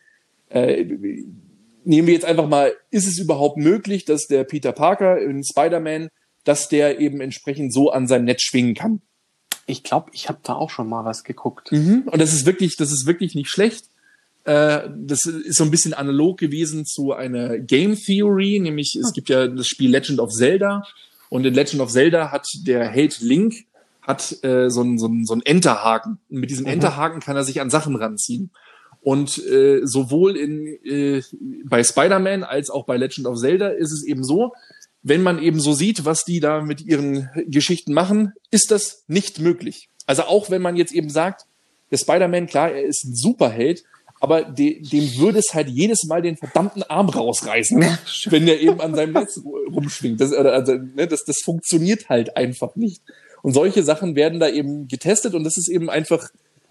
Äh, 0.50 0.84
nehmen 1.84 2.08
wir 2.08 2.12
jetzt 2.12 2.26
einfach 2.26 2.46
mal, 2.46 2.74
ist 2.90 3.08
es 3.08 3.18
überhaupt 3.18 3.56
möglich, 3.56 4.04
dass 4.04 4.26
der 4.26 4.44
Peter 4.44 4.72
Parker 4.72 5.18
in 5.18 5.42
Spider-Man, 5.42 6.10
dass 6.44 6.68
der 6.68 7.00
eben 7.00 7.22
entsprechend 7.22 7.72
so 7.72 7.90
an 7.90 8.06
seinem 8.06 8.26
Netz 8.26 8.42
schwingen 8.42 8.74
kann? 8.74 9.00
Ich 9.68 9.82
glaube, 9.82 10.10
ich 10.12 10.28
habe 10.28 10.38
da 10.42 10.54
auch 10.54 10.70
schon 10.70 10.88
mal 10.88 11.04
was 11.04 11.22
geguckt. 11.24 11.70
Mhm. 11.72 12.02
Und 12.06 12.20
das 12.20 12.32
ist 12.32 12.46
wirklich, 12.46 12.76
das 12.76 12.90
ist 12.90 13.06
wirklich 13.06 13.34
nicht 13.34 13.48
schlecht. 13.50 13.84
Äh, 14.44 14.88
das 14.96 15.24
ist 15.26 15.56
so 15.58 15.64
ein 15.64 15.70
bisschen 15.70 15.94
analog 15.94 16.38
gewesen 16.38 16.86
zu 16.86 17.12
einer 17.12 17.58
Game 17.58 17.94
Theory, 17.96 18.58
nämlich 18.60 18.96
es 19.00 19.12
gibt 19.12 19.28
ja 19.28 19.46
das 19.46 19.66
Spiel 19.66 19.90
Legend 19.90 20.20
of 20.20 20.30
Zelda 20.32 20.84
und 21.28 21.44
in 21.44 21.52
Legend 21.54 21.82
of 21.82 21.90
Zelda 21.90 22.30
hat 22.32 22.46
der 22.66 22.88
Held 22.88 23.20
Link 23.20 23.66
hat 24.00 24.42
äh, 24.42 24.70
so 24.70 24.80
einen 24.80 24.98
so 24.98 25.06
einen- 25.06 25.26
so 25.26 25.34
einen 25.34 25.42
Enterhaken. 25.42 26.18
Und 26.30 26.40
mit 26.40 26.48
diesem 26.48 26.64
Enterhaken 26.64 27.20
kann 27.20 27.36
er 27.36 27.44
sich 27.44 27.60
an 27.60 27.68
Sachen 27.68 27.94
ranziehen. 27.94 28.50
Und 29.02 29.36
äh, 29.46 29.82
sowohl 29.84 30.34
in, 30.36 30.66
äh, 30.84 31.22
bei 31.64 31.84
Spider-Man 31.84 32.42
als 32.42 32.70
auch 32.70 32.84
bei 32.86 32.96
Legend 32.96 33.26
of 33.26 33.36
Zelda 33.38 33.68
ist 33.68 33.92
es 33.92 34.02
eben 34.04 34.24
so, 34.24 34.54
wenn 35.02 35.22
man 35.22 35.40
eben 35.42 35.60
so 35.60 35.72
sieht, 35.72 36.04
was 36.04 36.24
die 36.24 36.40
da 36.40 36.60
mit 36.60 36.80
ihren 36.80 37.30
Geschichten 37.46 37.92
machen, 37.92 38.32
ist 38.50 38.70
das 38.70 39.04
nicht 39.06 39.38
möglich. 39.38 39.88
Also 40.06 40.22
auch 40.22 40.50
wenn 40.50 40.62
man 40.62 40.76
jetzt 40.76 40.92
eben 40.92 41.10
sagt, 41.10 41.42
der 41.90 41.98
Spider-Man, 41.98 42.46
klar, 42.46 42.70
er 42.72 42.82
ist 42.84 43.04
ein 43.04 43.14
Superheld, 43.14 43.84
aber 44.20 44.42
de, 44.42 44.82
dem 44.82 45.16
würde 45.18 45.38
es 45.38 45.54
halt 45.54 45.68
jedes 45.68 46.04
Mal 46.04 46.22
den 46.22 46.36
verdammten 46.36 46.82
Arm 46.82 47.08
rausreißen, 47.08 47.80
wenn 48.26 48.46
der 48.46 48.60
eben 48.60 48.80
an 48.80 48.94
seinem 48.94 49.12
Netz 49.12 49.40
rumschwingt. 49.44 50.20
Das, 50.20 50.32
also, 50.32 50.74
ne, 50.74 51.06
das, 51.06 51.24
das 51.24 51.38
funktioniert 51.44 52.08
halt 52.08 52.36
einfach 52.36 52.74
nicht. 52.74 53.02
Und 53.42 53.52
solche 53.52 53.84
Sachen 53.84 54.16
werden 54.16 54.40
da 54.40 54.48
eben 54.48 54.88
getestet 54.88 55.34
und 55.34 55.44
das 55.44 55.56
ist 55.56 55.68
eben 55.68 55.88
einfach 55.88 56.30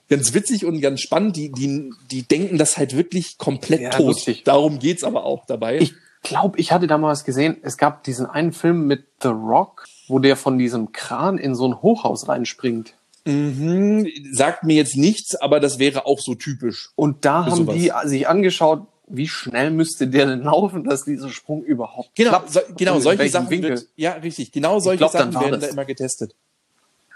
ganz 0.09 0.33
witzig 0.33 0.65
und 0.65 0.81
ganz 0.81 1.01
spannend. 1.01 1.37
Die, 1.37 1.51
die, 1.51 1.91
die 2.11 2.23
denken 2.23 2.57
das 2.57 2.77
halt 2.77 2.95
wirklich 2.95 3.37
komplett 3.37 3.81
Ja, 3.81 3.89
tot. 3.91 4.07
lustig. 4.07 4.43
Darum 4.43 4.79
geht's 4.79 5.03
aber 5.03 5.23
auch 5.23 5.45
dabei. 5.45 5.79
Ich 5.79 5.93
glaube, 6.21 6.59
ich 6.59 6.71
hatte 6.71 6.87
da 6.87 6.97
mal 6.97 7.09
was 7.09 7.23
gesehen. 7.25 7.57
Es 7.61 7.77
gab 7.77 8.03
diesen 8.03 8.25
einen 8.25 8.51
Film 8.53 8.87
mit 8.87 9.05
The 9.21 9.29
Rock, 9.29 9.85
wo 10.07 10.19
der 10.19 10.35
von 10.35 10.57
diesem 10.57 10.91
Kran 10.91 11.37
in 11.37 11.55
so 11.55 11.67
ein 11.67 11.81
Hochhaus 11.81 12.27
reinspringt. 12.27 12.93
Mhm, 13.25 14.07
sagt 14.31 14.63
mir 14.63 14.75
jetzt 14.75 14.95
nichts, 14.95 15.35
aber 15.35 15.59
das 15.59 15.79
wäre 15.79 16.05
auch 16.05 16.19
so 16.19 16.35
typisch. 16.35 16.91
Und 16.95 17.25
da 17.25 17.45
haben 17.45 17.55
sowas. 17.55 17.75
die 17.75 17.91
sich 18.05 18.27
angeschaut, 18.27 18.87
wie 19.07 19.27
schnell 19.27 19.71
müsste 19.71 20.07
der 20.07 20.25
denn 20.25 20.41
laufen, 20.41 20.83
dass 20.83 21.03
dieser 21.05 21.29
Sprung 21.29 21.63
überhaupt 21.63 22.09
Genau, 22.15 22.29
klappt. 22.31 22.51
so, 22.51 22.59
genau 22.77 22.95
in 22.95 23.01
solche 23.01 23.29
Sachen 23.29 23.49
Winkel. 23.49 23.69
wird, 23.71 23.87
ja 23.95 24.13
richtig, 24.13 24.51
genau 24.51 24.79
solche 24.79 24.99
glaub, 24.99 25.11
Sachen 25.11 25.33
werden 25.33 25.51
das. 25.51 25.61
da 25.61 25.67
immer 25.67 25.85
getestet. 25.85 26.35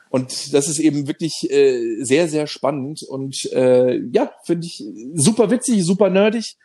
Und 0.09 0.53
das 0.53 0.67
ist 0.67 0.79
eben 0.79 1.07
wirklich 1.07 1.49
äh, 1.49 2.03
sehr, 2.03 2.27
sehr 2.27 2.45
spannend 2.47 3.03
und 3.03 3.45
äh, 3.53 3.97
ja, 4.11 4.31
finde 4.43 4.67
ich 4.67 4.83
super 5.15 5.49
witzig, 5.49 5.85
super 5.85 6.09
nerdig. 6.09 6.57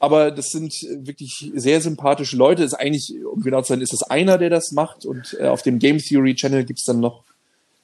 Aber 0.00 0.30
das 0.30 0.46
sind 0.50 0.74
wirklich 0.90 1.52
sehr 1.54 1.80
sympathische 1.80 2.36
Leute. 2.36 2.64
Ist 2.64 2.74
eigentlich, 2.74 3.14
um 3.24 3.42
genau 3.42 3.60
zu 3.60 3.68
sein, 3.68 3.82
ist 3.82 3.92
es 3.92 4.02
einer, 4.02 4.38
der 4.38 4.48
das 4.50 4.72
macht. 4.72 5.04
Und 5.04 5.36
äh, 5.38 5.46
auf 5.46 5.62
dem 5.62 5.78
Game 5.78 5.98
Theory 5.98 6.34
Channel 6.34 6.64
gibt's 6.64 6.84
dann 6.84 7.00
noch, 7.00 7.22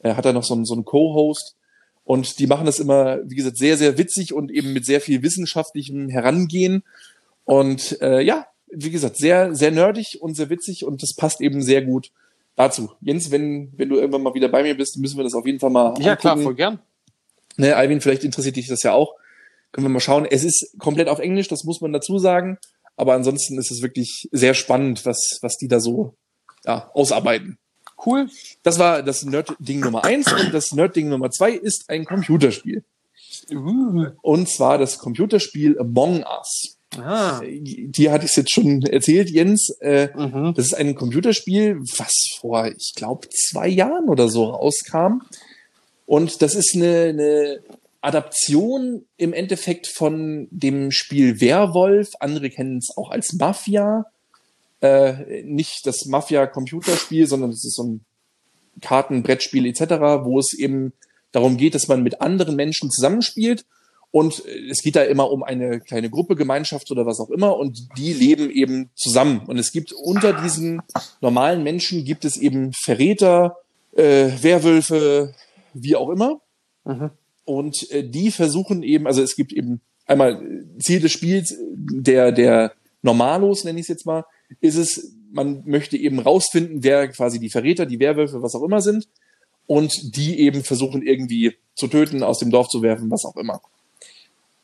äh, 0.02 0.14
hat 0.14 0.24
er 0.24 0.32
noch 0.32 0.42
so 0.42 0.54
einen, 0.54 0.64
so 0.64 0.72
einen 0.74 0.84
Co-Host. 0.86 1.54
Und 2.04 2.38
die 2.38 2.46
machen 2.46 2.64
das 2.66 2.78
immer, 2.78 3.18
wie 3.28 3.34
gesagt, 3.34 3.58
sehr, 3.58 3.76
sehr 3.76 3.98
witzig 3.98 4.32
und 4.32 4.50
eben 4.50 4.72
mit 4.72 4.86
sehr 4.86 5.00
viel 5.00 5.22
wissenschaftlichem 5.22 6.08
Herangehen. 6.08 6.82
Und 7.44 8.00
äh, 8.00 8.22
ja, 8.22 8.46
wie 8.72 8.90
gesagt, 8.90 9.16
sehr, 9.18 9.54
sehr 9.54 9.70
nerdig 9.70 10.18
und 10.20 10.34
sehr 10.36 10.48
witzig 10.48 10.84
und 10.84 11.02
das 11.02 11.14
passt 11.14 11.40
eben 11.40 11.62
sehr 11.62 11.82
gut 11.82 12.10
dazu. 12.56 12.90
Jens, 13.02 13.30
wenn, 13.30 13.72
wenn 13.76 13.88
du 13.90 13.96
irgendwann 13.96 14.22
mal 14.22 14.34
wieder 14.34 14.48
bei 14.48 14.62
mir 14.62 14.76
bist, 14.76 14.96
müssen 14.98 15.16
wir 15.18 15.24
das 15.24 15.34
auf 15.34 15.44
jeden 15.46 15.60
Fall 15.60 15.70
mal 15.70 15.94
Ja, 16.00 16.16
klar, 16.16 16.32
angucken. 16.32 16.44
voll 16.44 16.54
gern. 16.54 16.78
Ne, 17.58 17.76
Alvin, 17.76 18.00
vielleicht 18.00 18.24
interessiert 18.24 18.56
dich 18.56 18.68
das 18.68 18.82
ja 18.82 18.92
auch. 18.92 19.14
Können 19.76 19.88
wir 19.88 19.90
mal 19.90 20.00
schauen. 20.00 20.24
Es 20.24 20.42
ist 20.42 20.74
komplett 20.78 21.08
auf 21.08 21.18
Englisch, 21.18 21.48
das 21.48 21.64
muss 21.64 21.82
man 21.82 21.92
dazu 21.92 22.18
sagen. 22.18 22.56
Aber 22.96 23.12
ansonsten 23.12 23.58
ist 23.58 23.70
es 23.70 23.82
wirklich 23.82 24.26
sehr 24.32 24.54
spannend, 24.54 25.04
was, 25.04 25.38
was 25.42 25.58
die 25.58 25.68
da 25.68 25.80
so 25.80 26.14
ja, 26.64 26.90
ausarbeiten. 26.94 27.58
Cool. 28.06 28.30
Das 28.62 28.78
war 28.78 29.02
das 29.02 29.24
Nerd-Ding 29.24 29.80
Nummer 29.80 30.02
eins 30.04 30.32
und 30.32 30.54
das 30.54 30.72
Nerd-Ding 30.72 31.10
Nummer 31.10 31.30
zwei 31.30 31.50
ist 31.50 31.90
ein 31.90 32.06
Computerspiel. 32.06 32.84
Uh. 33.52 34.06
Und 34.22 34.48
zwar 34.48 34.78
das 34.78 34.96
Computerspiel 34.96 35.78
Among 35.78 36.24
Us. 36.24 36.78
Ah. 36.98 37.42
Dir 37.44 38.12
hatte 38.12 38.24
ich 38.24 38.34
jetzt 38.34 38.52
schon 38.52 38.80
erzählt, 38.82 39.28
Jens. 39.28 39.76
Äh, 39.80 40.08
Mhm. 40.16 40.54
das 40.54 40.66
ist 40.68 40.74
ein 40.74 40.94
Computerspiel, 40.94 41.80
was 41.98 42.12
vor, 42.40 42.66
ich 42.66 42.94
glaube, 42.96 43.28
zwei 43.28 43.68
Jahren 43.68 44.08
oder 44.08 44.30
so 44.30 44.44
rauskam. 44.44 45.20
Und 46.06 46.40
das 46.40 46.54
ist 46.54 46.74
eine, 46.74 47.08
eine 47.10 47.60
Adaption 48.00 49.04
im 49.16 49.32
Endeffekt 49.32 49.86
von 49.86 50.48
dem 50.50 50.90
Spiel 50.90 51.40
Werwolf. 51.40 52.10
Andere 52.20 52.50
kennen 52.50 52.78
es 52.78 52.96
auch 52.96 53.10
als 53.10 53.32
Mafia. 53.32 54.06
Äh, 54.80 55.42
nicht 55.44 55.86
das 55.86 56.06
Mafia-Computerspiel, 56.06 57.26
sondern 57.26 57.50
es 57.50 57.64
ist 57.64 57.76
so 57.76 57.84
ein 57.84 58.04
Kartenbrettspiel 58.80 59.66
etc., 59.66 59.80
wo 60.24 60.38
es 60.38 60.52
eben 60.52 60.92
darum 61.32 61.56
geht, 61.56 61.74
dass 61.74 61.88
man 61.88 62.02
mit 62.02 62.20
anderen 62.20 62.56
Menschen 62.56 62.90
zusammenspielt. 62.90 63.64
Und 64.10 64.44
äh, 64.46 64.70
es 64.70 64.82
geht 64.82 64.96
da 64.96 65.02
immer 65.02 65.30
um 65.30 65.42
eine 65.42 65.80
kleine 65.80 66.10
Gruppe, 66.10 66.36
Gemeinschaft 66.36 66.90
oder 66.90 67.06
was 67.06 67.20
auch 67.20 67.30
immer. 67.30 67.56
Und 67.56 67.88
die 67.98 68.12
leben 68.12 68.50
eben 68.50 68.90
zusammen. 68.94 69.40
Und 69.46 69.58
es 69.58 69.72
gibt 69.72 69.92
unter 69.92 70.32
diesen 70.32 70.82
normalen 71.20 71.62
Menschen 71.62 72.04
gibt 72.04 72.24
es 72.24 72.36
eben 72.36 72.72
Verräter, 72.72 73.56
äh, 73.94 74.30
Werwölfe, 74.42 75.34
wie 75.74 75.96
auch 75.96 76.10
immer. 76.10 76.40
Mhm. 76.84 77.10
Und 77.46 77.90
äh, 77.90 78.06
die 78.06 78.30
versuchen 78.30 78.82
eben, 78.82 79.06
also 79.06 79.22
es 79.22 79.34
gibt 79.34 79.54
eben 79.54 79.80
einmal 80.04 80.44
Ziel 80.78 81.00
des 81.00 81.12
Spiels, 81.12 81.56
der, 81.74 82.32
der 82.32 82.72
Normalos, 83.00 83.64
nenne 83.64 83.80
ich 83.80 83.84
es 83.84 83.88
jetzt 83.88 84.04
mal, 84.04 84.26
ist 84.60 84.76
es, 84.76 85.14
man 85.32 85.62
möchte 85.64 85.96
eben 85.96 86.18
rausfinden, 86.18 86.84
wer 86.84 87.08
quasi 87.08 87.40
die 87.40 87.50
Verräter, 87.50 87.86
die 87.86 88.00
Werwölfe, 88.00 88.42
was 88.42 88.54
auch 88.54 88.62
immer 88.62 88.82
sind. 88.82 89.08
und 89.66 90.16
die 90.16 90.40
eben 90.40 90.62
versuchen 90.62 91.02
irgendwie 91.02 91.56
zu 91.74 91.88
töten, 91.88 92.22
aus 92.22 92.38
dem 92.38 92.50
Dorf 92.50 92.68
zu 92.68 92.82
werfen, 92.82 93.10
was 93.10 93.24
auch 93.24 93.36
immer. 93.36 93.60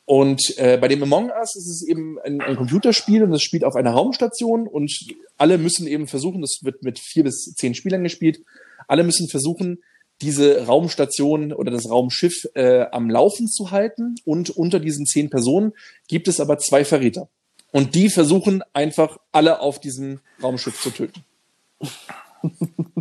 Und 0.05 0.59
äh, 0.59 0.79
bei 0.79 0.89
dem 0.89 1.03
Among 1.03 1.31
Us 1.31 1.57
ist 1.57 1.69
es 1.69 1.87
eben 1.87 2.19
ein, 2.21 2.41
ein 2.41 2.57
Computerspiel 2.57 3.23
und 3.23 3.33
es 3.33 3.43
spielt 3.43 3.65
auf 3.65 3.77
einer 3.77 3.93
Raumstation 3.93 4.67
und 4.67 4.93
alle 5.39 5.59
müssen 5.59 5.87
eben 5.87 6.07
versuchen, 6.07 6.41
das 6.41 6.59
wird 6.63 6.83
mit 6.83 6.99
vier 6.99 7.25
bis 7.25 7.55
zehn 7.57 7.75
Spielern 7.75 8.03
gespielt, 8.03 8.41
alle 8.89 9.05
müssen 9.05 9.29
versuchen, 9.29 9.83
diese 10.23 10.67
Raumstation 10.67 11.53
oder 11.53 11.71
das 11.71 11.91
Raumschiff 11.91 12.47
äh, 12.55 12.87
am 12.93 13.11
Laufen 13.11 13.49
zu 13.49 13.71
halten. 13.71 14.15
Und 14.25 14.51
unter 14.51 14.81
diesen 14.81 15.05
zehn 15.05 15.29
Personen 15.29 15.73
gibt 16.09 16.29
es 16.29 16.41
aber 16.41 16.59
zwei 16.59 16.85
Verräter. 16.85 17.29
Und 17.73 17.95
die 17.95 18.09
versuchen 18.09 18.63
einfach 18.73 19.19
alle 19.33 19.61
auf 19.61 19.81
diesem 19.81 20.21
Raumschiff 20.43 20.81
zu 20.81 20.91
töten. 20.91 21.25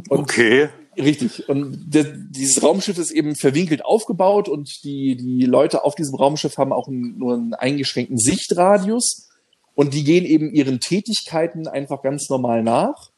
Und 0.10 0.19
Okay. 0.19 0.69
Richtig. 0.97 1.47
Und 1.47 1.93
der, 1.93 2.03
dieses 2.03 2.62
Raumschiff 2.62 2.97
ist 2.97 3.12
eben 3.12 3.36
verwinkelt 3.36 3.86
aufgebaut 3.86 4.49
und 4.49 4.84
die, 4.84 5.15
die 5.15 5.45
Leute 5.45 5.86
auf 5.86 5.95
diesem 5.95 6.15
Raumschiff 6.15 6.57
haben 6.57 6.73
auch 6.73 6.88
einen, 6.88 7.17
nur 7.17 7.36
einen 7.36 7.53
eingeschränkten 7.53 8.17
Sichtradius 8.17 9.29
und 9.73 9.93
die 9.93 10.03
gehen 10.03 10.25
eben 10.25 10.53
ihren 10.53 10.79
Tätigkeiten 10.79 11.67
einfach 11.67 12.01
ganz 12.01 12.29
normal 12.29 12.62
nach. 12.62 13.11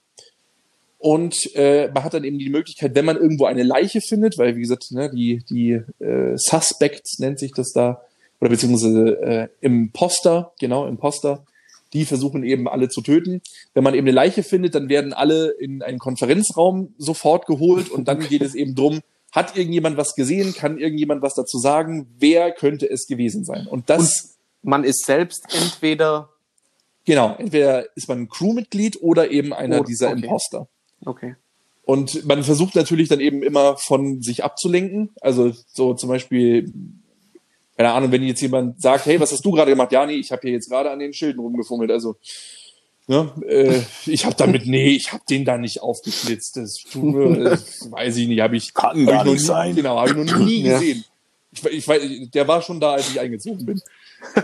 Und 1.04 1.54
äh, 1.56 1.90
man 1.94 2.06
hat 2.06 2.14
dann 2.14 2.24
eben 2.24 2.40
die 2.40 2.50
Möglichkeit, 2.50 2.96
wenn 2.96 3.04
man 3.04 3.18
irgendwo 3.18 3.44
eine 3.44 3.64
Leiche 3.64 4.00
findet, 4.00 4.38
weil 4.38 4.56
wie 4.56 4.62
gesagt, 4.62 4.90
ne, 4.92 5.10
die, 5.10 5.44
die 5.50 5.82
äh, 6.00 6.38
Suspects 6.38 7.20
nennt 7.20 7.40
sich 7.40 7.52
das 7.52 7.74
da, 7.74 8.02
oder 8.40 8.50
beziehungsweise 8.50 9.22
äh, 9.22 9.48
Imposter, 9.60 10.54
genau, 10.62 10.88
Imposter, 10.88 11.46
die 11.92 12.06
versuchen 12.06 12.46
eben 12.46 12.70
alle 12.70 12.88
zu 12.88 13.02
töten. 13.02 13.42
Wenn 13.74 13.84
man 13.84 13.96
eben 13.96 14.08
eine 14.08 14.16
Leiche 14.16 14.44
findet, 14.44 14.76
dann 14.76 14.88
werden 14.88 15.12
alle 15.12 15.50
in 15.50 15.82
einen 15.82 16.00
Konferenzraum 16.00 16.94
sofort 16.98 17.48
geholt 17.48 17.90
und 17.90 18.08
dann 18.08 18.22
geht 18.22 18.42
es 18.42 18.56
eben 18.56 18.74
drum, 18.74 19.02
hat 19.34 19.58
irgendjemand 19.58 19.98
was 19.98 20.16
gesehen, 20.16 20.54
kann 20.54 20.78
irgendjemand 20.78 21.22
was 21.22 21.34
dazu 21.34 21.58
sagen, 21.58 22.08
wer 22.18 22.54
könnte 22.54 22.90
es 22.90 23.08
gewesen 23.08 23.44
sein? 23.44 23.68
Und 23.68 23.90
das, 23.90 24.38
Man 24.62 24.86
ist 24.86 25.06
selbst 25.06 25.44
entweder, 25.54 26.30
genau, 27.04 27.36
entweder 27.38 27.94
ist 27.98 28.08
man 28.08 28.22
ein 28.22 28.30
Crewmitglied 28.30 29.02
oder 29.02 29.32
eben 29.32 29.52
einer 29.52 29.82
Oh, 29.82 29.84
dieser 29.84 30.12
okay. 30.12 30.22
Imposter. 30.22 30.70
Okay. 31.06 31.36
Und 31.86 32.26
man 32.26 32.44
versucht 32.44 32.76
natürlich 32.76 33.10
dann 33.10 33.20
eben 33.20 33.44
immer 33.44 33.76
von 33.78 34.22
sich 34.22 34.44
abzulenken. 34.44 35.10
Also 35.20 35.52
so 35.68 35.94
zum 35.94 36.10
Beispiel, 36.10 36.72
keine 37.76 37.92
Ahnung, 37.92 38.12
wenn 38.12 38.24
jetzt 38.24 38.42
jemand 38.42 38.82
sagt, 38.82 39.06
hey, 39.06 39.20
was 39.20 39.32
hast 39.34 39.44
du 39.44 39.52
gerade 39.52 39.72
gemacht? 39.72 39.92
Ja, 39.92 40.06
nee, 40.06 40.14
ich 40.14 40.32
habe 40.32 40.42
hier 40.44 40.52
jetzt 40.52 40.70
gerade 40.70 40.92
an 40.92 41.00
den 41.00 41.14
Schilden 41.14 41.42
rumgefummelt. 41.42 41.92
Also, 41.92 42.16
ne, 43.08 43.32
äh, 43.48 43.82
ich 44.06 44.26
habe 44.26 44.36
damit, 44.36 44.66
nee, 44.66 44.92
ich 44.92 45.12
habe 45.12 45.24
den 45.30 45.44
da 45.44 45.58
nicht 45.58 45.82
aufgeschlitzt. 45.82 46.56
Das 46.56 46.76
tut 46.76 47.04
mir, 47.04 47.36
das 47.44 47.92
weiß 47.92 48.16
ich 48.16 48.30
nicht, 48.30 48.40
habe 48.40 48.56
ich, 48.56 48.74
Kann 48.74 49.06
hab 49.06 49.08
gar 49.08 49.20
ich 49.22 49.26
noch 49.26 49.34
nicht 49.34 49.42
nie, 49.42 49.48
sein. 49.48 49.76
Genau, 49.76 50.00
habe 50.00 50.10
ich 50.10 50.32
noch 50.32 50.40
nie 50.40 50.62
Ja. 50.64 50.80
gesehen. 50.80 51.04
Ich, 51.52 51.66
ich 51.66 51.88
weiß, 51.88 52.02
der 52.34 52.48
war 52.48 52.62
schon 52.62 52.80
da, 52.80 52.94
als 52.94 53.10
ich 53.10 53.20
eingezogen 53.20 53.66
bin. 53.66 53.82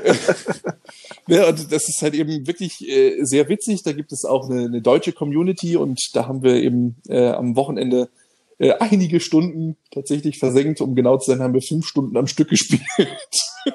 Ja, 1.30 1.50
und 1.50 1.72
das 1.72 1.88
ist 1.88 2.02
halt 2.02 2.16
eben 2.16 2.48
wirklich 2.48 2.88
äh, 2.88 3.18
sehr 3.24 3.48
witzig. 3.50 3.84
Da 3.84 3.92
gibt 3.94 4.12
es 4.12 4.26
auch 4.26 4.50
eine, 4.50 4.66
eine 4.66 4.82
deutsche 4.82 5.12
Community 5.14 5.76
und 5.76 6.00
da 6.14 6.28
haben 6.28 6.44
wir 6.44 6.56
eben 6.56 6.96
äh, 7.08 7.28
am 7.30 7.56
Wochenende 7.56 8.10
äh, 8.58 8.74
einige 8.80 9.20
Stunden 9.20 9.78
tatsächlich 9.92 10.40
versenkt. 10.40 10.82
Um 10.82 10.96
genau 10.96 11.18
zu 11.18 11.32
sein, 11.32 11.42
haben 11.42 11.54
wir 11.54 11.62
fünf 11.62 11.86
Stunden 11.88 12.18
am 12.18 12.28
Stück 12.28 12.50
gespielt. 12.50 12.82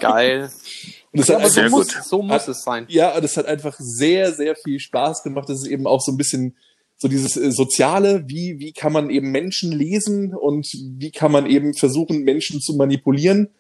Geil. 0.01 0.51
Und 1.13 1.21
das 1.21 1.29
Ja, 1.29 1.35
hat 1.37 1.43
aber 1.43 1.49
so 1.51 1.55
sehr 1.55 1.71
muss, 1.71 1.95
gut. 1.95 2.05
so 2.05 2.23
muss 2.23 2.33
Hat- 2.33 2.49
es 2.49 2.63
sein. 2.65 2.87
ja, 2.89 3.21
das 3.21 3.37
hat 3.37 3.47
einfach 3.47 3.77
sehr, 3.79 4.33
sehr 4.33 4.57
viel 4.57 4.81
Spaß 4.81 5.23
gemacht. 5.23 5.49
Das 5.49 5.59
ist 5.63 5.69
eben 5.69 5.87
auch 5.87 6.01
so 6.01 6.11
ein 6.11 6.17
bisschen 6.17 6.57
so 6.97 7.07
dieses 7.09 7.37
äh, 7.37 7.53
Soziale, 7.53 8.25
wie, 8.27 8.59
wie 8.59 8.73
kann 8.73 8.93
man 8.93 9.11
eben 9.11 9.31
Menschen 9.31 9.71
lesen 9.73 10.35
und 10.35 10.67
wie 10.99 11.13
kann 11.13 11.31
man 11.31 11.47
eben 11.47 11.75
versuchen, 11.75 12.25
Menschen 12.25 12.61
zu 12.61 12.75
manipulieren, 12.75 13.51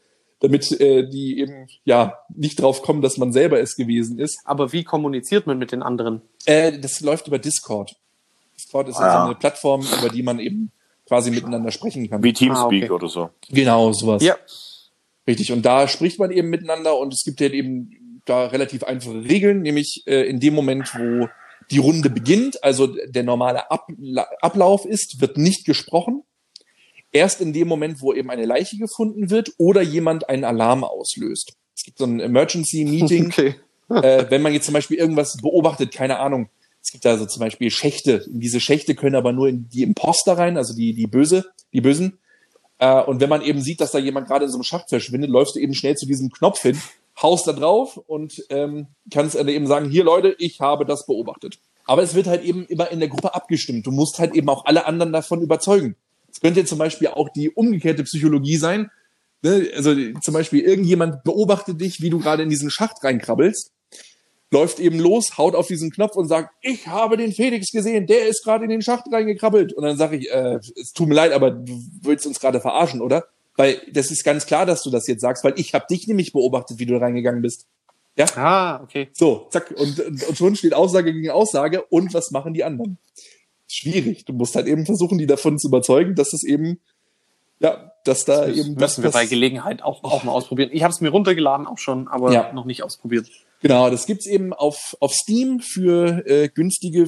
damit 0.45 0.79
äh, 0.81 1.09
die 1.09 1.39
eben 1.39 1.67
ja 1.85 2.19
nicht 2.35 2.61
drauf 2.61 2.83
kommen, 2.83 3.03
dass 3.03 3.17
man 3.17 3.33
selber 3.33 3.61
es 3.61 3.77
gewesen 3.77 4.19
ist. 4.19 4.39
Aber 4.45 4.73
wie 4.73 4.85
kommuniziert 4.85 5.47
man 5.47 5.59
mit 5.59 5.73
den 5.73 5.83
anderen? 5.83 6.23
Äh, 6.47 6.79
das 6.79 7.01
läuft 7.01 7.27
über 7.29 7.39
Discord. 7.39 7.97
Discord 8.59 8.89
ist 8.89 8.97
Ah, 8.97 9.01
ja. 9.07 9.13
also 9.15 9.27
eine 9.27 9.35
Plattform, 9.35 9.87
über 9.99 10.09
die 10.09 10.23
man 10.23 10.39
eben 10.39 10.71
quasi 11.07 11.31
miteinander 11.31 11.71
sprechen 11.71 12.09
kann. 12.09 12.23
Wie 12.23 12.33
Teamspeak 12.33 12.85
Ah, 12.85 12.87
okay. 12.87 12.91
oder 12.91 13.09
so. 13.09 13.31
Genau, 13.51 13.93
sowas. 13.93 14.23
Ja. 14.23 14.37
Richtig. 15.27 15.53
Und 15.53 15.65
da 15.65 15.89
spricht 15.89 16.19
man 16.19 16.31
eben 16.31 16.51
miteinander 16.51 16.99
und 16.99 17.13
es 17.15 17.25
gibt 17.25 17.41
halt 17.41 17.53
eben 17.53 18.21
da 18.27 18.47
relativ 18.47 18.85
einfache 18.85 19.25
Regeln, 19.25 19.63
nämlich 19.63 20.03
äh, 20.07 20.23
in 20.29 20.41
dem 20.41 20.55
Moment, 20.55 20.95
wo 20.95 21.29
die 21.71 21.79
Runde 21.79 22.11
beginnt, 22.11 22.63
also 22.63 22.87
der 22.87 23.23
normale 23.23 23.71
Abla 23.71 24.27
Ablauf 24.41 24.85
ist, 24.85 25.21
wird 25.21 25.39
nicht 25.39 25.65
gesprochen. 25.65 26.23
Erst 27.15 27.41
in 27.41 27.53
dem 27.53 27.69
Moment, 27.69 28.03
wo 28.03 28.13
eben 28.13 28.29
eine 28.29 28.45
Leiche 28.45 28.77
gefunden 28.77 29.31
wird 29.31 29.53
oder 29.57 29.81
jemand 29.83 30.29
einen 30.29 30.45
Alarm 30.45 30.83
auslöst. 30.83 31.55
Es 31.77 31.85
gibt 31.85 31.99
so 31.99 32.05
ein 32.05 32.19
Emergency 32.21 32.85
Meeting, 32.85 33.27
Okay. 33.37 33.55
äh, 33.89 34.27
wenn 34.31 34.43
man 34.43 34.53
jetzt 34.53 34.65
zum 34.67 34.75
Beispiel 34.75 34.97
irgendwas 34.99 35.37
beobachtet, 35.37 35.93
keine 35.93 36.19
Ahnung. 36.19 36.49
Es 36.83 36.91
gibt 36.91 37.05
da 37.05 37.17
so 37.17 37.25
zum 37.25 37.41
Beispiel 37.41 37.71
Schächte. 37.71 38.25
In 38.27 38.41
diese 38.41 38.59
Schächte 38.61 38.95
können 38.95 39.15
aber 39.15 39.33
nur 39.33 39.49
in 39.49 39.69
die 39.69 39.83
Imposter 39.85 40.37
rein, 40.37 40.57
also 40.57 40.75
die, 40.75 40.93
die 40.93 41.07
Böse, 41.07 41.47
die 41.73 41.81
Bösen. 41.81 42.19
Äh, 42.79 43.03
und 43.03 43.21
wenn 43.21 43.29
man 43.31 43.43
eben 43.43 43.61
sieht, 43.61 43.81
dass 43.81 43.93
da 43.93 43.99
jemand 43.99 44.27
gerade 44.27 44.47
in 44.47 44.51
so 44.51 44.57
einem 44.57 44.65
Schacht 44.65 44.89
verschwindet, 44.89 45.31
läufst 45.31 45.55
du 45.55 45.61
eben 45.61 45.75
schnell 45.75 45.97
zu 45.97 46.07
diesem 46.07 46.31
Knopf 46.31 46.63
hin, 46.63 46.81
haust 47.23 47.47
da 47.47 47.53
drauf 47.53 47.97
und 47.97 48.45
ähm, 48.51 48.89
kannst 49.13 49.37
dann 49.37 49.47
eben 49.49 49.67
sagen, 49.69 49.89
hier 49.89 50.03
Leute, 50.05 50.35
ich 50.39 50.61
habe 50.61 50.85
das 50.85 51.07
beobachtet. 51.07 51.59
Aber 51.87 52.03
es 52.03 52.15
wird 52.15 52.27
halt 52.27 52.43
eben 52.43 52.67
immer 52.67 52.91
in 52.91 52.99
der 52.99 53.09
Gruppe 53.09 53.35
abgestimmt. 53.35 53.87
Du 53.87 53.91
musst 53.91 54.19
halt 54.19 54.35
eben 54.35 54.49
auch 54.49 54.65
alle 54.65 54.87
anderen 54.87 55.13
davon 55.13 55.43
überzeugen. 55.43 55.97
Es 56.35 56.41
könnte 56.41 56.61
jetzt 56.61 56.69
zum 56.69 56.79
Beispiel 56.79 57.09
auch 57.09 57.29
die 57.29 57.49
umgekehrte 57.51 58.03
Psychologie 58.03 58.57
sein. 58.57 58.91
Ne? 59.43 59.71
Also 59.77 59.95
zum 60.21 60.35
Beispiel 60.35 60.61
irgendjemand 60.63 61.23
beobachtet 61.23 61.81
dich, 61.81 62.01
wie 62.03 62.11
du 62.11 62.19
gerade 62.19 62.43
in 62.43 62.51
diesen 62.51 62.71
Schacht 62.71 63.05
reinkrabbelst, 63.05 63.71
läuft 64.51 64.81
eben 64.81 64.99
los, 64.99 65.39
haut 65.39 65.55
auf 65.55 65.69
diesen 65.69 65.91
Knopf 65.91 66.17
und 66.17 66.27
sagt, 66.29 66.51
ich 66.61 66.89
habe 66.89 67.17
den 67.17 67.33
Felix 67.33 67.71
gesehen, 67.71 68.07
der 68.07 68.27
ist 68.27 68.43
gerade 68.43 68.65
in 68.65 68.71
den 68.71 68.83
Schacht 68.83 69.05
reingekrabbelt. 69.13 69.73
Und 69.73 69.85
dann 69.85 69.97
sage 69.97 70.17
ich, 70.17 70.31
äh, 70.31 70.59
es 70.81 70.93
tut 70.93 71.09
mir 71.09 71.15
leid, 71.15 71.33
aber 71.33 71.53
du 71.53 71.81
willst 72.03 72.27
uns 72.27 72.41
gerade 72.41 72.61
verarschen, 72.61 73.01
oder? 73.01 73.27
Weil 73.57 73.81
das 73.93 74.11
ist 74.11 74.25
ganz 74.25 74.47
klar, 74.47 74.67
dass 74.67 74.83
du 74.83 74.91
das 74.91 75.07
jetzt 75.07 75.21
sagst, 75.21 75.45
weil 75.45 75.55
ich 75.57 75.75
habe 75.75 75.87
dich 75.89 76.09
nämlich 76.09 76.33
beobachtet, 76.33 76.79
wie 76.81 76.87
du 76.87 76.97
reingegangen 76.97 77.43
bist. 77.43 77.67
Ja, 78.17 78.27
Ah, 78.37 78.81
okay. 78.83 79.09
so, 79.13 79.49
zack, 79.51 79.73
und, 79.77 79.99
und, 80.01 80.29
und 80.29 80.39
schon 80.39 80.55
steht 80.57 80.73
Aussage 80.75 81.13
gegen 81.13 81.31
Aussage 81.31 81.83
und 81.83 82.15
was 82.15 82.31
machen 82.31 82.55
die 82.55 82.65
anderen? 82.65 82.99
Schwierig. 83.75 84.25
Du 84.25 84.33
musst 84.33 84.55
halt 84.57 84.67
eben 84.67 84.87
versuchen, 84.87 85.19
die 85.19 85.27
davon 85.27 85.59
zu 85.59 85.69
überzeugen, 85.69 86.15
dass 86.15 86.33
es 86.33 86.45
eben, 86.45 86.81
ja, 87.61 87.91
dass 88.05 88.25
da 88.25 88.47
Das 88.47 88.57
eben 88.57 88.77
das 88.77 88.99
müssen 88.99 89.05
wir 89.05 89.11
bei 89.11 89.27
Gelegenheit 89.27 89.83
auch, 89.83 90.05
auch 90.05 90.23
mal 90.25 90.33
ausprobieren. 90.33 90.71
Ich 90.73 90.83
habe 90.83 90.93
es 90.93 91.01
mir 91.01 91.11
runtergeladen 91.11 91.67
auch 91.67 91.79
schon, 91.79 92.09
aber 92.09 92.33
Ja. 92.33 92.53
noch 92.53 92.65
nicht 92.67 92.83
ausprobiert. 92.83 93.29
Genau, 93.61 93.89
das 93.91 94.07
gibt's 94.07 94.27
eben 94.27 94.53
auf, 94.53 94.97
auf 95.01 95.13
Steam 95.15 95.61
für 95.61 96.27
äh, 96.27 96.49
günstige 96.49 97.07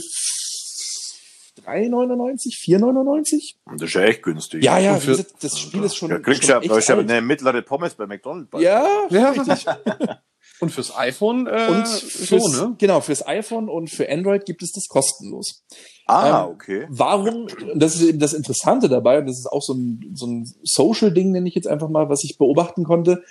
3,99, 1.65 2.55
4,99. 2.65 3.55
Das 3.73 3.83
ist 3.83 3.95
ja 3.95 4.03
echt 4.03 4.23
günstig. 4.23 4.63
Ja, 4.63 4.79
ja, 4.79 4.97
für- 4.97 5.25
das 5.41 5.59
Spiel 5.59 5.83
ist 5.83 5.97
schon, 5.97 6.11
Da 6.11 6.19
kriegst 6.19 6.45
schon 6.45 6.63
ja, 6.63 6.77
echt 6.77 6.89
ja 6.89 6.99
eine 6.99 7.21
mittlere 7.21 7.63
Pommes 7.63 7.95
bei 7.95 8.07
McDonald's. 8.07 8.51
bei. 8.51 8.61
Ja, 8.61 8.87
Ja. 9.11 9.35
Und 10.61 10.71
fürs 10.71 10.97
iPhone 10.97 11.47
äh, 11.47 11.69
Und 11.69 11.87
so, 11.87 12.07
fürs, 12.07 12.53
ne? 12.53 12.75
genau, 12.79 13.01
fürs 13.01 13.27
iPhone 13.27 13.69
und 13.69 13.91
für 13.91 14.11
Android 14.11 14.47
gibt 14.47 14.63
es 14.63 14.73
das 14.73 14.89
kostenlos. 14.89 15.65
Ah, 16.07 16.45
Ähm, 16.45 16.51
okay. 16.51 16.87
Warum, 16.89 17.47
und 17.73 17.83
das 17.83 17.97
ist 17.97 18.03
eben 18.03 18.19
das 18.19 18.33
Interessante 18.33 18.89
dabei, 18.89 19.19
und 19.19 19.27
das 19.27 19.39
ist 19.39 19.51
auch 19.51 19.63
so 19.63 19.75
ein, 19.75 20.13
so 20.15 20.27
ein 20.27 20.51
Social-Ding, 20.63 21.33
nenne 21.33 21.49
ich 21.49 21.55
jetzt 21.55 21.69
einfach 21.69 21.89
mal, 21.89 22.09
was 22.09 22.25
ich 22.25 22.39
beobachten 22.39 22.85
konnte. 22.85 23.23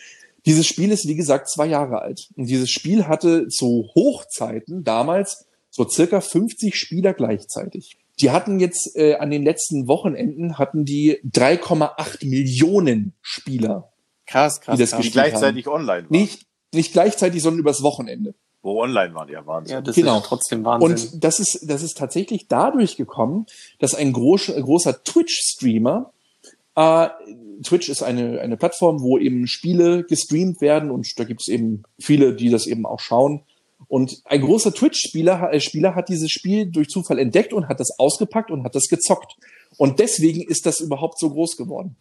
Dieses 0.46 0.68
Spiel 0.68 0.92
ist, 0.92 1.08
wie 1.08 1.16
gesagt, 1.16 1.50
zwei 1.50 1.66
Jahre 1.66 2.02
alt. 2.02 2.30
Und 2.36 2.46
dieses 2.48 2.70
Spiel 2.70 3.08
hatte 3.08 3.48
zu 3.48 3.90
Hochzeiten 3.96 4.84
damals 4.84 5.46
so 5.72 5.88
circa 5.88 6.22
50 6.22 6.76
Spieler 6.76 7.14
gleichzeitig. 7.14 7.98
Die 8.22 8.32
hatten 8.32 8.60
jetzt 8.60 8.96
äh, 8.96 9.16
an 9.16 9.30
den 9.30 9.44
letzten 9.44 9.88
Wochenenden 9.88 10.58
hatten 10.58 10.86
die 10.86 11.20
3,8 11.26 12.26
Millionen 12.28 13.14
Spieler. 13.22 13.92
Krass, 14.26 14.62
krass. 14.62 14.78
Wie 14.78 14.84
das 14.84 14.92
krass. 14.92 15.02
Die 15.02 15.12
gleichzeitig 15.12 15.68
online 15.68 16.04
waren. 16.04 16.12
Nicht, 16.12 16.45
nicht 16.76 16.94
gleichzeitig, 16.94 17.42
sondern 17.42 17.60
übers 17.60 17.82
Wochenende. 17.82 18.36
Wo 18.62 18.82
online 18.82 19.14
waren, 19.14 19.30
ja, 19.30 19.46
Wahnsinn. 19.46 19.74
Ja, 19.76 19.82
das 19.82 19.96
Genau. 19.96 20.18
ist 20.18 20.26
trotzdem 20.26 20.64
Wahnsinn. 20.66 20.90
Und 21.14 21.24
das 21.24 21.40
ist, 21.40 21.60
das 21.68 21.84
ist 21.84 21.98
tatsächlich 21.98 22.48
dadurch 22.48 22.98
gekommen, 22.98 23.46
dass 23.80 23.94
ein 23.94 24.12
groß, 24.12 24.48
großer 24.60 25.04
Twitch-Streamer, 25.04 26.12
äh, 26.76 27.08
Twitch 27.64 27.90
ist 27.90 28.02
eine, 28.02 28.42
eine 28.42 28.58
Plattform, 28.58 29.02
wo 29.02 29.18
eben 29.18 29.48
Spiele 29.48 30.04
gestreamt 30.04 30.62
werden 30.62 30.90
und 30.92 31.08
da 31.18 31.24
gibt 31.24 31.42
es 31.42 31.48
eben 31.48 31.84
viele, 32.00 32.34
die 32.36 32.50
das 32.50 32.66
eben 32.68 32.86
auch 32.86 33.00
schauen. 33.00 33.42
Und 33.88 34.22
ein 34.26 34.42
großer 34.42 34.74
Twitch-Spieler 34.74 35.54
äh, 35.54 35.60
Spieler 35.60 35.94
hat 35.96 36.10
dieses 36.10 36.32
Spiel 36.32 36.66
durch 36.66 36.88
Zufall 36.90 37.20
entdeckt 37.20 37.54
und 37.54 37.68
hat 37.68 37.80
das 37.80 38.00
ausgepackt 38.00 38.50
und 38.50 38.64
hat 38.64 38.74
das 38.76 38.88
gezockt. 38.88 39.36
Und 39.78 40.00
deswegen 40.00 40.42
ist 40.42 40.66
das 40.66 40.80
überhaupt 40.80 41.20
so 41.20 41.30
groß 41.30 41.56
geworden. 41.56 41.98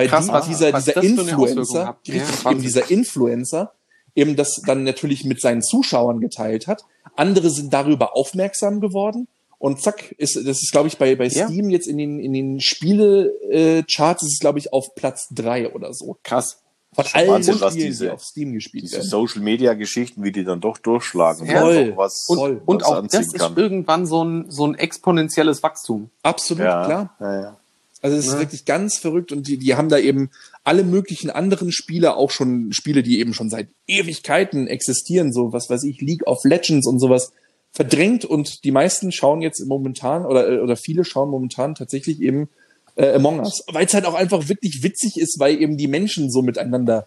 Weil 0.00 0.08
Krass, 0.08 0.26
die, 0.26 0.32
was- 0.32 0.46
dieser, 0.48 0.72
was 0.72 0.84
dieser 0.86 1.02
Influencer. 1.02 1.80
Ja, 1.82 1.90
richtig, 2.14 2.22
Wahnsinn. 2.44 2.52
eben 2.52 2.62
dieser 2.62 2.90
Influencer, 2.90 3.72
eben 4.14 4.36
das 4.36 4.60
dann 4.66 4.84
natürlich 4.84 5.24
mit 5.24 5.40
seinen 5.40 5.62
Zuschauern 5.62 6.20
geteilt 6.20 6.66
hat. 6.66 6.82
Andere 7.16 7.50
sind 7.50 7.72
darüber 7.72 8.16
aufmerksam 8.16 8.80
geworden 8.80 9.28
Und 9.58 9.82
zack, 9.82 10.12
ist, 10.12 10.36
das 10.36 10.62
ist, 10.62 10.70
glaube 10.72 10.88
ich, 10.88 10.96
bei, 10.96 11.14
bei 11.16 11.26
Ja. 11.26 11.46
Steam 11.46 11.68
jetzt 11.70 11.86
in 11.86 11.98
den, 11.98 12.18
in 12.18 12.32
den 12.32 12.60
Spiele-Charts 12.60 14.22
ist 14.22 14.32
es, 14.34 14.38
glaube 14.40 14.58
ich, 14.58 14.72
auf 14.72 14.94
Platz 14.94 15.28
drei 15.30 15.70
oder 15.72 15.92
so. 15.92 16.16
Krass. 16.22 16.62
Von 16.92 17.04
allen 17.12 17.28
Wahnsinn, 17.30 17.60
was 17.60 17.74
Spielen, 17.74 17.86
diese- 17.86 18.04
die 18.06 18.10
auf 18.10 18.22
Steam 18.24 18.52
gespielt 18.52 18.82
Diese 18.84 18.96
werden. 18.96 19.08
Social 19.08 19.42
Media 19.42 19.74
Geschichten, 19.74 20.24
wie 20.24 20.32
die 20.32 20.42
dann 20.44 20.60
doch 20.60 20.76
durchschlagen. 20.78 21.46
Ja. 21.46 21.60
Voll. 21.60 21.92
was, 21.96 22.24
Und, 22.26 22.38
Voll. 22.38 22.62
und 22.66 22.82
was 22.82 22.88
auch 22.88 23.02
das 23.06 23.26
ist 23.26 23.38
kann. 23.38 23.56
irgendwann 23.56 24.06
so 24.06 24.24
ein, 24.24 24.50
so 24.50 24.66
ein 24.66 24.74
exponentielles 24.74 25.62
Wachstum. 25.62 26.10
Absolut, 26.22 26.64
ja, 26.64 26.84
klar. 26.86 27.16
Ja, 27.20 27.40
ja. 27.42 27.56
Also 28.02 28.16
es 28.16 28.26
ist 28.26 28.32
Ja. 28.34 28.38
wirklich 28.40 28.64
ganz 28.64 28.96
verrückt 28.98 29.30
und 29.32 29.46
die, 29.46 29.58
die 29.58 29.74
haben 29.74 29.88
da 29.88 29.98
eben 29.98 30.30
alle 30.64 30.84
möglichen 30.84 31.30
anderen 31.30 31.70
Spiele, 31.72 32.16
auch 32.16 32.30
schon 32.30 32.72
Spiele, 32.72 33.02
die 33.02 33.18
eben 33.20 33.34
schon 33.34 33.50
seit 33.50 33.68
Ewigkeiten 33.86 34.66
existieren, 34.68 35.32
so 35.32 35.52
was 35.52 35.68
weiß 35.68 35.84
ich, 35.84 36.00
League 36.00 36.26
of 36.26 36.44
Legends 36.44 36.86
und 36.86 36.98
sowas, 36.98 37.32
verdrängt 37.72 38.24
und 38.24 38.64
die 38.64 38.72
meisten 38.72 39.12
schauen 39.12 39.42
jetzt 39.42 39.64
momentan 39.66 40.24
oder, 40.26 40.62
oder 40.62 40.76
viele 40.76 41.04
schauen 41.04 41.30
momentan 41.30 41.74
tatsächlich 41.74 42.20
eben 42.20 42.48
äh, 42.96 43.12
Among 43.12 43.38
Us, 43.40 43.62
weil 43.68 43.86
es 43.86 43.94
halt 43.94 44.06
auch 44.06 44.14
einfach 44.14 44.48
wirklich 44.48 44.82
witzig 44.82 45.18
ist, 45.18 45.38
weil 45.38 45.60
eben 45.60 45.76
die 45.76 45.86
Menschen 45.86 46.30
so 46.30 46.42
miteinander 46.42 47.06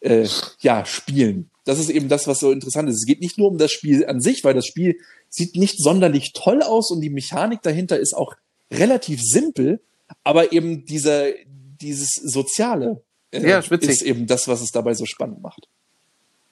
äh, 0.00 0.28
ja 0.60 0.84
spielen. 0.84 1.48
Das 1.64 1.78
ist 1.78 1.88
eben 1.90 2.08
das, 2.08 2.26
was 2.26 2.40
so 2.40 2.50
interessant 2.50 2.88
ist. 2.90 2.96
Es 2.96 3.06
geht 3.06 3.20
nicht 3.20 3.38
nur 3.38 3.48
um 3.48 3.56
das 3.56 3.70
Spiel 3.70 4.04
an 4.04 4.20
sich, 4.20 4.42
weil 4.44 4.52
das 4.54 4.66
Spiel 4.66 4.96
sieht 5.30 5.56
nicht 5.56 5.78
sonderlich 5.78 6.32
toll 6.34 6.60
aus 6.62 6.90
und 6.90 7.00
die 7.00 7.08
Mechanik 7.10 7.62
dahinter 7.62 7.98
ist 7.98 8.14
auch 8.14 8.34
relativ 8.70 9.20
simpel, 9.22 9.80
aber 10.24 10.52
eben 10.52 10.84
dieser 10.84 11.30
dieses 11.80 12.10
soziale 12.14 13.02
äh, 13.32 13.48
Ja, 13.48 13.58
ist 13.58 14.02
eben 14.02 14.26
das, 14.26 14.48
was 14.48 14.60
es 14.60 14.70
dabei 14.70 14.94
so 14.94 15.04
spannend 15.04 15.42
macht. 15.42 15.68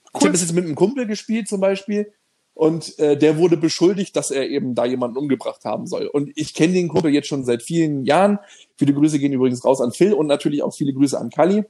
Ich 0.06 0.14
Cool. 0.14 0.20
habe 0.22 0.32
das 0.32 0.40
jetzt 0.42 0.52
mit 0.54 0.64
einem 0.64 0.74
Kumpel 0.74 1.06
gespielt 1.06 1.48
zum 1.48 1.60
Beispiel 1.60 2.12
und 2.54 2.98
äh, 2.98 3.16
der 3.16 3.38
wurde 3.38 3.56
beschuldigt, 3.56 4.16
dass 4.16 4.30
er 4.30 4.48
eben 4.48 4.74
da 4.74 4.84
jemanden 4.84 5.16
umgebracht 5.16 5.64
haben 5.64 5.86
soll. 5.86 6.06
Und 6.06 6.30
ich 6.34 6.52
kenne 6.52 6.74
den 6.74 6.88
Kumpel 6.88 7.12
jetzt 7.12 7.28
schon 7.28 7.44
seit 7.44 7.62
vielen 7.62 8.04
Jahren. 8.04 8.38
Viele 8.76 8.92
Grüße 8.92 9.18
gehen 9.18 9.32
übrigens 9.32 9.64
raus 9.64 9.80
an 9.80 9.92
Phil 9.92 10.12
und 10.12 10.26
natürlich 10.26 10.62
auch 10.62 10.74
viele 10.74 10.92
Grüße 10.92 11.18
an 11.18 11.30
Kali. 11.30 11.64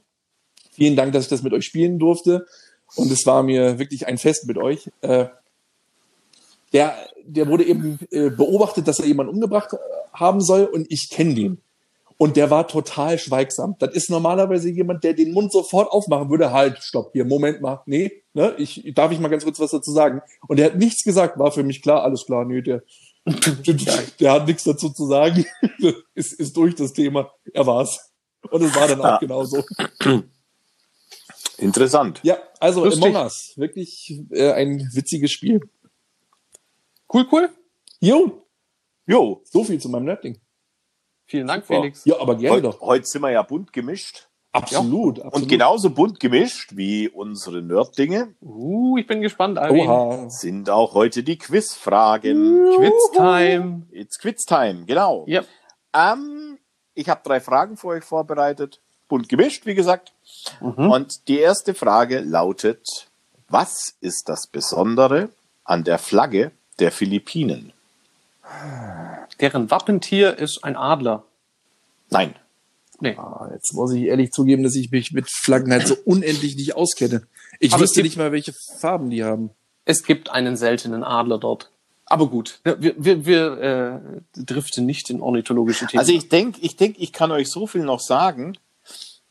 Vielen 0.71 0.95
Dank, 0.95 1.13
dass 1.13 1.23
ich 1.23 1.29
das 1.29 1.43
mit 1.43 1.53
euch 1.53 1.65
spielen 1.65 1.99
durfte. 1.99 2.45
Und 2.95 3.11
es 3.11 3.25
war 3.25 3.43
mir 3.43 3.79
wirklich 3.79 4.07
ein 4.07 4.17
Fest 4.17 4.47
mit 4.47 4.57
euch. 4.57 4.89
Äh, 5.01 5.27
der, 6.73 6.95
der 7.25 7.47
wurde 7.47 7.65
eben 7.65 7.99
äh, 8.11 8.29
beobachtet, 8.29 8.87
dass 8.87 8.99
er 8.99 9.05
jemanden 9.05 9.33
umgebracht 9.33 9.73
äh, 9.73 9.77
haben 10.13 10.41
soll 10.41 10.65
und 10.65 10.87
ich 10.89 11.09
kenne 11.09 11.35
den. 11.35 11.61
Und 12.21 12.37
der 12.37 12.51
war 12.51 12.67
total 12.67 13.17
schweigsam. 13.17 13.77
Das 13.79 13.95
ist 13.95 14.11
normalerweise 14.11 14.69
jemand, 14.69 15.03
der 15.03 15.15
den 15.15 15.33
Mund 15.33 15.51
sofort 15.51 15.91
aufmachen 15.91 16.29
würde. 16.29 16.51
Halt, 16.51 16.77
stopp, 16.83 17.13
hier, 17.13 17.25
Moment 17.25 17.61
mal. 17.61 17.81
Nee, 17.87 18.11
ne, 18.33 18.53
ich, 18.59 18.91
darf 18.93 19.11
ich 19.11 19.17
mal 19.17 19.29
ganz 19.29 19.43
kurz 19.43 19.59
was 19.59 19.71
dazu 19.71 19.91
sagen? 19.91 20.21
Und 20.47 20.59
der 20.59 20.67
hat 20.67 20.75
nichts 20.75 21.03
gesagt, 21.03 21.39
war 21.39 21.51
für 21.51 21.63
mich 21.63 21.81
klar, 21.81 22.03
alles 22.03 22.27
klar, 22.27 22.45
nee, 22.45 22.61
der, 22.61 22.83
der 24.19 24.31
hat 24.33 24.45
nichts 24.45 24.63
dazu 24.65 24.91
zu 24.91 25.07
sagen. 25.07 25.47
ist, 26.13 26.33
ist 26.33 26.55
durch 26.55 26.75
das 26.75 26.93
Thema. 26.93 27.31
Er 27.53 27.65
war's. 27.65 28.11
Und 28.51 28.61
es 28.61 28.75
war 28.75 28.87
dann 28.87 28.99
auch 29.01 29.05
Ja. 29.05 29.17
genauso. 29.17 29.63
Interessant. 31.57 32.19
Ja, 32.21 32.37
also 32.59 32.85
Lustig. 32.85 33.03
Among 33.03 33.23
Us. 33.23 33.53
Wirklich 33.55 34.21
äh, 34.29 34.51
ein 34.51 34.87
witziges 34.93 35.31
Spiel. 35.31 35.59
Cool, 37.11 37.25
cool. 37.31 37.49
Jo, 37.99 38.45
Jo, 39.07 39.41
so 39.43 39.63
viel 39.63 39.79
zu 39.81 39.89
meinem 39.89 40.05
Nerdling. 40.05 40.39
Vielen 41.31 41.47
Dank, 41.47 41.65
Super. 41.65 41.79
Felix. 41.79 42.03
Ja, 42.03 42.19
aber 42.19 42.35
gerne 42.35 42.55
heute, 42.55 42.63
doch. 42.63 42.81
heute 42.81 43.05
sind 43.05 43.21
wir 43.21 43.31
ja 43.31 43.41
bunt 43.41 43.71
gemischt. 43.71 44.27
Absolut, 44.51 45.21
absolut. 45.21 45.33
Und 45.33 45.47
genauso 45.47 45.89
bunt 45.89 46.19
gemischt 46.19 46.75
wie 46.75 47.07
unsere 47.07 47.61
Nerddinge 47.61 48.35
Uh, 48.41 48.97
ich 48.97 49.07
bin 49.07 49.21
gespannt, 49.21 49.57
Alvin. 49.57 49.87
Oha. 49.87 50.29
sind 50.29 50.69
auch 50.69 50.93
heute 50.93 51.23
die 51.23 51.37
Quizfragen. 51.37 52.75
Quiz-Time. 52.75 53.83
It's 53.91 54.19
Quiz-Time, 54.19 54.83
genau. 54.85 55.23
Ja. 55.25 55.43
Ähm, 55.93 56.57
ich 56.95 57.07
habe 57.07 57.21
drei 57.23 57.39
Fragen 57.39 57.77
für 57.77 57.87
euch 57.87 58.03
vorbereitet. 58.03 58.81
Bunt 59.07 59.29
gemischt, 59.29 59.65
wie 59.65 59.75
gesagt. 59.75 60.11
Mhm. 60.59 60.91
Und 60.91 61.29
die 61.29 61.39
erste 61.39 61.73
Frage 61.73 62.19
lautet, 62.19 63.07
was 63.47 63.95
ist 64.01 64.27
das 64.27 64.47
Besondere 64.47 65.29
an 65.63 65.85
der 65.85 65.97
Flagge 65.97 66.51
der 66.77 66.91
Philippinen? 66.91 67.71
Deren 69.39 69.71
Wappentier 69.71 70.37
ist 70.37 70.63
ein 70.63 70.75
Adler. 70.75 71.23
Nein. 72.09 72.35
Nee. 72.99 73.15
Ah, 73.17 73.49
Jetzt 73.51 73.73
muss 73.73 73.91
ich 73.93 74.03
ehrlich 74.03 74.31
zugeben, 74.31 74.63
dass 74.63 74.75
ich 74.75 74.91
mich 74.91 75.11
mit 75.11 75.27
Flaggen 75.29 75.71
halt 75.71 75.87
so 75.87 75.95
unendlich 76.05 76.55
nicht 76.55 76.75
auskenne. 76.75 77.23
Ich 77.59 77.73
Aber 77.73 77.81
wüsste 77.83 77.95
gibt- 78.01 78.05
nicht 78.05 78.17
mal, 78.17 78.31
welche 78.31 78.53
Farben 78.79 79.09
die 79.09 79.23
haben. 79.23 79.49
Es 79.85 80.03
gibt 80.03 80.29
einen 80.29 80.55
seltenen 80.55 81.03
Adler 81.03 81.39
dort. 81.39 81.71
Aber 82.05 82.27
gut, 82.29 82.59
wir, 82.63 82.93
wir, 83.03 83.25
wir 83.25 84.01
äh, 84.35 84.41
driften 84.43 84.85
nicht 84.85 85.09
in 85.09 85.21
ornithologische 85.21 85.87
Themen. 85.87 85.99
Also 85.99 86.11
ich 86.11 86.27
denke, 86.29 86.59
ich 86.61 86.75
denk, 86.75 86.97
ich 86.99 87.13
kann 87.13 87.31
euch 87.31 87.49
so 87.49 87.65
viel 87.67 87.83
noch 87.83 88.01
sagen. 88.01 88.57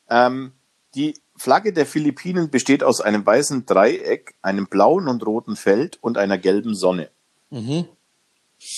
Ähm, 0.09 0.53
die 0.95 1.14
Flagge 1.37 1.73
der 1.73 1.87
Philippinen 1.87 2.51
besteht 2.51 2.83
aus 2.83 3.01
einem 3.01 3.25
weißen 3.25 3.66
Dreieck, 3.66 4.35
einem 4.43 4.66
blauen 4.66 5.07
und 5.09 5.25
roten 5.25 5.55
Feld 5.57 5.99
und 6.01 6.18
einer 6.18 6.39
gelben 6.39 6.75
Sonne. 6.75 7.11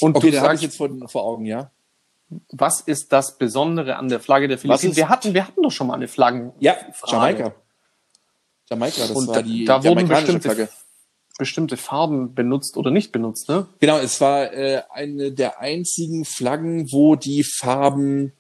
Und 0.01 0.17
Okay, 0.17 0.31
da 0.31 0.43
habe 0.43 0.55
ich 0.55 0.63
jetzt 0.63 0.77
vor, 0.77 0.91
vor 1.09 1.25
Augen, 1.25 1.45
ja. 1.45 1.71
was 2.51 2.81
ist 2.81 3.13
das 3.13 3.39
Besondere 3.39 3.97
an 3.97 4.09
der 4.09 4.21
Flagge 4.21 4.49
der 4.49 4.59
Philippinen? 4.59 4.97
Wir 4.97 5.09
hatten, 5.09 5.35
wir 5.35 5.47
hatten 5.47 5.63
doch 5.63 5.73
schon 5.73 5.87
mal 5.87 5.95
eine 5.95 6.09
Flaggen. 6.09 6.53
Ja, 6.61 6.77
Frage. 6.93 7.39
Jamaika. 7.39 7.55
Jamaika, 8.71 9.01
das 9.01 9.11
Und 9.11 9.29
war 9.29 9.35
da, 9.37 9.43
die 9.43 9.65
da 9.65 9.85
wurden 9.85 10.09
bestimmte, 10.09 10.41
Flagge. 10.41 10.69
bestimmte 11.39 11.77
Farben 11.77 12.35
benutzt 12.35 12.77
oder 12.77 12.91
nicht 12.91 13.13
benutzt, 13.13 13.49
ne? 13.49 13.67
Genau, 13.81 13.99
es 13.99 14.21
war 14.21 14.53
äh, 14.53 14.83
eine 14.91 15.33
der 15.33 15.61
einzigen 15.61 16.25
Flaggen, 16.25 16.91
wo 16.93 17.17
die 17.17 17.45
Farben 17.45 18.33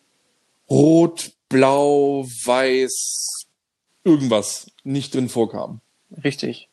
Rot, 0.70 1.32
Blau, 1.48 2.24
Weiß, 2.44 3.46
irgendwas 4.04 4.70
nicht 4.84 5.14
drin 5.14 5.28
vorkamen. 5.28 5.80
Richtig. 6.24 6.70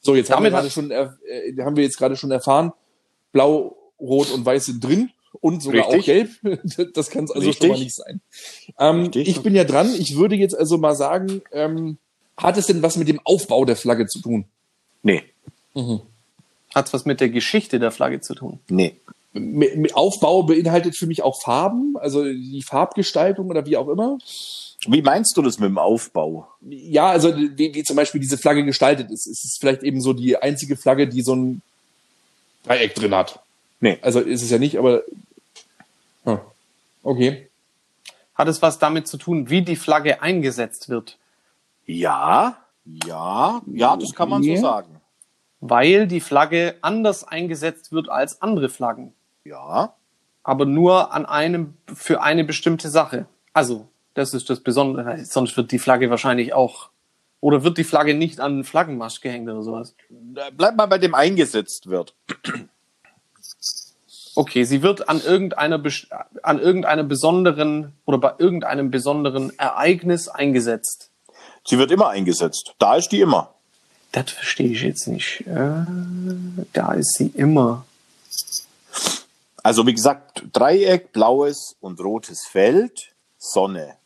So, 0.00 0.16
jetzt 0.16 0.30
haben 0.30 0.42
wir, 0.42 0.50
Damit 0.50 0.62
gerade 0.62 0.70
schon, 0.70 0.90
äh, 0.90 1.62
haben 1.62 1.76
wir 1.76 1.84
jetzt 1.84 1.98
gerade 1.98 2.16
schon 2.16 2.30
erfahren, 2.30 2.72
Blau, 3.32 3.76
Rot 4.00 4.30
und 4.30 4.44
Weiß 4.44 4.66
sind 4.66 4.82
drin 4.82 5.10
und 5.40 5.62
sogar 5.62 5.86
Richtig. 5.92 6.00
auch 6.00 6.04
Gelb. 6.04 6.90
Das 6.94 7.10
kann 7.10 7.24
es 7.24 7.30
also 7.30 7.46
Richtig. 7.46 7.68
schon 7.68 7.76
mal 7.76 7.84
nicht 7.84 7.94
sein. 7.94 8.20
Ähm, 8.78 9.10
ich 9.14 9.42
bin 9.42 9.54
ja 9.54 9.64
dran. 9.64 9.94
Ich 9.98 10.16
würde 10.16 10.34
jetzt 10.34 10.56
also 10.56 10.78
mal 10.78 10.94
sagen, 10.94 11.42
ähm, 11.52 11.98
hat 12.36 12.56
es 12.56 12.66
denn 12.66 12.82
was 12.82 12.96
mit 12.96 13.08
dem 13.08 13.20
Aufbau 13.24 13.64
der 13.64 13.76
Flagge 13.76 14.06
zu 14.06 14.20
tun? 14.20 14.44
Nee, 15.02 15.22
Hat 16.74 16.92
was 16.92 17.04
mit 17.04 17.20
der 17.20 17.30
Geschichte 17.30 17.78
der 17.78 17.90
Flagge 17.90 18.20
zu 18.20 18.34
tun. 18.34 18.60
nee. 18.68 18.96
Aufbau 19.92 20.42
beinhaltet 20.42 20.96
für 20.96 21.06
mich 21.06 21.22
auch 21.22 21.40
Farben, 21.40 21.94
also 21.96 22.24
die 22.24 22.62
Farbgestaltung 22.62 23.48
oder 23.48 23.64
wie 23.64 23.76
auch 23.76 23.88
immer. 23.88 24.18
Wie 24.88 25.02
meinst 25.02 25.36
du 25.36 25.42
das 25.42 25.60
mit 25.60 25.68
dem 25.68 25.78
Aufbau? 25.78 26.48
Ja, 26.68 27.10
also 27.10 27.36
wie, 27.36 27.72
wie 27.72 27.84
zum 27.84 27.94
Beispiel 27.94 28.20
diese 28.20 28.38
Flagge 28.38 28.64
gestaltet 28.64 29.08
ist. 29.12 29.28
Es 29.28 29.44
ist 29.44 29.58
vielleicht 29.60 29.84
eben 29.84 30.00
so 30.00 30.14
die 30.14 30.36
einzige 30.36 30.76
Flagge, 30.76 31.06
die 31.06 31.22
so 31.22 31.36
ein 31.36 31.62
Dreieck 32.64 32.96
drin 32.96 33.14
hat. 33.14 33.40
Nee. 33.80 33.98
Also 34.02 34.20
ist 34.20 34.42
es 34.42 34.50
ja 34.50 34.58
nicht, 34.58 34.78
aber 34.78 35.02
Hm. 36.24 36.38
okay. 37.02 37.48
Hat 38.34 38.48
es 38.48 38.62
was 38.62 38.78
damit 38.78 39.08
zu 39.08 39.16
tun, 39.16 39.50
wie 39.50 39.62
die 39.62 39.76
Flagge 39.76 40.22
eingesetzt 40.22 40.88
wird? 40.88 41.18
Ja, 41.86 42.58
ja, 43.06 43.60
ja, 43.66 43.96
das 43.96 44.14
kann 44.14 44.28
man 44.28 44.42
so 44.42 44.56
sagen. 44.56 45.00
Weil 45.60 46.06
die 46.06 46.20
Flagge 46.20 46.76
anders 46.80 47.24
eingesetzt 47.24 47.92
wird 47.92 48.08
als 48.08 48.40
andere 48.40 48.68
Flaggen. 48.68 49.12
Ja, 49.44 49.94
aber 50.42 50.64
nur 50.64 51.12
an 51.12 51.26
einem 51.26 51.74
für 51.92 52.22
eine 52.22 52.44
bestimmte 52.44 52.88
Sache. 52.88 53.26
Also, 53.52 53.88
das 54.14 54.32
ist 54.34 54.48
das 54.48 54.60
Besondere. 54.60 55.24
Sonst 55.24 55.56
wird 55.56 55.72
die 55.72 55.78
Flagge 55.78 56.08
wahrscheinlich 56.10 56.52
auch 56.54 56.90
oder 57.40 57.62
wird 57.64 57.78
die 57.78 57.84
Flagge 57.84 58.14
nicht 58.14 58.40
an 58.40 58.58
den 58.58 58.64
Flaggenmast 58.64 59.22
gehängt 59.22 59.48
oder 59.48 59.62
sowas. 59.62 59.94
bleib 60.56 60.76
mal 60.76 60.86
bei 60.86 60.98
dem 60.98 61.14
eingesetzt 61.14 61.88
wird. 61.88 62.14
Okay, 64.34 64.64
sie 64.64 64.82
wird 64.82 65.08
an 65.08 65.20
irgendeiner 65.20 65.82
an 66.42 66.60
irgendeiner 66.60 67.02
besonderen 67.02 67.92
oder 68.04 68.18
bei 68.18 68.34
irgendeinem 68.38 68.90
besonderen 68.90 69.58
Ereignis 69.58 70.28
eingesetzt. 70.28 71.10
Sie 71.66 71.78
wird 71.78 71.90
immer 71.90 72.08
eingesetzt. 72.08 72.74
Da 72.78 72.96
ist 72.96 73.08
die 73.08 73.20
immer. 73.20 73.54
Das 74.12 74.30
verstehe 74.30 74.70
ich 74.70 74.82
jetzt 74.82 75.06
nicht. 75.06 75.46
Äh, 75.46 75.84
da 76.72 76.92
ist 76.92 77.14
sie 77.16 77.28
immer. 77.28 77.84
Also 79.62 79.86
wie 79.86 79.94
gesagt, 79.94 80.44
Dreieck, 80.52 81.12
blaues 81.12 81.76
und 81.80 82.00
rotes 82.00 82.46
Feld, 82.46 83.12
Sonne. 83.38 83.96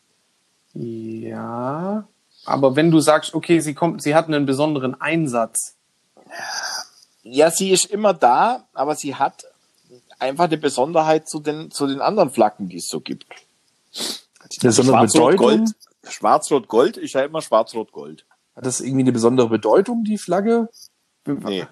Ja, 0.73 2.07
aber 2.45 2.75
wenn 2.75 2.91
du 2.91 2.99
sagst, 2.99 3.33
okay, 3.33 3.61
sie 3.61 3.73
kommt, 3.73 4.03
sie 4.03 4.13
hat 4.13 4.27
einen 4.27 4.45
besonderen 4.45 4.99
Einsatz. 4.99 5.75
Ja, 6.17 6.74
sie 7.51 7.71
ist 7.71 7.85
immer 7.85 8.13
da, 8.13 8.67
aber 8.73 8.95
sie 8.95 9.15
hat 9.15 9.45
einfach 10.19 10.45
eine 10.45 10.57
Besonderheit 10.57 11.27
zu 11.27 11.39
den, 11.39 11.71
zu 11.71 11.87
den 11.87 12.01
anderen 12.01 12.29
Flaggen, 12.29 12.69
die 12.69 12.77
es 12.77 12.87
so 12.87 12.99
gibt. 13.01 13.25
Eine 14.39 14.69
besondere 14.69 15.05
Bedeutung? 15.05 15.37
Schwarz-Rot-Gold. 15.37 15.75
Schwarz-Rot-Gold 16.07 16.97
ist 16.97 17.13
ja 17.13 17.23
immer 17.23 17.41
Schwarz-Rot-Gold. 17.41 18.25
Hat 18.55 18.65
das 18.65 18.79
irgendwie 18.79 19.01
eine 19.01 19.11
besondere 19.11 19.49
Bedeutung, 19.49 20.03
die 20.03 20.17
Flagge? 20.17 20.69
Nee. 21.25 21.65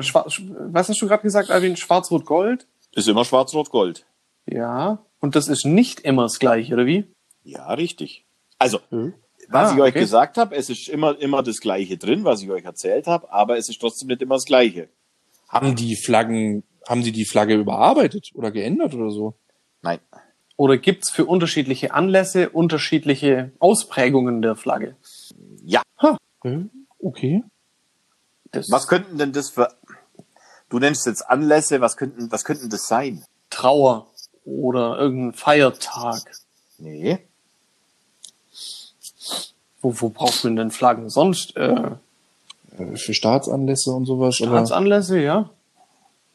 Schwarz, 0.00 0.40
was 0.40 0.88
hast 0.88 1.00
du 1.00 1.08
gerade 1.08 1.22
gesagt, 1.22 1.50
Alvin? 1.50 1.76
Schwarz-Rot-Gold? 1.76 2.66
Ist 2.94 3.08
immer 3.08 3.24
schwarz-rot-gold. 3.24 4.04
Ja. 4.46 4.98
Und 5.20 5.34
das 5.34 5.48
ist 5.48 5.64
nicht 5.64 6.00
immer 6.00 6.24
das 6.24 6.38
gleiche, 6.38 6.74
oder 6.74 6.86
wie? 6.86 7.06
Ja, 7.42 7.72
richtig. 7.72 8.24
Also, 8.58 8.80
was 9.52 9.70
Ah, 9.70 9.74
ich 9.74 9.80
euch 9.80 9.90
okay. 9.90 10.00
gesagt 10.00 10.36
habe, 10.38 10.54
es 10.56 10.70
ist 10.70 10.88
immer, 10.88 11.18
immer 11.20 11.42
das 11.42 11.60
Gleiche 11.60 11.96
drin, 11.98 12.24
was 12.24 12.42
ich 12.42 12.50
euch 12.50 12.64
erzählt 12.64 13.06
habe, 13.06 13.32
aber 13.32 13.56
es 13.58 13.68
ist 13.68 13.80
trotzdem 13.80 14.08
nicht 14.08 14.22
immer 14.22 14.36
das 14.36 14.44
Gleiche. 14.44 14.88
Haben 15.48 15.76
die 15.76 15.96
Flaggen, 15.96 16.62
haben 16.88 17.02
sie 17.02 17.12
die 17.12 17.24
Flagge 17.24 17.54
überarbeitet 17.54 18.30
oder 18.34 18.50
geändert 18.50 18.94
oder 18.94 19.10
so? 19.10 19.34
Nein. 19.82 19.98
Oder 20.56 20.76
gibt's 20.78 21.10
für 21.10 21.24
unterschiedliche 21.26 21.92
Anlässe 21.92 22.50
unterschiedliche 22.50 23.52
Ausprägungen 23.58 24.42
der 24.42 24.54
Flagge? 24.56 24.96
Ja. 25.64 25.82
Okay. 26.98 27.42
Das 28.52 28.70
Was 28.70 28.86
könnten 28.86 29.18
denn 29.18 29.32
das 29.32 29.50
für, 29.50 29.68
du 30.68 30.78
nennst 30.78 31.06
jetzt 31.06 31.22
Anlässe, 31.22 31.80
was 31.80 31.96
könnten, 31.96 32.30
was 32.30 32.44
könnten 32.44 32.68
das 32.70 32.86
sein? 32.86 33.24
Trauer 33.50 34.06
oder 34.44 34.98
irgendein 34.98 35.32
Feiertag. 35.32 36.20
Nee. 36.78 37.18
Wo, 39.82 39.92
wo 40.00 40.08
braucht 40.08 40.44
man 40.44 40.56
denn 40.56 40.70
Flaggen 40.70 41.10
sonst? 41.10 41.56
Äh, 41.56 41.96
Äh, 42.78 42.96
Für 42.96 43.12
Staatsanlässe 43.12 43.90
und 43.90 44.06
sowas. 44.06 44.36
Staatsanlässe, 44.36 45.20
ja. 45.20 45.50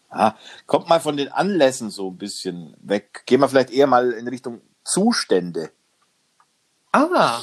Ah, 0.10 0.36
kommt 0.68 0.88
mal 0.88 1.00
von 1.00 1.18
den 1.18 1.30
Anlässen 1.30 1.90
so 1.90 2.10
ein 2.12 2.18
bisschen 2.18 2.76
weg. 2.82 3.24
Gehen 3.26 3.40
wir 3.42 3.50
vielleicht 3.50 3.72
eher 3.72 3.88
mal 3.88 4.12
in 4.12 4.28
Richtung 4.28 4.62
Zustände. 4.84 5.72
Ah, 6.92 7.42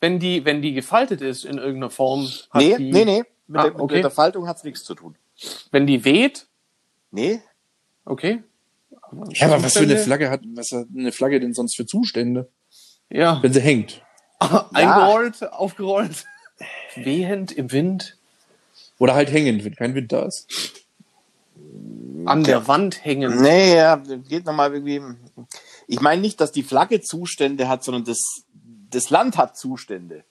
wenn 0.00 0.18
die, 0.18 0.44
wenn 0.44 0.60
die 0.62 0.72
gefaltet 0.74 1.20
ist 1.22 1.44
in 1.44 1.58
irgendeiner 1.58 1.90
Form. 1.90 2.26
Hat 2.50 2.60
Nee, 2.62 2.76
die, 2.76 2.92
nee, 2.92 3.04
nee. 3.04 3.24
Mit, 3.46 3.60
Ah, 3.60 3.62
der, 3.64 3.72
mit 3.72 3.80
okay. 3.80 4.02
der 4.02 4.10
Faltung 4.10 4.46
hat's 4.46 4.64
nichts 4.64 4.84
zu 4.84 4.94
tun. 4.94 5.14
Wenn 5.70 5.86
die 5.86 6.04
weht, 6.04 6.46
Nee, 7.10 7.40
okay. 8.04 8.42
Ja, 9.30 9.46
aber 9.46 9.62
was 9.62 9.72
für 9.72 9.84
eine? 9.84 9.96
Flagge 9.96 10.28
hat, 10.28 10.42
was 10.54 10.72
hat 10.72 10.86
eine 10.94 11.10
Flagge 11.12 11.40
denn 11.40 11.54
sonst 11.54 11.74
für 11.76 11.86
Zustände? 11.86 12.50
Ja, 13.08 13.42
Wenn 13.42 13.52
sie 13.54 13.60
hängt. 13.62 14.02
eingerollt, 14.72 15.52
aufgerollt, 15.52 16.24
wehend 16.96 17.52
im 17.52 17.72
Wind, 17.72 18.16
Oder 18.98 19.14
halt 19.14 19.30
hängend, 19.30 19.64
wenn 19.64 19.74
kein 19.76 19.94
Wind 19.94 20.12
da 20.12 20.24
ist. 20.24 20.46
an 22.24 22.44
der 22.44 22.66
Wand 22.68 23.04
hängen. 23.04 23.40
nee, 23.40 23.76
ja, 23.76 23.96
geht 23.96 24.44
nochmal 24.44 24.72
irgendwie. 24.74 25.00
Ich 25.86 26.00
meine 26.00 26.20
nicht, 26.20 26.40
dass 26.40 26.52
die 26.52 26.62
Flagge 26.62 27.00
Zustände 27.00 27.68
hat, 27.68 27.82
sondern 27.84 28.04
das, 28.04 28.42
das 28.90 29.10
Land 29.10 29.36
hat 29.36 29.56
Zustände. 29.56 30.24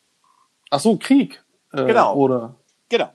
Ach 0.70 0.80
so, 0.80 0.97
Krieg. 0.97 1.43
Äh, 1.74 1.86
Genau. 1.86 2.16
Oder 2.16 2.55
Genau. 2.89 3.10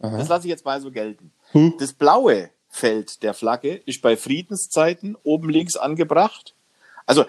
Aha. 0.00 0.18
Das 0.18 0.28
lasse 0.28 0.46
ich 0.46 0.50
jetzt 0.50 0.64
mal 0.64 0.80
so 0.80 0.90
gelten. 0.90 1.32
Hm. 1.52 1.74
Das 1.78 1.92
blaue 1.92 2.50
Feld 2.68 3.22
der 3.22 3.34
Flagge 3.34 3.74
ist 3.74 4.02
bei 4.02 4.16
Friedenszeiten 4.16 5.16
oben 5.22 5.48
links 5.48 5.76
angebracht. 5.76 6.54
Also, 7.06 7.24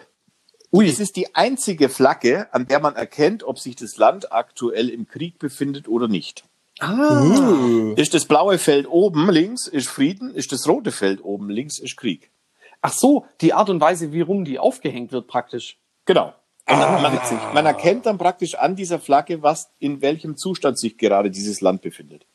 es 0.71 0.99
ist 0.99 1.15
die 1.15 1.35
einzige 1.35 1.89
Flagge, 1.89 2.47
an 2.53 2.67
der 2.67 2.79
man 2.79 2.95
erkennt, 2.95 3.43
ob 3.43 3.59
sich 3.59 3.75
das 3.75 3.97
Land 3.97 4.31
aktuell 4.31 4.89
im 4.89 5.07
Krieg 5.07 5.39
befindet 5.39 5.87
oder 5.87 6.07
nicht. 6.07 6.43
ah, 6.79 7.93
Ist 7.95 8.13
das 8.13 8.25
blaue 8.25 8.57
Feld 8.57 8.87
oben 8.89 9.29
links, 9.29 9.67
ist 9.67 9.87
Frieden, 9.87 10.33
ist 10.33 10.51
das 10.51 10.67
rote 10.67 10.91
Feld 10.91 11.23
oben 11.23 11.49
links, 11.49 11.79
ist 11.79 11.95
Krieg. 11.97 12.29
ach 12.81 12.93
so, 12.93 13.25
die 13.41 13.53
Art 13.53 13.69
und 13.69 13.79
Weise, 13.81 14.11
wie 14.11 14.21
rum 14.21 14.45
die 14.45 14.59
aufgehängt 14.59 15.11
wird, 15.11 15.27
praktisch. 15.27 15.77
Genau. 16.05 16.33
Ah, 16.67 16.99
man, 16.99 17.19
man 17.53 17.65
erkennt 17.65 18.05
dann 18.07 18.17
praktisch 18.17 18.55
an 18.55 18.75
dieser 18.75 18.99
Flagge, 18.99 19.43
was 19.43 19.69
in 19.79 20.01
welchem 20.01 20.35
Zustand 20.35 20.79
sich 20.79 20.97
gerade 20.97 21.29
dieses 21.29 21.61
Land 21.61 21.81
befindet. 21.83 22.25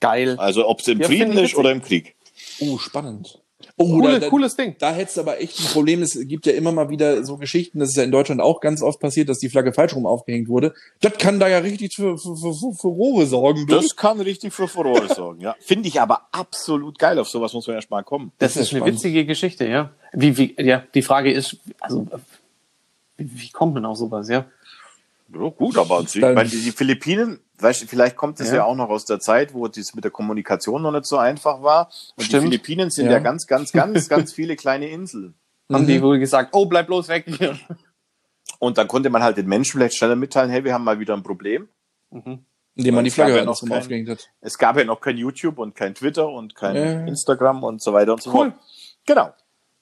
Geil. 0.00 0.36
Also 0.38 0.66
ob 0.66 0.80
es 0.80 0.88
im 0.88 1.00
Ja, 1.00 1.06
Frieden 1.06 1.36
ist 1.36 1.54
oder 1.54 1.70
im 1.70 1.82
Krieg. 1.82 2.16
Oh, 2.60 2.78
spannend. 2.78 3.42
Oh, 3.76 3.86
Coole, 4.00 4.18
da, 4.20 4.28
cooles 4.28 4.56
Ding. 4.56 4.74
da 4.78 4.92
hättest 4.92 5.16
du 5.16 5.20
aber 5.20 5.40
echt 5.40 5.60
ein 5.60 5.66
Problem. 5.66 6.02
Es 6.02 6.18
gibt 6.26 6.46
ja 6.46 6.52
immer 6.52 6.72
mal 6.72 6.88
wieder 6.88 7.24
so 7.24 7.36
Geschichten, 7.36 7.78
das 7.78 7.90
ist 7.90 7.96
ja 7.96 8.02
in 8.02 8.10
Deutschland 8.10 8.40
auch 8.40 8.60
ganz 8.60 8.82
oft 8.82 8.98
passiert, 9.00 9.28
dass 9.28 9.38
die 9.38 9.48
Flagge 9.48 9.72
falsch 9.72 9.94
rum 9.94 10.06
aufgehängt 10.06 10.48
wurde. 10.48 10.74
Das 11.00 11.12
kann 11.18 11.38
da 11.38 11.48
ja 11.48 11.58
richtig 11.58 11.94
für, 11.94 12.18
für, 12.18 12.36
für, 12.36 12.54
für 12.54 12.72
Furore 12.74 13.26
sorgen. 13.26 13.66
du. 13.66 13.74
Das 13.76 13.94
kann 13.94 14.20
richtig 14.20 14.52
für 14.52 14.66
Furore 14.68 15.12
sorgen, 15.14 15.40
ja. 15.40 15.54
Finde 15.60 15.88
ich 15.88 16.00
aber 16.00 16.22
absolut 16.32 16.98
geil. 16.98 17.18
Auf 17.18 17.28
sowas 17.28 17.52
muss 17.52 17.66
man 17.66 17.76
erst 17.76 17.90
mal 17.90 18.02
kommen. 18.02 18.32
Das, 18.38 18.54
Das 18.54 18.62
ist 18.62 18.68
ist 18.68 18.72
eine 18.74 18.80
spannend. 18.80 18.96
witzige 18.96 19.26
Geschichte, 19.26 19.66
ja. 19.68 19.90
Wie, 20.12 20.36
wie, 20.38 20.56
ja, 20.58 20.82
die 20.94 21.02
Frage 21.02 21.30
ist, 21.32 21.56
also, 21.80 22.06
wie, 23.16 23.30
wie 23.40 23.50
kommt 23.50 23.74
man 23.74 23.84
auf 23.84 23.96
sowas, 23.98 24.28
ja? 24.28 24.46
Ja, 25.32 25.48
gut, 25.50 25.76
aber 25.76 26.04
sie, 26.06 26.20
Dann- 26.20 26.34
weil 26.36 26.48
die, 26.48 26.56
die 26.60 26.70
Philippinen, 26.72 27.38
weißt, 27.62 27.82
du, 27.82 27.86
vielleicht 27.86 28.16
kommt 28.16 28.40
es 28.40 28.48
ja. 28.50 28.56
Ja. 28.56 28.64
auch 28.64 28.74
noch 28.74 28.88
aus 28.88 29.04
der 29.04 29.20
Zeit, 29.20 29.54
wo 29.54 29.66
das 29.68 29.94
mit 29.94 30.04
der 30.04 30.10
Kommunikation 30.10 30.82
noch 30.82 30.92
nicht 30.92 31.06
so 31.06 31.16
einfach 31.18 31.62
war. 31.62 31.90
Und 32.16 32.24
Stimmt. 32.24 32.42
die 32.44 32.46
Philippinen 32.48 32.90
sind 32.90 33.06
Ja. 33.06 33.12
ja, 33.12 33.18
ganz, 33.20 33.46
ganz, 33.46 33.72
ganz, 33.72 34.08
ganz 34.08 34.32
viele 34.32 34.56
kleine 34.56 34.88
Inseln. 34.88 35.34
Haben 35.72 35.82
Mhm. 35.82 35.86
die 35.88 36.02
wohl 36.02 36.18
gesagt, 36.18 36.50
oh, 36.54 36.66
bleib 36.66 36.86
bloß 36.86 37.08
weg 37.08 37.24
hier. 37.26 37.58
Und 38.58 38.78
dann 38.78 38.88
konnte 38.88 39.10
man 39.10 39.22
halt 39.22 39.36
den 39.36 39.46
Menschen 39.46 39.72
vielleicht 39.78 39.96
schneller 39.96 40.16
mitteilen, 40.16 40.50
hey, 40.50 40.64
wir 40.64 40.72
haben 40.74 40.84
mal 40.84 40.98
wieder 40.98 41.14
ein 41.14 41.22
Problem. 41.22 41.68
Mhm. 42.10 42.44
Indem 42.74 42.94
man 42.94 43.04
die 43.04 43.10
Flagge 43.10 43.34
halt 43.34 43.44
noch 43.44 43.60
kein- 43.60 43.72
aufgehängt 43.72 44.08
hat. 44.08 44.30
Es 44.40 44.56
gab 44.56 44.76
ja 44.78 44.84
noch 44.84 45.00
kein 45.00 45.16
YouTube 45.18 45.58
und 45.58 45.74
kein 45.74 45.94
Twitter 45.94 46.28
und 46.28 46.54
kein 46.54 46.76
Ja. 46.76 47.00
Instagram 47.06 47.64
und 47.64 47.82
so 47.82 47.92
weiter 47.92 48.12
und 48.12 48.22
so 48.22 48.30
Cool. 48.30 48.50
fort. 48.52 48.60
Genau. 49.04 49.32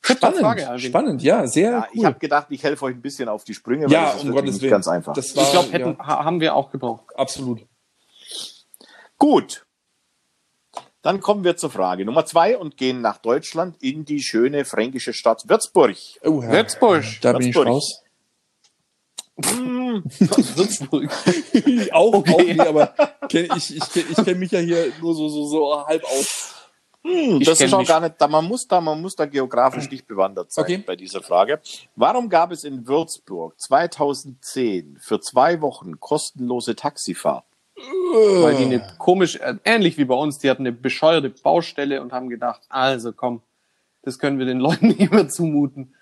Spannend, 0.02 0.38
Frage, 0.38 0.78
spannend, 0.78 1.22
ja, 1.22 1.46
sehr 1.48 1.70
Ja, 1.70 1.78
cool. 1.80 1.88
Ich 1.98 2.04
habe 2.04 2.18
gedacht, 2.20 2.46
ich 2.50 2.62
helfe 2.62 2.84
euch 2.84 2.94
ein 2.94 3.02
bisschen 3.02 3.28
auf 3.28 3.42
die 3.44 3.54
Sprünge, 3.54 3.86
weil 3.86 3.92
ja, 3.92 4.04
das 4.12 4.16
ist 4.16 4.22
um 4.24 4.30
Gottes 4.32 4.52
nicht 4.54 4.62
Willen. 4.62 4.70
ganz 4.70 4.86
einfach. 4.88 5.14
Das 5.14 5.34
war, 5.34 5.42
Ich 5.42 5.50
glaube, 5.50 5.78
ja, 5.78 5.98
ha- 6.06 6.24
haben 6.24 6.40
wir 6.40 6.54
auch 6.54 6.70
gebraucht. 6.70 7.04
absolut. 7.16 7.62
Gut. 9.18 9.64
Dann 11.02 11.20
kommen 11.20 11.42
wir 11.44 11.56
zur 11.56 11.70
Frage 11.70 12.04
Nummer 12.04 12.24
zwei 12.26 12.56
und 12.58 12.76
gehen 12.76 13.00
nach 13.00 13.18
Deutschland 13.18 13.76
in 13.80 14.04
die 14.04 14.20
schöne 14.22 14.64
fränkische 14.64 15.12
Stadt 15.12 15.44
Würzburg. 15.48 15.96
Oh, 16.22 16.42
ja. 16.42 16.50
Würzburg. 16.50 17.04
Da 17.22 17.32
bin 17.32 17.48
ich 17.48 17.54
Würzburg. 17.54 17.68
raus. 17.74 18.02
Hm, 19.44 20.02
Würzburg. 20.56 21.08
auch, 21.92 22.14
Okay. 22.14 22.32
auch 22.32 22.38
nee, 22.38 22.60
aber 22.60 22.94
kenn, 23.28 23.48
ich, 23.56 23.76
ich, 23.76 23.96
ich 24.10 24.16
kenne 24.16 24.34
mich 24.36 24.50
ja 24.50 24.60
hier 24.60 24.92
nur 25.00 25.14
so, 25.14 25.28
so, 25.28 25.46
so 25.46 25.86
halb 25.86 26.04
aus. 26.04 26.54
Hm, 27.06 27.40
das 27.40 27.60
ist 27.60 27.72
auch 27.72 27.78
mich. 27.78 27.88
gar 27.88 28.00
nicht, 28.00 28.14
da 28.18 28.28
man 28.28 28.44
muss 28.44 28.66
da, 28.66 28.80
man 28.80 29.00
muss 29.00 29.14
da 29.16 29.26
geografisch 29.26 29.90
nicht 29.90 30.06
bewandert 30.06 30.52
sein 30.52 30.64
Okay. 30.64 30.82
bei 30.86 30.96
dieser 30.96 31.22
Frage. 31.22 31.60
Warum 31.94 32.28
gab 32.28 32.52
es 32.52 32.64
in 32.64 32.86
Würzburg 32.86 33.58
2010 33.60 34.98
für 35.00 35.20
zwei 35.20 35.60
Wochen 35.60 36.00
kostenlose 36.00 36.74
Taxifahrt? 36.76 37.44
Weil 37.76 38.56
die 38.56 38.64
eine 38.64 38.86
komisch, 38.98 39.36
äh, 39.36 39.54
ähnlich 39.64 39.98
wie 39.98 40.06
bei 40.06 40.14
uns, 40.14 40.38
die 40.38 40.48
hatten 40.48 40.62
eine 40.62 40.72
bescheuerte 40.72 41.28
Baustelle 41.30 42.00
und 42.00 42.12
haben 42.12 42.28
gedacht, 42.30 42.62
also 42.68 43.12
komm, 43.12 43.42
das 44.02 44.18
können 44.18 44.38
wir 44.38 44.46
den 44.46 44.58
Leuten 44.66 44.88
nicht 44.88 45.12
mehr 45.12 45.28
zumuten. 45.28 45.94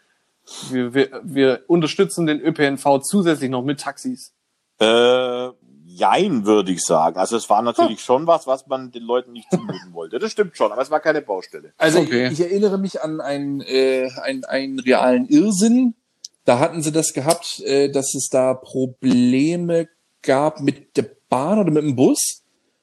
Wir, 0.70 0.94
wir, 0.94 1.20
wir 1.24 1.64
unterstützen 1.66 2.26
den 2.26 2.40
ÖPNV 2.40 3.00
zusätzlich 3.02 3.50
noch 3.50 3.64
mit 3.64 3.80
Taxis. 3.80 4.32
Äh, 4.78 5.48
jein, 5.96 6.44
würde 6.44 6.72
ich 6.72 6.82
sagen. 6.82 7.18
Also 7.18 7.36
es 7.36 7.48
war 7.48 7.62
natürlich 7.62 8.00
schon 8.00 8.26
was, 8.26 8.46
was 8.46 8.66
man 8.66 8.90
den 8.90 9.02
Leuten 9.02 9.32
nicht 9.32 9.50
zumuten 9.50 9.92
wollte. 9.92 10.18
Das 10.18 10.32
stimmt 10.32 10.56
schon, 10.56 10.72
aber 10.72 10.82
es 10.82 10.90
war 10.90 11.00
keine 11.00 11.22
Baustelle. 11.22 11.72
Also 11.78 12.00
Okay. 12.00 12.26
ich, 12.26 12.32
ich 12.34 12.40
erinnere 12.40 12.78
mich 12.78 13.02
an 13.02 13.20
einen, 13.20 13.60
äh, 13.60 14.10
einen, 14.22 14.44
einen 14.44 14.78
realen 14.80 15.26
Irrsinn. 15.28 15.94
Da 16.44 16.58
hatten 16.58 16.82
sie 16.82 16.92
das 16.92 17.12
gehabt, 17.12 17.60
äh, 17.60 17.90
dass 17.90 18.14
es 18.14 18.28
da 18.30 18.54
Probleme 18.54 19.88
gab 20.22 20.60
mit 20.60 20.96
der 20.96 21.06
Bahn 21.28 21.58
oder 21.58 21.70
mit 21.70 21.82
dem 21.82 21.96
Bus. 21.96 22.42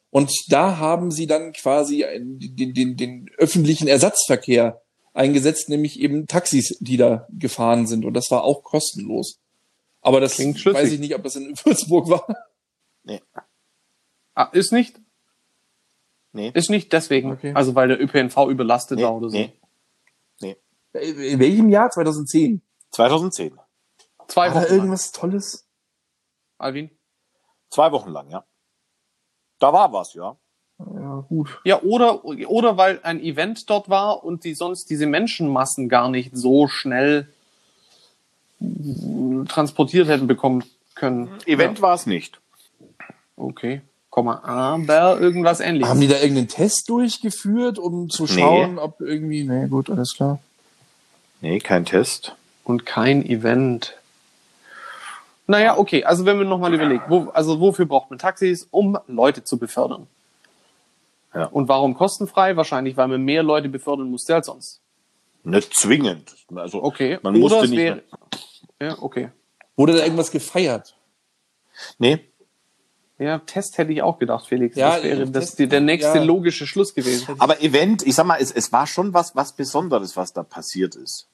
Und 0.09 0.31
da 0.49 0.77
haben 0.77 1.11
sie 1.11 1.27
dann 1.27 1.53
quasi 1.53 2.05
den, 2.19 2.73
den, 2.73 2.97
den 2.97 3.29
öffentlichen 3.37 3.87
Ersatzverkehr 3.87 4.81
eingesetzt, 5.13 5.69
nämlich 5.69 5.99
eben 5.99 6.27
Taxis, 6.27 6.77
die 6.79 6.97
da 6.97 7.27
gefahren 7.31 7.87
sind. 7.87 8.05
Und 8.05 8.13
das 8.13 8.31
war 8.31 8.43
auch 8.43 8.63
kostenlos. 8.63 9.39
Aber 10.01 10.19
das 10.19 10.39
weiß 10.39 10.91
ich 10.91 10.99
nicht, 10.99 11.15
ob 11.15 11.23
das 11.23 11.35
in 11.35 11.53
Würzburg 11.63 12.09
war. 12.09 12.25
Ah, 14.33 14.49
ist 14.53 14.71
nicht, 14.71 14.99
Nee. 16.33 16.51
ist 16.53 16.69
nicht 16.69 16.93
deswegen. 16.93 17.31
Okay. 17.33 17.53
Also 17.53 17.75
weil 17.75 17.89
der 17.89 18.01
ÖPNV 18.01 18.47
überlastet 18.49 18.97
Nee, 18.97 19.03
war 19.03 19.15
oder 19.15 19.29
so. 19.29 19.37
nee. 19.37 19.53
In 20.93 21.39
welchem 21.39 21.69
Jahr? 21.69 21.89
2010. 21.89 22.61
2010. 22.91 23.57
Zwei 24.27 24.47
War 24.47 24.55
Wochen. 24.55 24.61
da 24.63 24.67
lang. 24.67 24.77
irgendwas 24.77 25.11
Tolles? 25.13 25.67
Alvin? 26.57 26.89
Zwei 27.69 27.91
Wochen 27.93 28.09
lang, 28.09 28.29
ja. 28.29 28.43
Da 29.59 29.71
war 29.71 29.93
was, 29.93 30.13
ja. 30.15 30.35
Ja, 30.79 31.25
gut. 31.29 31.61
Ja, 31.63 31.81
oder, 31.81 32.25
oder 32.25 32.75
weil 32.77 32.99
ein 33.03 33.21
Event 33.21 33.69
dort 33.69 33.89
war 33.89 34.23
und 34.25 34.43
die 34.43 34.53
sonst 34.53 34.89
diese 34.89 35.05
Menschenmassen 35.05 35.87
gar 35.87 36.09
nicht 36.09 36.35
so 36.35 36.67
schnell 36.67 37.31
transportiert 39.47 40.07
hätten 40.09 40.27
bekommen 40.27 40.63
können. 40.95 41.29
Event 41.45 41.81
war 41.81 41.93
es 41.93 42.05
nicht. 42.05 42.40
Okay. 43.41 43.81
Komma, 44.09 44.41
aber 44.43 45.19
irgendwas 45.21 45.61
ähnliches. 45.61 45.89
Haben 45.89 46.01
die 46.01 46.07
da 46.07 46.15
irgendeinen 46.17 46.49
Test 46.49 46.89
durchgeführt, 46.89 47.79
um 47.79 48.09
zu 48.09 48.23
Nee. 48.23 48.29
schauen, 48.29 48.77
ob 48.77 48.99
irgendwie. 48.99 49.43
Nee, 49.45 49.67
gut, 49.67 49.89
alles 49.89 50.13
klar. 50.15 50.39
Nee, 51.39 51.59
kein 51.59 51.85
Test. 51.85 52.35
Und 52.65 52.85
kein 52.85 53.25
Event. 53.25 53.95
Naja, 55.47 55.77
okay, 55.77 56.03
also 56.03 56.25
wenn 56.25 56.37
wir 56.37 56.45
nochmal 56.45 56.73
überlegen, 56.73 57.03
wo, 57.07 57.29
also 57.33 57.59
wofür 57.59 57.85
braucht 57.85 58.09
man 58.09 58.19
Taxis? 58.19 58.67
Um 58.69 58.97
Leute 59.07 59.43
zu 59.43 59.57
befördern. 59.57 60.07
Ja. 61.33 61.45
Und 61.45 61.67
warum 61.69 61.95
kostenfrei? 61.95 62.55
Wahrscheinlich, 62.57 62.97
weil 62.97 63.07
man 63.07 63.21
mehr 63.23 63.43
Leute 63.43 63.69
befördern 63.69 64.09
musste 64.11 64.35
als 64.35 64.45
sonst. 64.47 64.81
Nicht 65.43 65.73
zwingend. 65.73 66.35
Also, 66.53 66.83
Okay. 66.83 67.17
man 67.23 67.33
Oder 67.35 67.41
musste 67.41 67.59
es 67.65 67.69
nicht. 67.71 67.79
wäre. 67.79 68.01
Ja, 68.81 68.97
okay. 69.01 69.29
Wurde 69.77 69.93
da 69.95 70.03
irgendwas 70.03 70.31
gefeiert? 70.31 70.95
Nee, 71.97 72.19
Ja, 73.21 73.37
Test 73.37 73.77
hätte 73.77 73.91
ich 73.93 74.01
auch 74.01 74.17
gedacht, 74.17 74.47
Felix. 74.47 74.75
Ja, 74.75 74.95
das 74.95 75.03
wäre 75.03 75.23
Test- 75.23 75.35
das, 75.35 75.55
die, 75.55 75.67
der 75.67 75.81
nächste 75.81 76.17
ja. 76.17 76.23
logische 76.23 76.65
Schluss 76.65 76.95
gewesen. 76.95 77.35
aber 77.37 77.61
Event, 77.61 78.05
ich 78.05 78.15
sag 78.15 78.25
mal, 78.25 78.37
es, 78.41 78.51
es 78.51 78.71
war 78.71 78.87
schon 78.87 79.13
was, 79.13 79.35
was 79.35 79.53
Besonderes, 79.53 80.17
was 80.17 80.33
da 80.33 80.41
passiert 80.43 80.95
ist. 80.95 81.27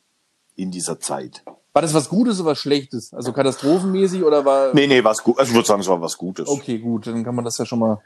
In 0.56 0.72
dieser 0.72 1.00
Zeit. 1.00 1.44
War 1.72 1.84
das 1.84 1.94
was 1.94 2.10
Gutes 2.10 2.40
oder 2.42 2.52
was 2.52 2.58
Schlechtes? 2.58 3.14
Also 3.14 3.32
katastrophenmäßig 3.32 4.24
oder 4.24 4.44
war. 4.44 4.74
Nee, 4.74 4.88
nee, 4.88 5.04
was 5.04 5.24
gut. 5.24 5.38
Also 5.40 5.52
ich 5.52 5.56
würde 5.56 5.68
sagen, 5.68 5.82
es 5.82 5.88
war 5.88 6.02
was 6.02 6.18
Gutes. 6.18 6.50
Okay, 6.50 6.80
gut, 6.80 7.08
dann 7.08 7.24
kann 7.24 7.36
man 7.36 7.46
das 7.46 7.58
ja 7.60 7.66
schon 7.66 7.80
mal. 7.80 8.02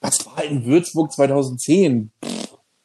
Was 0.00 0.24
war 0.26 0.44
in 0.44 0.64
Würzburg 0.64 1.10
2010? 1.10 2.12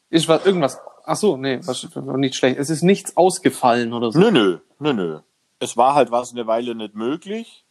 Ist 0.10 0.28
was, 0.28 0.46
irgendwas. 0.46 0.80
Ach 1.04 1.18
so, 1.18 1.38
nee, 1.38 1.60
was, 1.66 1.88
nicht 2.16 2.36
schlecht. 2.36 2.58
Es 2.58 2.70
ist 2.70 2.82
nichts 2.82 3.18
ausgefallen 3.18 3.94
oder 3.94 4.12
so. 4.12 4.20
Nö, 4.20 4.32
nö, 4.32 4.60
nö, 4.80 4.94
nö. 4.94 5.20
Es 5.60 5.76
war 5.76 5.94
halt 5.94 6.10
was 6.10 6.32
eine 6.32 6.48
Weile 6.48 6.74
nicht 6.74 6.96
möglich. 6.96 7.63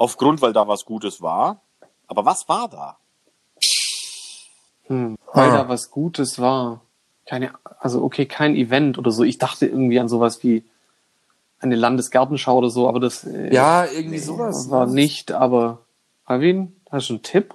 Aufgrund, 0.00 0.40
weil 0.40 0.54
da 0.54 0.66
was 0.66 0.86
Gutes 0.86 1.20
war. 1.20 1.60
Aber 2.06 2.24
was 2.24 2.48
war 2.48 2.68
da? 2.70 2.96
Hm, 4.86 5.18
weil 5.34 5.50
Ah. 5.50 5.52
da 5.64 5.68
was 5.68 5.90
Gutes 5.90 6.38
war. 6.38 6.80
Keine, 7.26 7.52
also 7.78 8.02
okay, 8.02 8.24
kein 8.24 8.56
Event 8.56 8.96
oder 8.96 9.10
so. 9.10 9.24
Ich 9.24 9.36
dachte 9.36 9.66
irgendwie 9.66 10.00
an 10.00 10.08
sowas 10.08 10.42
wie 10.42 10.64
eine 11.58 11.76
Landesgartenschau 11.76 12.56
oder 12.56 12.70
so, 12.70 12.88
aber 12.88 12.98
das 12.98 13.24
äh, 13.24 13.52
Ja, 13.54 13.84
irgendwie 13.84 14.18
sowas. 14.18 14.70
war 14.70 14.86
nicht. 14.86 15.32
Aber 15.32 15.84
Alvin, 16.24 16.80
hast 16.90 17.10
du 17.10 17.14
einen 17.14 17.22
Tipp 17.22 17.54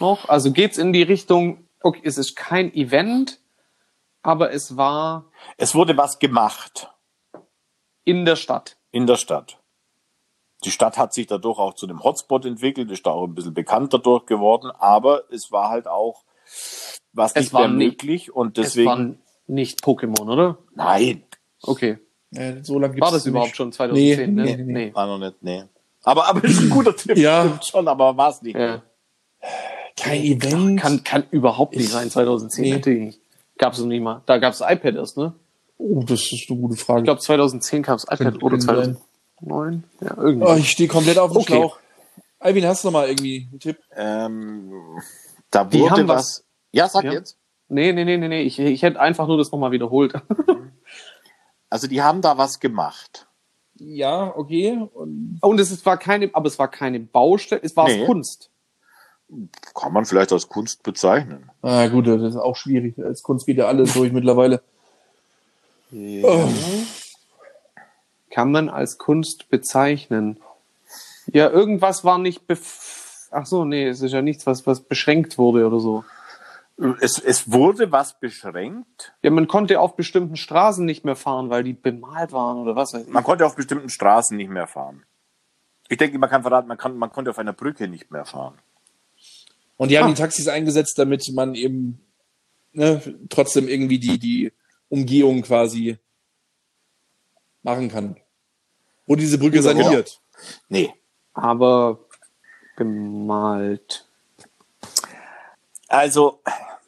noch? 0.00 0.26
Also 0.30 0.52
geht's 0.52 0.78
in 0.78 0.94
die 0.94 1.02
Richtung, 1.02 1.68
okay, 1.82 2.00
es 2.02 2.16
ist 2.16 2.34
kein 2.34 2.72
Event, 2.72 3.40
aber 4.22 4.52
es 4.52 4.78
war 4.78 5.26
Es 5.58 5.74
wurde 5.74 5.96
was 5.98 6.18
gemacht 6.18 6.88
in 8.04 8.24
der 8.24 8.36
Stadt. 8.36 8.78
in 8.90 9.06
der 9.06 9.16
Stadt. 9.16 9.59
Die 10.64 10.70
Stadt 10.70 10.98
hat 10.98 11.14
sich 11.14 11.26
dadurch 11.26 11.58
auch 11.58 11.74
zu 11.74 11.86
einem 11.86 12.02
Hotspot 12.02 12.44
entwickelt, 12.44 12.90
ist 12.90 13.06
da 13.06 13.10
auch 13.10 13.24
ein 13.24 13.34
bisschen 13.34 13.54
bekannt 13.54 13.94
dadurch 13.94 14.26
geworden, 14.26 14.70
aber 14.78 15.24
es 15.30 15.50
war 15.50 15.70
halt 15.70 15.86
auch 15.86 16.24
was 17.12 17.34
nicht 17.34 17.52
mehr 17.52 17.68
möglich 17.68 18.34
und 18.34 18.56
deswegen. 18.56 18.88
Es 18.88 18.96
waren 18.96 19.18
nicht 19.46 19.82
Pokémon, 19.82 20.30
oder? 20.30 20.58
Nein. 20.74 21.24
Okay. 21.62 21.98
Äh, 22.32 22.62
so 22.62 22.78
lange 22.78 22.94
gibt's 22.94 23.06
War 23.06 23.12
das 23.12 23.26
überhaupt 23.26 23.56
schon 23.56 23.72
2010? 23.72 24.34
Nee, 24.34 24.42
ne? 24.42 24.56
nee, 24.56 24.72
nee. 24.72 24.94
War 24.94 25.06
noch 25.06 25.18
nicht, 25.18 25.42
nee. 25.42 25.64
Aber, 26.02 26.28
aber 26.28 26.44
ist 26.44 26.60
ein 26.60 26.70
guter 26.70 26.94
Tipp, 26.94 27.16
ja. 27.16 27.44
stimmt 27.44 27.64
schon, 27.64 27.88
aber 27.88 28.16
war 28.16 28.30
es 28.30 28.40
nicht. 28.42 28.56
Ja. 28.56 28.82
Kein 29.96 30.22
Event. 30.22 30.80
Kann, 30.80 31.04
kann 31.04 31.24
überhaupt 31.30 31.76
nicht 31.76 31.90
sein, 31.90 32.08
2010 32.10 32.64
nee. 32.64 32.72
hätte 32.72 32.90
nicht. 32.90 33.20
Gab 33.58 33.76
noch 33.76 33.86
nicht 33.86 34.00
mal. 34.00 34.22
Da 34.26 34.38
gab's 34.38 34.60
iPad 34.60 34.94
erst, 34.94 35.18
ne? 35.18 35.34
Oh, 35.76 36.02
das 36.06 36.32
ist 36.32 36.46
eine 36.48 36.60
gute 36.60 36.76
Frage. 36.76 37.00
Ich 37.00 37.04
glaube, 37.04 37.20
2010 37.20 37.82
gab's 37.82 38.06
es 38.08 38.20
iPad 38.20 38.42
oder 38.42 38.58
2010 38.58 39.02
neun. 39.40 39.84
Ja, 40.00 40.16
irgendwie. 40.16 40.46
Oh, 40.46 40.56
ich 40.56 40.70
stehe 40.70 40.88
komplett 40.88 41.18
auf 41.18 41.32
dem 41.32 41.38
okay. 41.38 41.54
Schlauch. 41.54 41.78
Alvin, 42.38 42.66
hast 42.66 42.84
du 42.84 42.88
noch 42.88 42.92
mal 42.92 43.08
irgendwie 43.08 43.48
einen 43.50 43.60
Tipp? 43.60 43.78
Ähm, 43.94 44.72
da 45.50 45.72
wurde 45.72 45.90
haben 45.90 46.08
was. 46.08 46.16
was. 46.16 46.44
Ja, 46.72 46.88
sag 46.88 47.04
ja. 47.04 47.12
jetzt. 47.12 47.36
Nee, 47.68 47.92
nee, 47.92 48.04
nee, 48.04 48.16
nee, 48.16 48.28
nee. 48.28 48.42
Ich, 48.42 48.58
ich 48.58 48.82
hätte 48.82 49.00
einfach 49.00 49.26
nur 49.26 49.38
das 49.38 49.52
nochmal 49.52 49.70
wiederholt. 49.70 50.14
also 51.70 51.86
die 51.86 52.02
haben 52.02 52.22
da 52.22 52.38
was 52.38 52.58
gemacht. 52.60 53.28
Ja, 53.74 54.36
okay. 54.36 54.78
Und, 54.92 55.38
Und 55.40 55.60
es 55.60 55.86
war 55.86 55.96
keine, 55.96 56.30
aber 56.32 56.46
es 56.48 56.58
war 56.58 56.68
keine 56.68 57.00
Baustelle, 57.00 57.62
es 57.62 57.76
war 57.76 57.86
nee. 57.86 58.04
Kunst. 58.04 58.50
Kann 59.74 59.92
man 59.92 60.04
vielleicht 60.04 60.32
als 60.32 60.48
Kunst 60.48 60.82
bezeichnen. 60.82 61.50
Ah, 61.62 61.86
gut, 61.86 62.06
das 62.06 62.20
ist 62.22 62.36
auch 62.36 62.56
schwierig. 62.56 62.98
Als 62.98 63.22
Kunst 63.22 63.46
geht 63.46 63.58
ja 63.58 63.66
alles 63.66 63.94
durch 63.94 64.12
mittlerweile. 64.12 64.62
Ja. 65.92 66.28
Oh. 66.28 66.48
Kann 68.30 68.52
man 68.52 68.68
als 68.68 68.98
Kunst 68.98 69.48
bezeichnen. 69.50 70.38
Ja, 71.26 71.50
irgendwas 71.50 72.04
war 72.04 72.18
nicht 72.18 72.46
bef 72.46 73.28
Ach 73.32 73.46
so, 73.46 73.64
nee, 73.64 73.86
es 73.86 74.02
ist 74.02 74.10
ja 74.12 74.22
nichts, 74.22 74.44
was, 74.46 74.66
was 74.66 74.80
beschränkt 74.80 75.38
wurde 75.38 75.64
oder 75.64 75.78
so. 75.78 76.04
Es, 77.00 77.18
es 77.18 77.52
wurde 77.52 77.92
was 77.92 78.18
beschränkt. 78.18 79.12
Ja, 79.22 79.30
man 79.30 79.46
konnte 79.46 79.78
auf 79.78 79.94
bestimmten 79.94 80.36
Straßen 80.36 80.84
nicht 80.84 81.04
mehr 81.04 81.14
fahren, 81.14 81.48
weil 81.48 81.62
die 81.62 81.74
bemalt 81.74 82.32
waren 82.32 82.58
oder 82.58 82.74
was 82.74 82.92
weiß 82.92 83.02
ich. 83.02 83.08
Man 83.12 83.22
konnte 83.22 83.46
auf 83.46 83.54
bestimmten 83.54 83.88
Straßen 83.88 84.36
nicht 84.36 84.50
mehr 84.50 84.66
fahren. 84.66 85.04
Ich 85.88 85.98
denke, 85.98 86.18
man 86.18 86.30
kann 86.30 86.42
verraten, 86.42 86.66
man, 86.66 86.78
kann, 86.78 86.96
man 86.96 87.12
konnte 87.12 87.30
auf 87.30 87.38
einer 87.38 87.52
Brücke 87.52 87.86
nicht 87.86 88.10
mehr 88.10 88.24
fahren. 88.24 88.54
Und 89.76 89.90
die 89.90 89.98
haben 89.98 90.06
Ah. 90.06 90.08
die 90.08 90.20
Taxis 90.20 90.48
eingesetzt, 90.48 90.98
damit 90.98 91.30
man 91.32 91.54
eben 91.54 92.00
ne, 92.72 93.00
trotzdem 93.28 93.68
irgendwie 93.68 93.98
die, 93.98 94.18
die 94.18 94.52
Umgehung 94.88 95.42
quasi 95.42 95.98
machen 97.62 97.88
kann. 97.88 98.16
Wurde 99.06 99.22
diese 99.22 99.38
Brücke 99.38 99.60
Genau. 99.62 99.82
saniert? 99.82 100.20
Nee. 100.68 100.92
Aber 101.34 101.98
bemalt. 102.76 104.06
Also, 105.88 106.40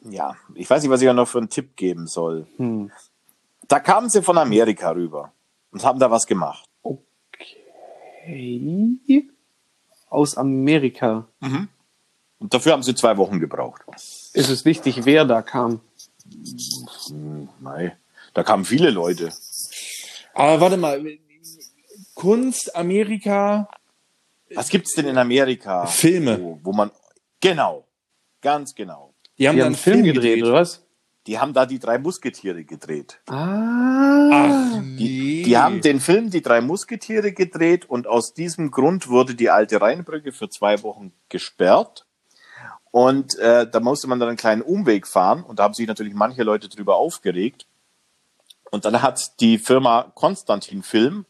ja, 0.09 0.35
ich 0.55 0.69
weiß 0.69 0.81
nicht, 0.81 0.91
was 0.91 1.01
ich 1.01 1.05
ja 1.05 1.13
noch 1.13 1.27
für 1.27 1.37
einen 1.39 1.49
Tipp 1.49 1.75
geben 1.75 2.07
soll. 2.07 2.47
Hm. 2.57 2.91
Da 3.67 3.79
kamen 3.79 4.09
sie 4.09 4.21
von 4.21 4.37
Amerika 4.37 4.91
rüber 4.91 5.31
und 5.71 5.83
haben 5.83 5.99
da 5.99 6.09
was 6.11 6.25
gemacht. 6.25 6.69
Hey. 8.25 9.29
Aus 10.09 10.37
Amerika. 10.37 11.27
Und 12.39 12.53
dafür 12.53 12.73
haben 12.73 12.83
sie 12.83 12.95
zwei 12.95 13.17
Wochen 13.17 13.39
gebraucht. 13.39 13.81
Ist 14.33 14.49
es 14.49 14.63
wichtig, 14.63 15.05
wer 15.05 15.25
da 15.25 15.41
kam? 15.41 15.81
Nein. 17.59 17.93
Da 18.33 18.43
kamen 18.43 18.63
viele 18.65 18.89
Leute. 18.91 19.33
Aber 20.33 20.61
warte 20.61 20.77
mal. 20.77 21.03
Kunst, 22.15 22.75
Amerika, 22.75 23.67
Was 24.53 24.69
gibt's 24.69 24.93
denn 24.93 25.07
in 25.07 25.17
Amerika? 25.17 25.85
Filme. 25.87 26.39
Wo, 26.39 26.59
wo 26.63 26.73
man. 26.73 26.91
Genau. 27.41 27.87
Ganz 28.41 28.75
genau. 28.75 29.13
Die 29.37 29.47
haben 29.47 29.55
Die 29.55 29.59
dann 29.59 29.67
einen 29.67 29.75
Film 29.75 30.03
gedreht, 30.03 30.43
oder 30.43 30.53
was? 30.53 30.85
Die 31.25 31.39
haben 31.39 31.53
da 31.53 31.65
die 31.65 31.79
drei 31.79 31.97
Musketiere 31.97 32.63
gedreht. 32.65 33.21
Ah. 33.27 34.29
Ach, 34.31 34.81
Die, 34.97 35.39
nee. 35.39 35.43
die 35.43 35.57
haben 35.57 35.81
den 35.81 35.99
Film 36.01 36.29
Die 36.29 36.41
drei 36.41 36.61
Musketiere 36.61 37.31
gedreht 37.31 37.89
und 37.89 38.07
aus 38.07 38.33
diesem 38.33 38.71
Grund 38.71 39.07
wurde 39.07 39.33
die 39.33 39.49
alte 39.49 39.81
Rheinbrücke 39.81 40.31
für 40.33 40.49
zwei 40.49 40.83
Wochen 40.83 41.13
gesperrt. 41.29 42.05
Und 42.91 43.39
äh, 43.39 43.67
da 43.69 43.79
musste 43.79 44.07
man 44.07 44.19
dann 44.19 44.29
einen 44.29 44.37
kleinen 44.37 44.61
Umweg 44.61 45.07
fahren 45.07 45.43
und 45.43 45.57
da 45.59 45.63
haben 45.63 45.73
sich 45.73 45.87
natürlich 45.87 46.13
manche 46.13 46.43
Leute 46.43 46.69
drüber 46.69 46.95
aufgeregt. 46.97 47.65
Und 48.73 48.85
dann 48.85 49.03
hat 49.03 49.39
die 49.39 49.59
Firma 49.59 50.11
Konstantin 50.15 50.81
Film 50.81 51.27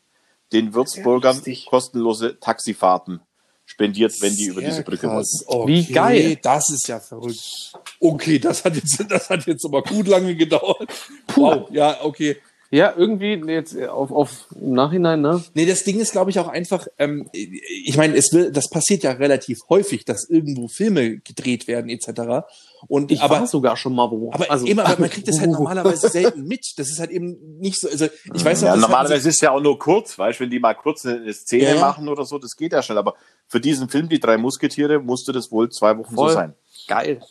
den 0.53 0.73
Würzburgern 0.73 1.41
kostenlose 1.67 2.39
Taxifahrten 2.39 3.19
spendiert, 3.65 4.13
wenn 4.21 4.33
die 4.33 4.45
über 4.45 4.61
Sehr 4.61 4.69
diese 4.69 4.83
Brücke 4.83 5.07
krass. 5.07 5.43
wollten. 5.45 5.63
Okay, 5.63 5.67
Wie 5.67 5.93
geil. 5.93 6.39
Das 6.41 6.69
ist 6.69 6.87
ja 6.87 7.01
verrückt. 7.01 7.73
Okay, 7.99 8.39
das 8.39 8.63
hat 8.63 8.75
jetzt, 8.75 9.03
das 9.09 9.29
hat 9.29 9.45
jetzt 9.45 9.65
aber 9.65 9.83
gut 9.83 10.07
lange 10.07 10.37
gedauert. 10.37 10.89
Wow, 11.35 11.69
ja, 11.71 12.01
okay. 12.05 12.37
Ja, 12.75 12.91
irgendwie 12.97 13.33
jetzt 13.51 13.79
auf, 13.83 14.11
auf 14.11 14.47
im 14.59 14.73
Nachhinein, 14.73 15.21
ne? 15.21 15.43
Nee, 15.53 15.67
das 15.67 15.83
Ding 15.83 15.99
ist, 15.99 16.11
glaube 16.11 16.31
ich, 16.31 16.39
auch 16.39 16.47
einfach, 16.47 16.87
ähm, 16.97 17.29
ich 17.31 17.95
meine, 17.97 18.15
es 18.17 18.33
will, 18.33 18.51
das 18.51 18.67
passiert 18.67 19.03
ja 19.03 19.11
relativ 19.11 19.59
häufig, 19.69 20.05
dass 20.05 20.27
irgendwo 20.27 20.67
Filme 20.67 21.19
gedreht 21.19 21.67
werden, 21.67 21.91
etc. 21.91 22.47
Und 22.87 23.11
Ich 23.11 23.21
aber, 23.21 23.41
war 23.41 23.47
sogar 23.47 23.77
schon 23.77 23.93
mal 23.93 24.09
wo. 24.09 24.31
aber 24.33 24.49
Also- 24.49 24.65
immer, 24.65 24.87
aber 24.87 25.01
man 25.01 25.11
kriegt 25.11 25.27
das 25.27 25.39
halt 25.39 25.51
normalerweise 25.59 26.09
selten 26.09 26.45
mit. 26.47 26.65
Das 26.77 26.89
ist 26.89 26.99
halt 26.99 27.11
eben 27.11 27.59
nicht 27.59 27.79
so, 27.79 27.87
also 27.89 28.07
ich 28.33 28.43
weiß 28.43 28.63
noch, 28.63 28.69
Ja, 28.69 28.75
normalerweise 28.75 29.29
ist 29.29 29.35
es 29.35 29.41
ja 29.41 29.51
auch 29.51 29.61
nur 29.61 29.77
kurz, 29.77 30.17
weißt 30.17 30.39
du, 30.39 30.43
wenn 30.45 30.49
die 30.49 30.59
mal 30.59 30.73
kurz 30.73 31.05
eine 31.05 31.31
Szene 31.31 31.75
Ja, 31.75 31.79
machen 31.79 32.09
oder 32.09 32.25
so, 32.25 32.39
das 32.39 32.55
geht 32.55 32.73
ja 32.73 32.81
schnell. 32.81 32.97
Aber 32.97 33.13
für 33.47 33.61
diesen 33.61 33.87
Film, 33.87 34.09
die 34.09 34.19
drei 34.19 34.37
Musketiere, 34.39 34.97
musste 34.99 35.31
das 35.31 35.51
wohl 35.51 35.69
zwei 35.69 35.95
Wochen 35.99 36.15
Voll. 36.15 36.29
so 36.29 36.33
sein. 36.33 36.55
geil. 36.87 37.21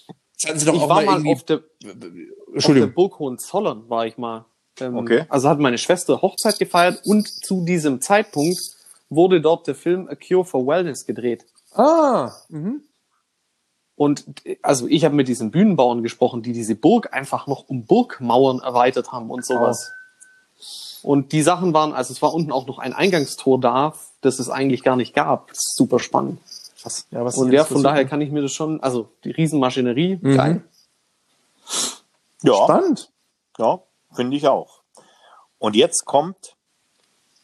das 0.40 0.48
hatten 0.48 0.60
sie 0.60 0.66
doch 0.66 0.74
Ich 0.76 0.80
auch 0.82 0.88
war 0.88 1.02
mal 1.02 1.18
mal 1.18 1.32
auf 1.32 1.42
der, 1.42 1.56
auf 1.56 1.62
der 1.82 2.10
Entschuldigung. 2.54 2.94
Burg 2.94 3.18
Hohenzollern, 3.18 3.90
war 3.90 4.06
ich 4.06 4.16
mal. 4.18 4.46
Ähm, 4.80 4.96
Okay. 4.96 5.26
Also 5.28 5.48
hat 5.48 5.58
meine 5.58 5.78
Schwester 5.78 6.22
Hochzeit 6.22 6.58
gefeiert 6.58 7.02
und 7.04 7.28
zu 7.28 7.64
diesem 7.64 8.00
Zeitpunkt 8.00 8.58
wurde 9.10 9.40
dort 9.40 9.66
der 9.66 9.74
Film 9.74 10.08
A 10.08 10.14
Cure 10.14 10.44
for 10.44 10.66
Wellness 10.66 11.04
gedreht. 11.06 11.44
Ah, 11.74 12.32
mhm. 12.48 12.82
Und 13.94 14.24
also 14.62 14.86
ich 14.88 15.04
habe 15.04 15.14
mit 15.14 15.28
diesen 15.28 15.50
Bühnenbauern 15.50 16.02
gesprochen, 16.02 16.42
die 16.42 16.52
diese 16.52 16.74
Burg 16.74 17.12
einfach 17.12 17.46
noch 17.46 17.68
um 17.68 17.84
Burgmauern 17.84 18.60
erweitert 18.60 19.12
haben 19.12 19.30
und 19.30 19.44
sowas. 19.44 19.92
Und 21.02 21.32
die 21.32 21.42
Sachen 21.42 21.74
waren, 21.74 21.92
also 21.92 22.12
es 22.12 22.22
war 22.22 22.32
unten 22.32 22.52
auch 22.52 22.66
noch 22.66 22.78
ein 22.78 22.92
Eingangstor 22.94 23.60
da, 23.60 23.94
das 24.22 24.38
es 24.38 24.48
eigentlich 24.48 24.82
gar 24.82 24.96
nicht 24.96 25.14
gab. 25.14 25.48
Das 25.48 25.58
ist 25.58 25.76
super 25.76 25.98
spannend. 25.98 26.40
Krass. 26.80 27.06
Ja, 27.10 27.24
was 27.24 27.36
Und 27.36 27.52
ja, 27.52 27.60
von 27.64 27.68
versuchen. 27.68 27.84
daher 27.84 28.04
kann 28.06 28.20
ich 28.20 28.30
mir 28.30 28.42
das 28.42 28.52
schon, 28.52 28.80
also 28.82 29.08
die 29.24 29.30
Riesenmaschinerie, 29.32 30.18
Mhm. 30.20 30.36
geil. 30.36 30.62
Ja, 32.42 32.54
Spannend. 32.64 33.10
ja 33.58 33.80
finde 34.14 34.36
ich 34.36 34.46
auch. 34.48 34.82
Und 35.58 35.76
jetzt 35.76 36.04
kommt 36.04 36.56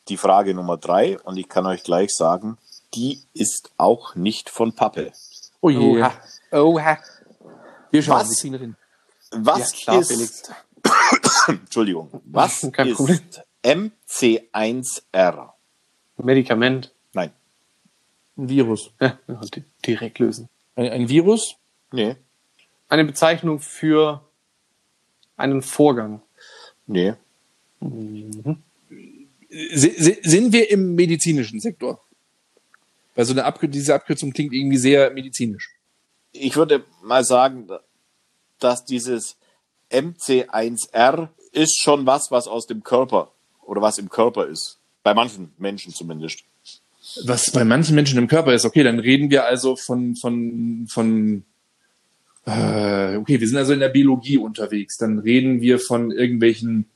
die 0.08 0.16
Frage 0.16 0.54
Nummer 0.54 0.76
drei 0.76 1.18
und 1.20 1.36
ich 1.36 1.48
kann 1.48 1.66
euch 1.66 1.82
gleich 1.82 2.14
sagen, 2.14 2.58
die 2.94 3.22
ist 3.34 3.70
auch 3.76 4.14
nicht 4.14 4.48
von 4.50 4.72
Pappe. 4.74 5.12
Oh 5.60 5.70
je. 5.70 5.78
Oha. 6.00 6.12
Oha. 6.52 6.98
Wir 7.90 8.02
schauen, 8.02 8.20
Was? 8.20 8.40
hin. 8.40 8.76
Was 9.30 9.72
Ja, 9.72 9.78
klar, 9.84 10.00
ist, 10.00 10.08
Felix. 10.12 10.42
Entschuldigung. 11.48 12.20
Was 12.24 12.66
Kein 12.72 12.88
ist 12.88 12.96
Problem. 12.96 13.20
MC1R? 13.62 15.50
Medikament. 16.16 16.92
Nein. 17.12 17.32
Ein 18.36 18.48
Virus. 18.48 18.90
Ja, 19.00 19.18
ja, 19.26 19.34
di- 19.54 19.64
direkt 19.84 20.18
lösen. 20.18 20.48
Ein, 20.76 20.90
ein 20.90 21.08
Virus? 21.08 21.56
Nee. 21.92 22.16
Eine 22.88 23.04
Bezeichnung 23.04 23.60
für 23.60 24.24
einen 25.36 25.62
Vorgang. 25.62 26.22
Nee. 26.88 27.14
Si- 29.50 30.18
Sind 30.22 30.52
wir 30.52 30.70
im 30.70 30.94
medizinischen 30.94 31.60
Sektor? 31.60 32.00
Weil 33.14 33.24
so 33.24 33.32
eine 33.32 33.44
Abkür 33.44 33.68
diese 33.68 33.94
Abkürzung 33.94 34.32
klingt 34.32 34.52
irgendwie 34.52 34.76
sehr 34.78 35.10
medizinisch. 35.10 35.70
Ich 36.32 36.56
würde 36.56 36.84
mal 37.02 37.24
sagen, 37.24 37.68
dass 38.58 38.84
dieses 38.84 39.36
MC1R 39.90 41.28
ist 41.52 41.78
schon 41.80 42.06
was, 42.06 42.30
was 42.30 42.46
aus 42.46 42.66
dem 42.66 42.82
Körper 42.82 43.32
oder 43.62 43.80
was 43.80 43.98
im 43.98 44.08
Körper 44.08 44.46
ist. 44.46 44.78
Bei 45.02 45.14
manchen 45.14 45.52
Menschen 45.58 45.92
zumindest. 45.94 46.44
Was 47.24 47.50
bei 47.50 47.64
manchen 47.64 47.94
Menschen 47.94 48.18
im 48.18 48.28
Körper 48.28 48.52
ist, 48.52 48.66
okay, 48.66 48.82
dann 48.82 48.98
reden 48.98 49.30
wir 49.30 49.46
also 49.46 49.76
von, 49.76 50.14
von, 50.16 50.86
von, 50.90 51.44
äh, 52.48 53.16
okay, 53.16 53.40
wir 53.40 53.46
sind 53.46 53.58
also 53.58 53.74
in 53.74 53.80
der 53.80 53.90
Biologie 53.90 54.38
unterwegs. 54.38 54.96
Dann 54.96 55.18
reden 55.18 55.60
wir 55.60 55.78
von 55.78 56.10
irgendwelchen 56.10 56.86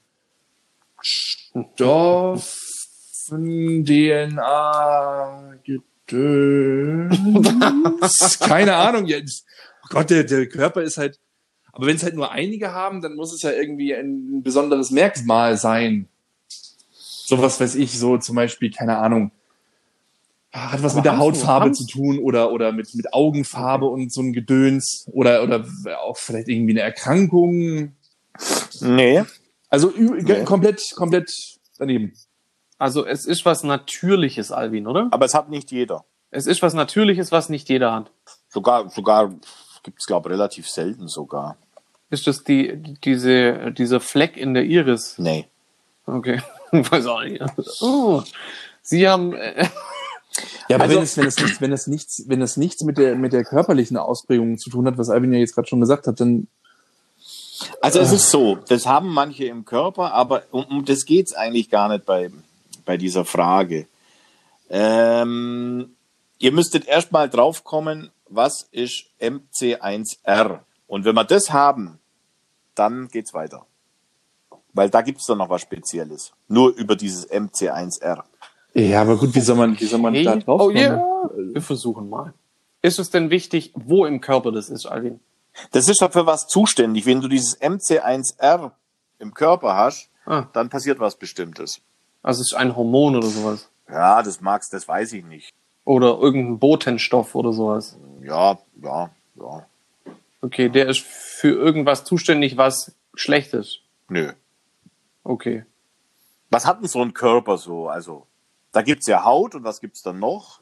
Stoffen, 1.02 2.40
DNA, 3.84 5.58
Gedöns. 5.64 7.18
Keine 8.40 8.76
Ahnung 8.76 9.06
jetzt. 9.06 9.44
Oh 9.84 9.88
Gott, 9.90 10.08
der, 10.08 10.24
der 10.24 10.46
Körper 10.46 10.82
ist 10.82 10.96
halt, 10.96 11.20
aber 11.72 11.86
wenn 11.86 11.96
es 11.96 12.02
halt 12.02 12.14
nur 12.14 12.30
einige 12.32 12.72
haben, 12.72 13.02
dann 13.02 13.14
muss 13.14 13.34
es 13.34 13.42
ja 13.42 13.50
irgendwie 13.50 13.94
ein 13.94 14.42
besonderes 14.42 14.90
Merkmal 14.90 15.58
sein. 15.58 16.08
Sowas 16.88 17.60
weiß 17.60 17.74
ich, 17.74 17.98
so 17.98 18.16
zum 18.16 18.36
Beispiel, 18.36 18.70
keine 18.70 18.96
Ahnung. 18.98 19.32
Hat 20.52 20.82
was 20.82 20.92
Aber 20.92 20.96
mit 20.96 21.04
der 21.06 21.18
Hautfarbe 21.18 21.64
haben- 21.66 21.74
zu 21.74 21.86
tun 21.86 22.18
oder, 22.18 22.52
oder 22.52 22.72
mit, 22.72 22.94
mit 22.94 23.14
Augenfarbe 23.14 23.86
und 23.86 24.12
so 24.12 24.20
ein 24.20 24.32
Gedöns 24.34 25.06
oder, 25.12 25.42
oder 25.42 25.64
auch 26.04 26.16
vielleicht 26.18 26.48
irgendwie 26.48 26.72
eine 26.72 26.80
Erkrankung. 26.82 27.92
Nee. 28.80 29.22
Also 29.70 29.92
Nee. 29.96 30.44
komplett, 30.44 30.82
komplett 30.94 31.30
daneben. 31.78 32.12
Also 32.78 33.06
es 33.06 33.24
ist 33.26 33.46
was 33.46 33.62
Natürliches, 33.64 34.52
Alvin, 34.52 34.86
oder? 34.86 35.08
Aber 35.10 35.24
es 35.24 35.34
hat 35.34 35.48
nicht 35.48 35.70
jeder. 35.70 36.04
Es 36.30 36.46
ist 36.46 36.60
was 36.62 36.74
Natürliches, 36.74 37.32
was 37.32 37.48
nicht 37.48 37.68
jeder 37.68 37.92
hat. 37.94 38.10
Sogar, 38.48 38.90
sogar 38.90 39.32
gibt's 39.82 40.06
glaube 40.06 40.30
relativ 40.30 40.68
selten 40.68 41.08
sogar. 41.08 41.56
Ist 42.10 42.26
das 42.26 42.44
die, 42.44 42.76
diese, 43.04 43.72
dieser 43.72 44.00
Fleck 44.00 44.36
in 44.36 44.52
der 44.52 44.64
Iris? 44.64 45.14
Nee. 45.16 45.46
Okay. 46.04 46.42
Weiß 46.72 47.06
auch 47.06 47.22
nicht. 47.22 47.40
Oh. 47.80 48.22
Sie 48.82 49.08
haben, 49.08 49.32
äh, 49.34 49.66
Ja, 50.68 50.76
aber 50.76 50.84
Also- 50.84 50.96
wenn 50.96 51.02
es, 51.02 51.16
wenn 51.16 51.26
es 51.26 51.36
nichts, 51.38 51.60
wenn 51.60 51.72
es 51.72 51.86
nichts, 51.86 52.22
wenn 52.26 52.42
es 52.42 52.56
nichts 52.56 52.82
mit 52.84 52.98
der, 52.98 53.14
mit 53.16 53.32
der 53.32 53.44
körperlichen 53.44 53.96
Ausprägung 53.96 54.58
zu 54.58 54.70
tun 54.70 54.86
hat, 54.86 54.98
was 54.98 55.10
Alvin 55.10 55.32
ja 55.32 55.38
jetzt 55.38 55.54
gerade 55.54 55.68
schon 55.68 55.80
gesagt 55.80 56.06
hat, 56.06 56.20
dann, 56.20 56.48
Also 57.80 58.00
es 58.00 58.12
ist 58.12 58.30
so, 58.30 58.56
das 58.68 58.86
haben 58.86 59.08
manche 59.08 59.44
im 59.44 59.64
Körper, 59.64 60.12
aber 60.14 60.42
um, 60.50 60.64
um 60.64 60.84
das 60.84 61.04
geht's 61.04 61.32
eigentlich 61.34 61.70
gar 61.70 61.88
nicht 61.88 62.04
bei, 62.06 62.30
bei 62.84 62.96
dieser 62.96 63.24
Frage. 63.24 63.86
Ähm, 64.70 65.94
ihr 66.38 66.52
müsstet 66.52 66.86
erstmal 66.86 67.28
draufkommen, 67.28 68.10
was 68.28 68.66
ist 68.72 69.04
MC1R? 69.20 70.60
Und 70.86 71.04
wenn 71.04 71.14
wir 71.14 71.24
das 71.24 71.50
haben, 71.52 71.98
dann 72.74 73.08
geht's 73.08 73.34
weiter. 73.34 73.66
Weil 74.72 74.88
da 74.88 75.02
gibt's 75.02 75.26
dann 75.26 75.38
noch 75.38 75.50
was 75.50 75.60
Spezielles. 75.60 76.32
Nur 76.48 76.70
über 76.74 76.96
dieses 76.96 77.28
MC1R. 77.30 78.24
Ja, 78.74 79.02
aber 79.02 79.16
gut, 79.16 79.34
wie 79.34 79.40
soll 79.40 79.56
man, 79.56 79.78
wie 79.78 79.84
soll 79.86 80.00
man 80.00 80.14
hey, 80.14 80.24
da 80.24 80.36
drauf 80.36 80.60
oh 80.60 80.64
kommen? 80.66 80.76
ja, 80.76 81.04
wir 81.36 81.62
versuchen 81.62 82.08
mal. 82.08 82.32
Ist 82.80 82.98
es 82.98 83.10
denn 83.10 83.30
wichtig, 83.30 83.72
wo 83.74 84.06
im 84.06 84.20
Körper 84.20 84.50
das 84.52 84.68
ist, 84.68 84.86
Alvin? 84.86 85.20
Das 85.70 85.88
ist 85.88 86.00
dafür 86.00 86.26
was 86.26 86.48
zuständig. 86.48 87.06
Wenn 87.06 87.20
du 87.20 87.28
dieses 87.28 87.60
MC1R 87.60 88.72
im 89.18 89.34
Körper 89.34 89.76
hast, 89.76 90.08
Ah, 90.24 90.46
dann 90.52 90.68
passiert 90.68 91.00
was 91.00 91.16
Bestimmtes. 91.16 91.80
also 92.22 92.42
es 92.42 92.52
ist 92.52 92.56
ein 92.56 92.76
Hormon 92.76 93.16
oder 93.16 93.26
sowas. 93.26 93.68
Ja, 93.88 94.22
das 94.22 94.40
magst, 94.40 94.72
das 94.72 94.86
weiß 94.86 95.12
ich 95.14 95.24
nicht. 95.24 95.52
Oder 95.84 96.16
irgendein 96.18 96.58
Botenstoff 96.60 97.34
oder 97.34 97.52
sowas. 97.52 97.96
Ja, 98.22 98.58
ja, 98.80 99.10
ja. 99.34 99.66
Okay, 100.40 100.68
der 100.68 100.88
ist 100.88 101.00
für 101.00 101.50
irgendwas 101.50 102.04
zuständig, 102.04 102.56
was 102.56 102.92
schlecht 103.14 103.52
ist. 103.52 103.80
Nö. 104.08 104.32
Okay. 105.24 105.64
Was 106.50 106.66
hat 106.66 106.80
denn 106.80 106.88
so 106.88 107.02
ein 107.02 107.14
Körper 107.14 107.58
so? 107.58 107.88
Also, 107.88 108.26
da 108.72 108.82
gibt's 108.82 109.06
ja 109.06 109.24
Haut 109.24 109.54
und 109.54 109.64
was 109.64 109.80
gibt's 109.80 110.02
dann 110.02 110.18
noch? 110.18 110.60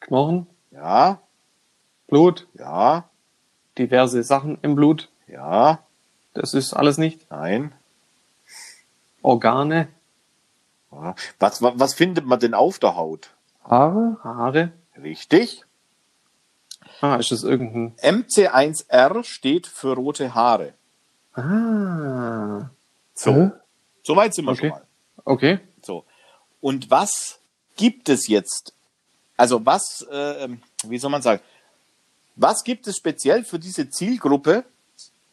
Knochen, 0.00 0.46
Ja, 0.70 1.20
Blut, 2.08 2.46
ja, 2.54 3.08
diverse 3.78 4.22
Sachen 4.22 4.58
im 4.62 4.74
Blut. 4.74 5.08
ja, 5.26 5.78
Das 6.34 6.54
ist 6.54 6.74
alles 6.74 6.98
nicht. 6.98 7.30
nein. 7.30 7.72
Organe, 9.22 9.88
Ja. 10.92 11.14
Was, 11.38 11.60
was, 11.62 11.72
was 11.76 11.94
findet 11.94 12.26
man 12.26 12.38
denn 12.38 12.54
auf 12.54 12.78
der 12.78 12.94
Haut? 12.96 13.30
Haare? 13.64 14.18
Haare. 14.22 14.72
Richtig. 14.96 15.64
Ah, 17.00 17.16
ist 17.16 17.32
das 17.32 17.42
irgendein. 17.42 17.96
MC1R 17.96 19.24
steht 19.24 19.66
für 19.66 19.94
rote 19.96 20.34
Haare. 20.34 20.74
Ah. 21.32 22.68
So, 23.14 23.32
Hä? 23.32 23.50
soweit 24.02 24.34
sind 24.34 24.44
wir 24.44 24.52
Okay. 24.52 24.60
schon 24.60 24.68
mal. 24.68 24.86
Okay. 25.24 25.58
Und 26.64 26.90
was 26.90 27.40
gibt 27.76 28.08
es 28.08 28.26
jetzt? 28.26 28.72
Also 29.36 29.66
was, 29.66 30.00
äh, 30.10 30.48
wie 30.86 30.96
soll 30.96 31.10
man 31.10 31.20
sagen? 31.20 31.42
Was 32.36 32.64
gibt 32.64 32.86
es 32.86 32.96
speziell 32.96 33.44
für 33.44 33.58
diese 33.58 33.90
Zielgruppe, 33.90 34.64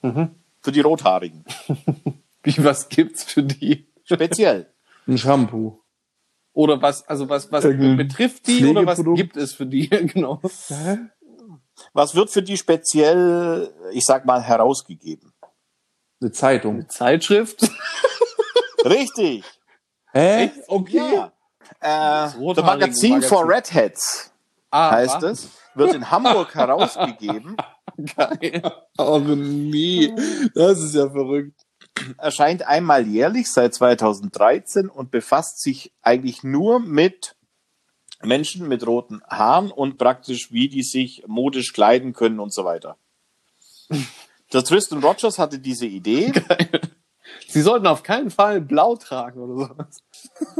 Mhm. 0.01 0.35
für 0.61 0.73
die 0.73 0.81
Rothaarigen? 0.81 1.45
Wie, 2.43 2.61
was 2.65 2.89
gibt's 2.89 3.23
für 3.23 3.43
die? 3.43 3.85
Speziell. 4.03 4.67
Ein 5.07 5.17
Shampoo. 5.17 5.79
Oder 6.51 6.81
was, 6.81 7.07
also 7.07 7.29
was, 7.29 7.49
was 7.49 7.63
Irgendein 7.63 7.95
betrifft 7.95 8.47
die 8.47 8.65
oder 8.65 8.85
was 8.85 9.01
gibt 9.15 9.37
es 9.37 9.53
für 9.53 9.65
die? 9.65 9.87
genau. 10.13 10.41
Was 11.93 12.13
wird 12.13 12.29
für 12.29 12.41
die 12.43 12.57
speziell, 12.57 13.73
ich 13.93 14.03
sag 14.03 14.25
mal, 14.25 14.41
herausgegeben? 14.41 15.31
Eine 16.19 16.33
Zeitung. 16.33 16.89
Zeitschrift? 16.89 17.71
Richtig. 18.83 19.45
Hä? 20.13 20.51
Okay. 20.67 20.97
Ja. 21.13 21.31
Äh, 21.79 21.87
Das 21.87 22.33
The 22.33 22.37
Rothaarigen- 22.39 22.65
Magazin 22.65 23.21
for. 23.21 23.47
Redheads 23.47 24.31
Ah, 24.69 24.91
heißt 24.91 25.21
was? 25.21 25.23
es. 25.43 25.49
Wird 25.75 25.93
in 25.93 26.09
Hamburg 26.11 26.53
herausgegeben. 26.55 27.55
Geil. 28.15 28.61
Oh 28.97 29.19
nee, 29.19 30.13
das 30.53 30.79
ist 30.79 30.95
ja 30.95 31.09
verrückt. 31.09 31.59
Erscheint 32.17 32.65
einmal 32.67 33.05
jährlich 33.07 33.51
seit 33.51 33.73
2013 33.73 34.89
und 34.89 35.11
befasst 35.11 35.61
sich 35.61 35.91
eigentlich 36.01 36.43
nur 36.43 36.79
mit 36.79 37.35
Menschen 38.23 38.67
mit 38.67 38.85
roten 38.87 39.21
Haaren 39.29 39.71
und 39.71 39.97
praktisch, 39.97 40.51
wie 40.51 40.69
die 40.69 40.83
sich 40.83 41.23
modisch 41.27 41.73
kleiden 41.73 42.13
können 42.13 42.39
und 42.39 42.53
so 42.53 42.65
weiter. 42.65 42.97
Der 44.53 44.63
Tristan 44.63 44.99
Rogers 45.03 45.39
hatte 45.39 45.59
diese 45.59 45.85
Idee. 45.85 46.31
Sie 47.51 47.61
sollten 47.61 47.87
auf 47.87 48.03
keinen 48.03 48.31
Fall 48.31 48.61
blau 48.61 48.95
tragen 48.95 49.41
oder 49.41 49.67
sowas. 49.67 50.03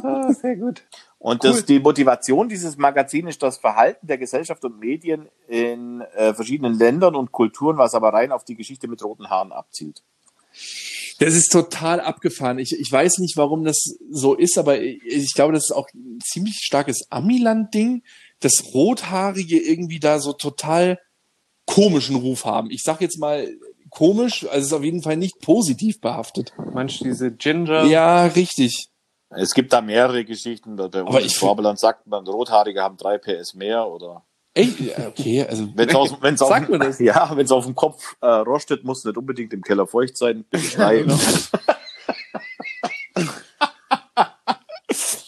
Ah, 0.04 0.32
sehr 0.34 0.58
gut. 0.58 0.84
Und 1.20 1.44
Cool. 1.44 1.52
das, 1.52 1.66
die 1.66 1.80
Motivation 1.80 2.50
dieses 2.50 2.78
Magazins 2.78 3.30
ist 3.30 3.44
das 3.44 3.58
Verhalten 3.58 4.08
der 4.08 4.18
Gesellschaft 4.18 4.64
und 4.66 4.80
Medien 4.80 5.30
in 5.48 6.02
äh, 6.02 6.34
verschiedenen 6.34 6.78
Ländern 6.78 7.16
und 7.16 7.32
Kulturen, 7.32 7.78
was 7.78 7.94
aber 7.94 8.10
rein 8.12 8.32
auf 8.32 8.44
die 8.44 8.56
Geschichte 8.56 8.88
mit 8.88 9.04
roten 9.04 9.30
Haaren 9.30 9.52
abzielt. 9.52 10.04
Das 11.20 11.36
ist 11.36 11.52
total 11.52 12.02
abgefahren. 12.02 12.58
Ich, 12.58 12.74
ich 12.78 12.92
weiß 12.92 13.20
nicht, 13.20 13.38
warum 13.38 13.64
das 13.64 13.78
so 14.10 14.34
ist, 14.34 14.58
aber 14.58 14.82
ich, 14.82 15.02
ich 15.06 15.34
glaube, 15.36 15.54
das 15.54 15.66
ist 15.70 15.76
auch 15.76 15.88
ein 15.94 16.20
ziemlich 16.24 16.58
starkes 16.64 17.06
Amiland-Ding, 17.12 18.04
dass 18.40 18.74
Rothaarige 18.74 19.60
irgendwie 19.60 20.00
da 20.00 20.20
so 20.20 20.34
total 20.34 21.00
komischen 21.68 22.16
Ruf 22.16 22.46
haben. 22.46 22.72
Ich 22.72 22.82
sag 22.84 23.00
jetzt 23.02 23.20
mal 23.20 23.48
komisch, 23.92 24.44
also 24.46 24.58
es 24.58 24.66
ist 24.68 24.74
auf 24.74 24.84
jeden 24.84 25.04
Fall 25.04 25.18
nicht 25.18 25.40
positiv 25.42 26.02
behaftet. 26.02 26.54
Du 26.58 26.84
diese 26.84 27.32
Ginger? 27.32 27.84
Ja, 27.86 28.26
richtig. 28.26 28.88
Es 29.30 29.54
gibt 29.54 29.72
da 29.72 29.82
mehrere 29.82 30.26
Geschichten. 30.26 30.76
Der, 30.76 30.90
der 30.90 31.02
Aber 31.08 31.22
ich- 31.22 31.34
Schwabeland 31.36 31.80
sagt 31.80 32.08
man, 32.08 32.26
Rothaarige 32.28 32.82
haben 32.82 32.98
drei 32.98 33.18
PS 33.20 33.54
mehr 33.54 33.88
oder 33.88 34.26
Echt? 34.54 34.80
Ja, 34.82 35.08
Okay, 35.08 35.46
also 35.48 35.70
wenn's 35.76 35.96
aus, 35.96 36.14
wenn's 36.20 36.40
Sag 36.42 36.64
auf, 36.64 36.70
mir 36.70 36.80
das. 36.80 37.00
Ja, 37.00 37.32
wenn 37.36 37.46
es 37.46 37.52
auf 37.54 37.64
dem 37.66 37.76
Kopf 37.76 38.18
äh, 38.20 38.26
rostet, 38.28 38.84
muss 38.84 39.06
nicht 39.06 39.16
unbedingt 39.18 39.54
im 39.54 39.62
Keller 39.62 39.88
feucht 39.88 40.18
sein. 40.18 40.44
Bitte 40.50 40.66
schneiden. 40.66 41.18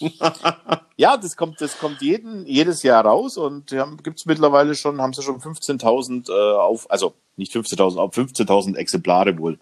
ja, 0.98 1.18
das 1.18 1.36
kommt, 1.36 1.60
das 1.62 1.78
kommt 1.80 2.02
jeden, 2.02 2.46
jedes 2.46 2.84
Jahr 2.84 3.06
raus 3.06 3.38
und 3.38 3.72
ja, 3.72 3.88
gibt's 4.04 4.26
mittlerweile 4.26 4.76
schon, 4.76 5.02
haben 5.02 5.14
sie 5.14 5.22
schon 5.24 5.40
15.000 5.40 6.30
äh, 6.30 6.56
auf, 6.58 6.90
also 6.92 7.14
nicht 7.36 7.54
15.000, 7.54 7.98
auf 7.98 8.16
15.000 8.16 8.76
Exemplare 8.78 9.38
wohl. 9.38 9.58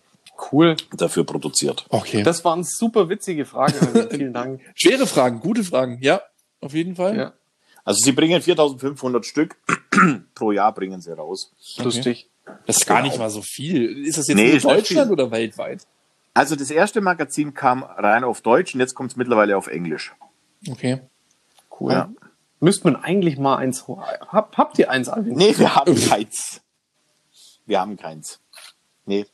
Cool. 0.52 0.76
dafür 0.98 1.24
produziert. 1.24 1.86
Okay. 1.90 2.24
Das 2.24 2.44
waren 2.44 2.64
super 2.64 3.08
witzige 3.10 3.46
Fragen. 3.46 3.74
Erwin. 3.80 4.08
Vielen 4.18 4.34
Dank. 4.34 4.62
Schwere 4.76 5.06
Fragen, 5.06 5.40
gute 5.40 5.64
Fragen, 5.64 6.00
ja, 6.02 6.22
auf 6.62 6.74
jeden 6.74 6.96
Fall. 6.96 7.16
Ja, 7.16 7.34
Also 7.86 8.00
sie 8.04 8.12
bringen 8.12 8.42
4500 8.42 9.26
Stück 9.26 9.58
pro 10.36 10.52
Jahr 10.52 10.74
bringen 10.74 11.00
sie 11.02 11.16
raus. 11.16 11.52
lustig. 11.78 12.30
Das 12.66 12.78
ist 12.78 12.86
gar 12.88 12.98
Genau. 13.02 13.10
nicht 13.10 13.20
mal 13.20 13.30
so 13.30 13.42
viel. 13.44 14.06
Ist 14.06 14.18
das 14.18 14.28
jetzt 14.28 14.36
Nee, 14.38 14.54
nicht 14.54 14.66
Deutschland 14.66 15.12
oder 15.12 15.30
weltweit? 15.32 15.86
Also 16.34 16.56
das 16.56 16.72
erste 16.72 17.02
Magazin 17.02 17.54
kam 17.54 17.84
rein 17.84 18.24
auf 18.24 18.42
Deutsch 18.42 18.74
und 18.74 18.80
jetzt 18.80 18.96
kommt 18.96 19.12
es 19.12 19.18
mittlerweile 19.18 19.56
auf 19.58 19.68
Englisch. 19.68 20.14
Okay. 20.70 21.02
Cool. 21.82 21.92
Ja. 21.94 22.10
Müsste 22.60 22.92
man 22.92 22.96
eigentlich 23.04 23.38
mal 23.40 23.56
eins. 23.58 23.88
Hab, 23.88 24.56
habt 24.58 24.78
ihr 24.78 24.92
eins, 24.92 25.10
Alvin? 25.10 25.34
Nee, 25.36 25.58
wir 25.58 25.76
haben 25.76 25.96
keins. 25.96 26.62
Wir 27.66 27.80
haben 27.82 27.98
keins. 27.98 28.40
Nee. 29.06 29.26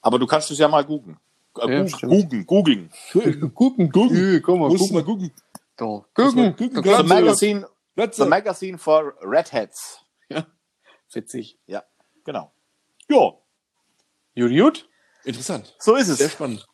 Aber 0.00 0.18
du 0.18 0.26
kannst 0.26 0.50
es 0.50 0.58
ja 0.58 0.68
mal 0.68 0.84
googeln. 0.84 1.18
Äh, 1.58 1.84
Ja, 1.84 1.84
googeln, 2.00 2.46
googeln. 2.46 2.90
Gucken, 3.12 3.92
gucken. 3.92 4.42
Guck 4.42 4.58
mal, 4.58 4.68
gucken. 4.70 4.94
mal 4.94 5.04
gucken, 5.04 5.32
Da 5.76 6.04
Glatze. 6.14 7.02
The 7.02 7.08
Magazine, 7.08 7.66
the 8.12 8.24
magazine 8.24 8.78
for 8.78 9.14
Redheads. 9.22 10.00
Ja. 10.28 10.46
Witzig. 11.12 11.58
Ja, 11.66 11.84
genau. 12.24 12.50
Ja, 13.08 13.32
Gut, 14.36 14.50
gut. 14.50 14.88
Interessant. 15.24 15.76
so 15.78 15.94
ist 15.96 16.08
Sehr 16.08 16.26
es. 16.26 16.32
spannend. 16.32 16.66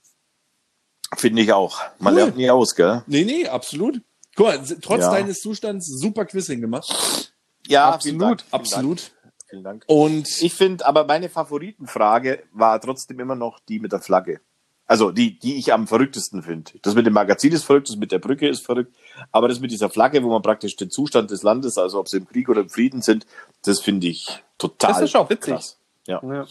Finde 1.16 1.42
ich 1.42 1.52
auch. 1.52 1.78
Man 1.98 2.14
Cool. 2.14 2.20
lernt 2.20 2.36
nie 2.36 2.48
aus, 2.50 2.74
gell? 2.76 3.02
Nee, 3.06 3.24
nee, 3.24 3.48
absolut. 3.48 4.00
Guck 4.40 4.48
mal, 4.48 4.76
trotz 4.80 5.00
Ja. 5.02 5.10
deines 5.12 5.40
Zustands 5.40 5.86
super 5.86 6.24
Quiz 6.24 6.46
hingemacht. 6.46 7.34
Ja, 7.66 7.90
Absolut, 7.90 8.40
vielen 8.40 8.52
Absolut. 8.52 9.12
Vielen 9.48 9.64
Dank. 9.64 9.84
Und 9.86 10.28
Ich 10.40 10.54
finde, 10.54 10.86
aber 10.86 11.04
meine 11.04 11.28
Favoritenfrage 11.28 12.44
war 12.52 12.80
trotzdem 12.80 13.20
immer 13.20 13.34
noch 13.34 13.58
die 13.58 13.80
mit 13.80 13.92
der 13.92 14.00
Flagge. 14.00 14.40
Also 14.86 15.10
die, 15.10 15.38
die 15.38 15.56
ich 15.56 15.72
am 15.72 15.86
verrücktesten 15.86 16.42
finde. 16.42 16.72
Das 16.82 16.94
mit 16.94 17.04
dem 17.06 17.12
Magazin 17.12 17.52
ist 17.52 17.64
verrückt, 17.64 17.90
das 17.90 17.96
mit 17.96 18.12
der 18.12 18.18
Brücke 18.18 18.48
ist 18.48 18.64
verrückt, 18.64 18.96
aber 19.30 19.46
das 19.46 19.60
mit 19.60 19.70
dieser 19.70 19.90
Flagge, 19.90 20.22
wo 20.24 20.30
man 20.30 20.40
praktisch 20.42 20.74
den 20.74 20.90
Zustand 20.90 21.30
des 21.30 21.42
Landes, 21.42 21.76
also 21.76 22.00
ob 22.00 22.08
sie 22.08 22.16
im 22.16 22.26
Krieg 22.26 22.48
oder 22.48 22.62
im 22.62 22.70
Frieden 22.70 23.02
sind, 23.02 23.26
das 23.62 23.80
finde 23.80 24.06
ich 24.08 24.42
total. 24.58 24.94
Das 24.94 25.02
ist 25.02 25.16
auch 25.16 25.28
witzig. 25.28 25.52
Krass. 25.54 25.78
Ja. 26.06 26.20
Ja. 26.24 26.46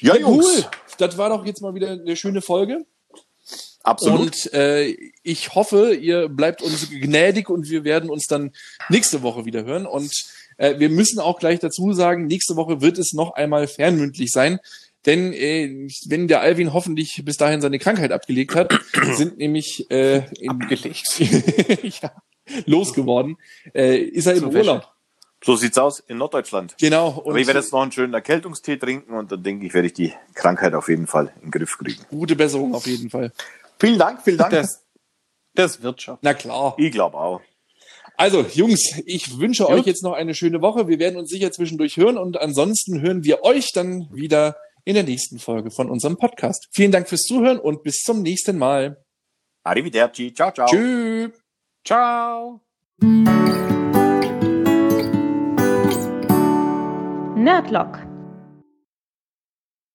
Ja, 0.00 0.14
ja, 0.14 0.16
Jungs. 0.16 0.46
cool. 0.46 0.64
Das 0.98 1.18
war 1.18 1.28
doch 1.28 1.44
jetzt 1.44 1.60
mal 1.60 1.74
wieder 1.74 1.90
eine 1.90 2.16
schöne 2.16 2.40
Folge. 2.40 2.86
Absolut. 3.82 4.20
Und 4.20 4.52
äh, 4.52 4.96
ich 5.22 5.54
hoffe, 5.54 5.94
ihr 5.94 6.28
bleibt 6.28 6.62
uns 6.62 6.88
gnädig 6.90 7.48
und 7.48 7.68
wir 7.68 7.84
werden 7.84 8.10
uns 8.10 8.26
dann 8.26 8.52
nächste 8.88 9.22
Woche 9.22 9.44
wieder 9.44 9.64
hören. 9.64 9.86
Und 9.86 10.12
äh, 10.56 10.78
wir 10.78 10.88
müssen 10.88 11.18
auch 11.18 11.38
gleich 11.38 11.58
dazu 11.58 11.92
sagen, 11.92 12.26
nächste 12.26 12.56
Woche 12.56 12.80
wird 12.80 12.98
es 12.98 13.12
noch 13.12 13.34
einmal 13.34 13.66
fernmündlich 13.66 14.30
sein. 14.30 14.60
Denn 15.04 15.32
äh, 15.32 15.88
wenn 16.06 16.28
der 16.28 16.42
Alvin 16.42 16.72
hoffentlich 16.72 17.22
bis 17.24 17.36
dahin 17.36 17.60
seine 17.60 17.78
Krankheit 17.78 18.12
abgelegt 18.12 18.54
hat, 18.54 18.72
sind 19.14 19.38
nämlich 19.38 19.90
äh, 19.90 20.22
in, 20.38 20.50
Abgelegt. 20.50 21.18
ja, 22.02 22.12
losgeworden, 22.66 23.36
äh, 23.74 23.96
ist 23.96 24.26
er 24.26 24.34
im 24.34 24.40
Zur 24.40 24.54
Urlaub. 24.54 24.88
So 25.44 25.56
sieht's 25.56 25.76
aus 25.76 25.98
in 25.98 26.18
Norddeutschland. 26.18 26.76
Genau. 26.78 27.20
Aber 27.26 27.36
ich 27.36 27.48
werde 27.48 27.58
jetzt 27.58 27.72
noch 27.72 27.82
einen 27.82 27.90
schönen 27.90 28.14
Erkältungstee 28.14 28.76
trinken 28.76 29.14
und 29.14 29.32
dann 29.32 29.42
denke 29.42 29.66
ich, 29.66 29.74
werde 29.74 29.88
ich 29.88 29.92
die 29.92 30.12
Krankheit 30.34 30.72
auf 30.74 30.88
jeden 30.88 31.08
Fall 31.08 31.32
in 31.36 31.46
den 31.46 31.50
Griff 31.50 31.78
kriegen. 31.78 32.00
gute 32.10 32.36
Besserung 32.36 32.72
auf 32.76 32.86
jeden 32.86 33.10
Fall. 33.10 33.32
Vielen 33.82 33.98
Dank, 33.98 34.22
vielen 34.22 34.38
Dank. 34.38 34.52
Das, 34.52 34.86
das 35.54 35.82
wird 35.82 36.00
schon. 36.00 36.16
Na 36.22 36.34
klar. 36.34 36.76
ich 36.78 36.92
glaube 36.92 37.16
auch. 37.16 37.40
Also, 38.16 38.42
Jungs, 38.42 39.02
ich 39.06 39.40
wünsche 39.40 39.64
Gut. 39.64 39.72
euch 39.72 39.86
jetzt 39.86 40.04
noch 40.04 40.12
eine 40.12 40.36
schöne 40.36 40.62
Woche. 40.62 40.86
Wir 40.86 41.00
werden 41.00 41.18
uns 41.18 41.30
sicher 41.30 41.50
zwischendurch 41.50 41.96
hören 41.96 42.16
und 42.16 42.40
ansonsten 42.40 43.00
hören 43.00 43.24
wir 43.24 43.42
euch 43.42 43.72
dann 43.72 44.08
wieder 44.12 44.56
in 44.84 44.94
der 44.94 45.02
nächsten 45.02 45.40
Folge 45.40 45.72
von 45.72 45.90
unserem 45.90 46.16
Podcast. 46.16 46.68
Vielen 46.70 46.92
Dank 46.92 47.08
fürs 47.08 47.22
Zuhören 47.22 47.58
und 47.58 47.82
bis 47.82 48.02
zum 48.04 48.22
nächsten 48.22 48.56
Mal. 48.56 49.04
Arrivederci. 49.64 50.32
Ciao, 50.32 50.52
ciao. 50.52 50.68
Tschüss. 50.68 51.32
Ciao. 51.84 52.60
Nerdlock, 57.34 57.98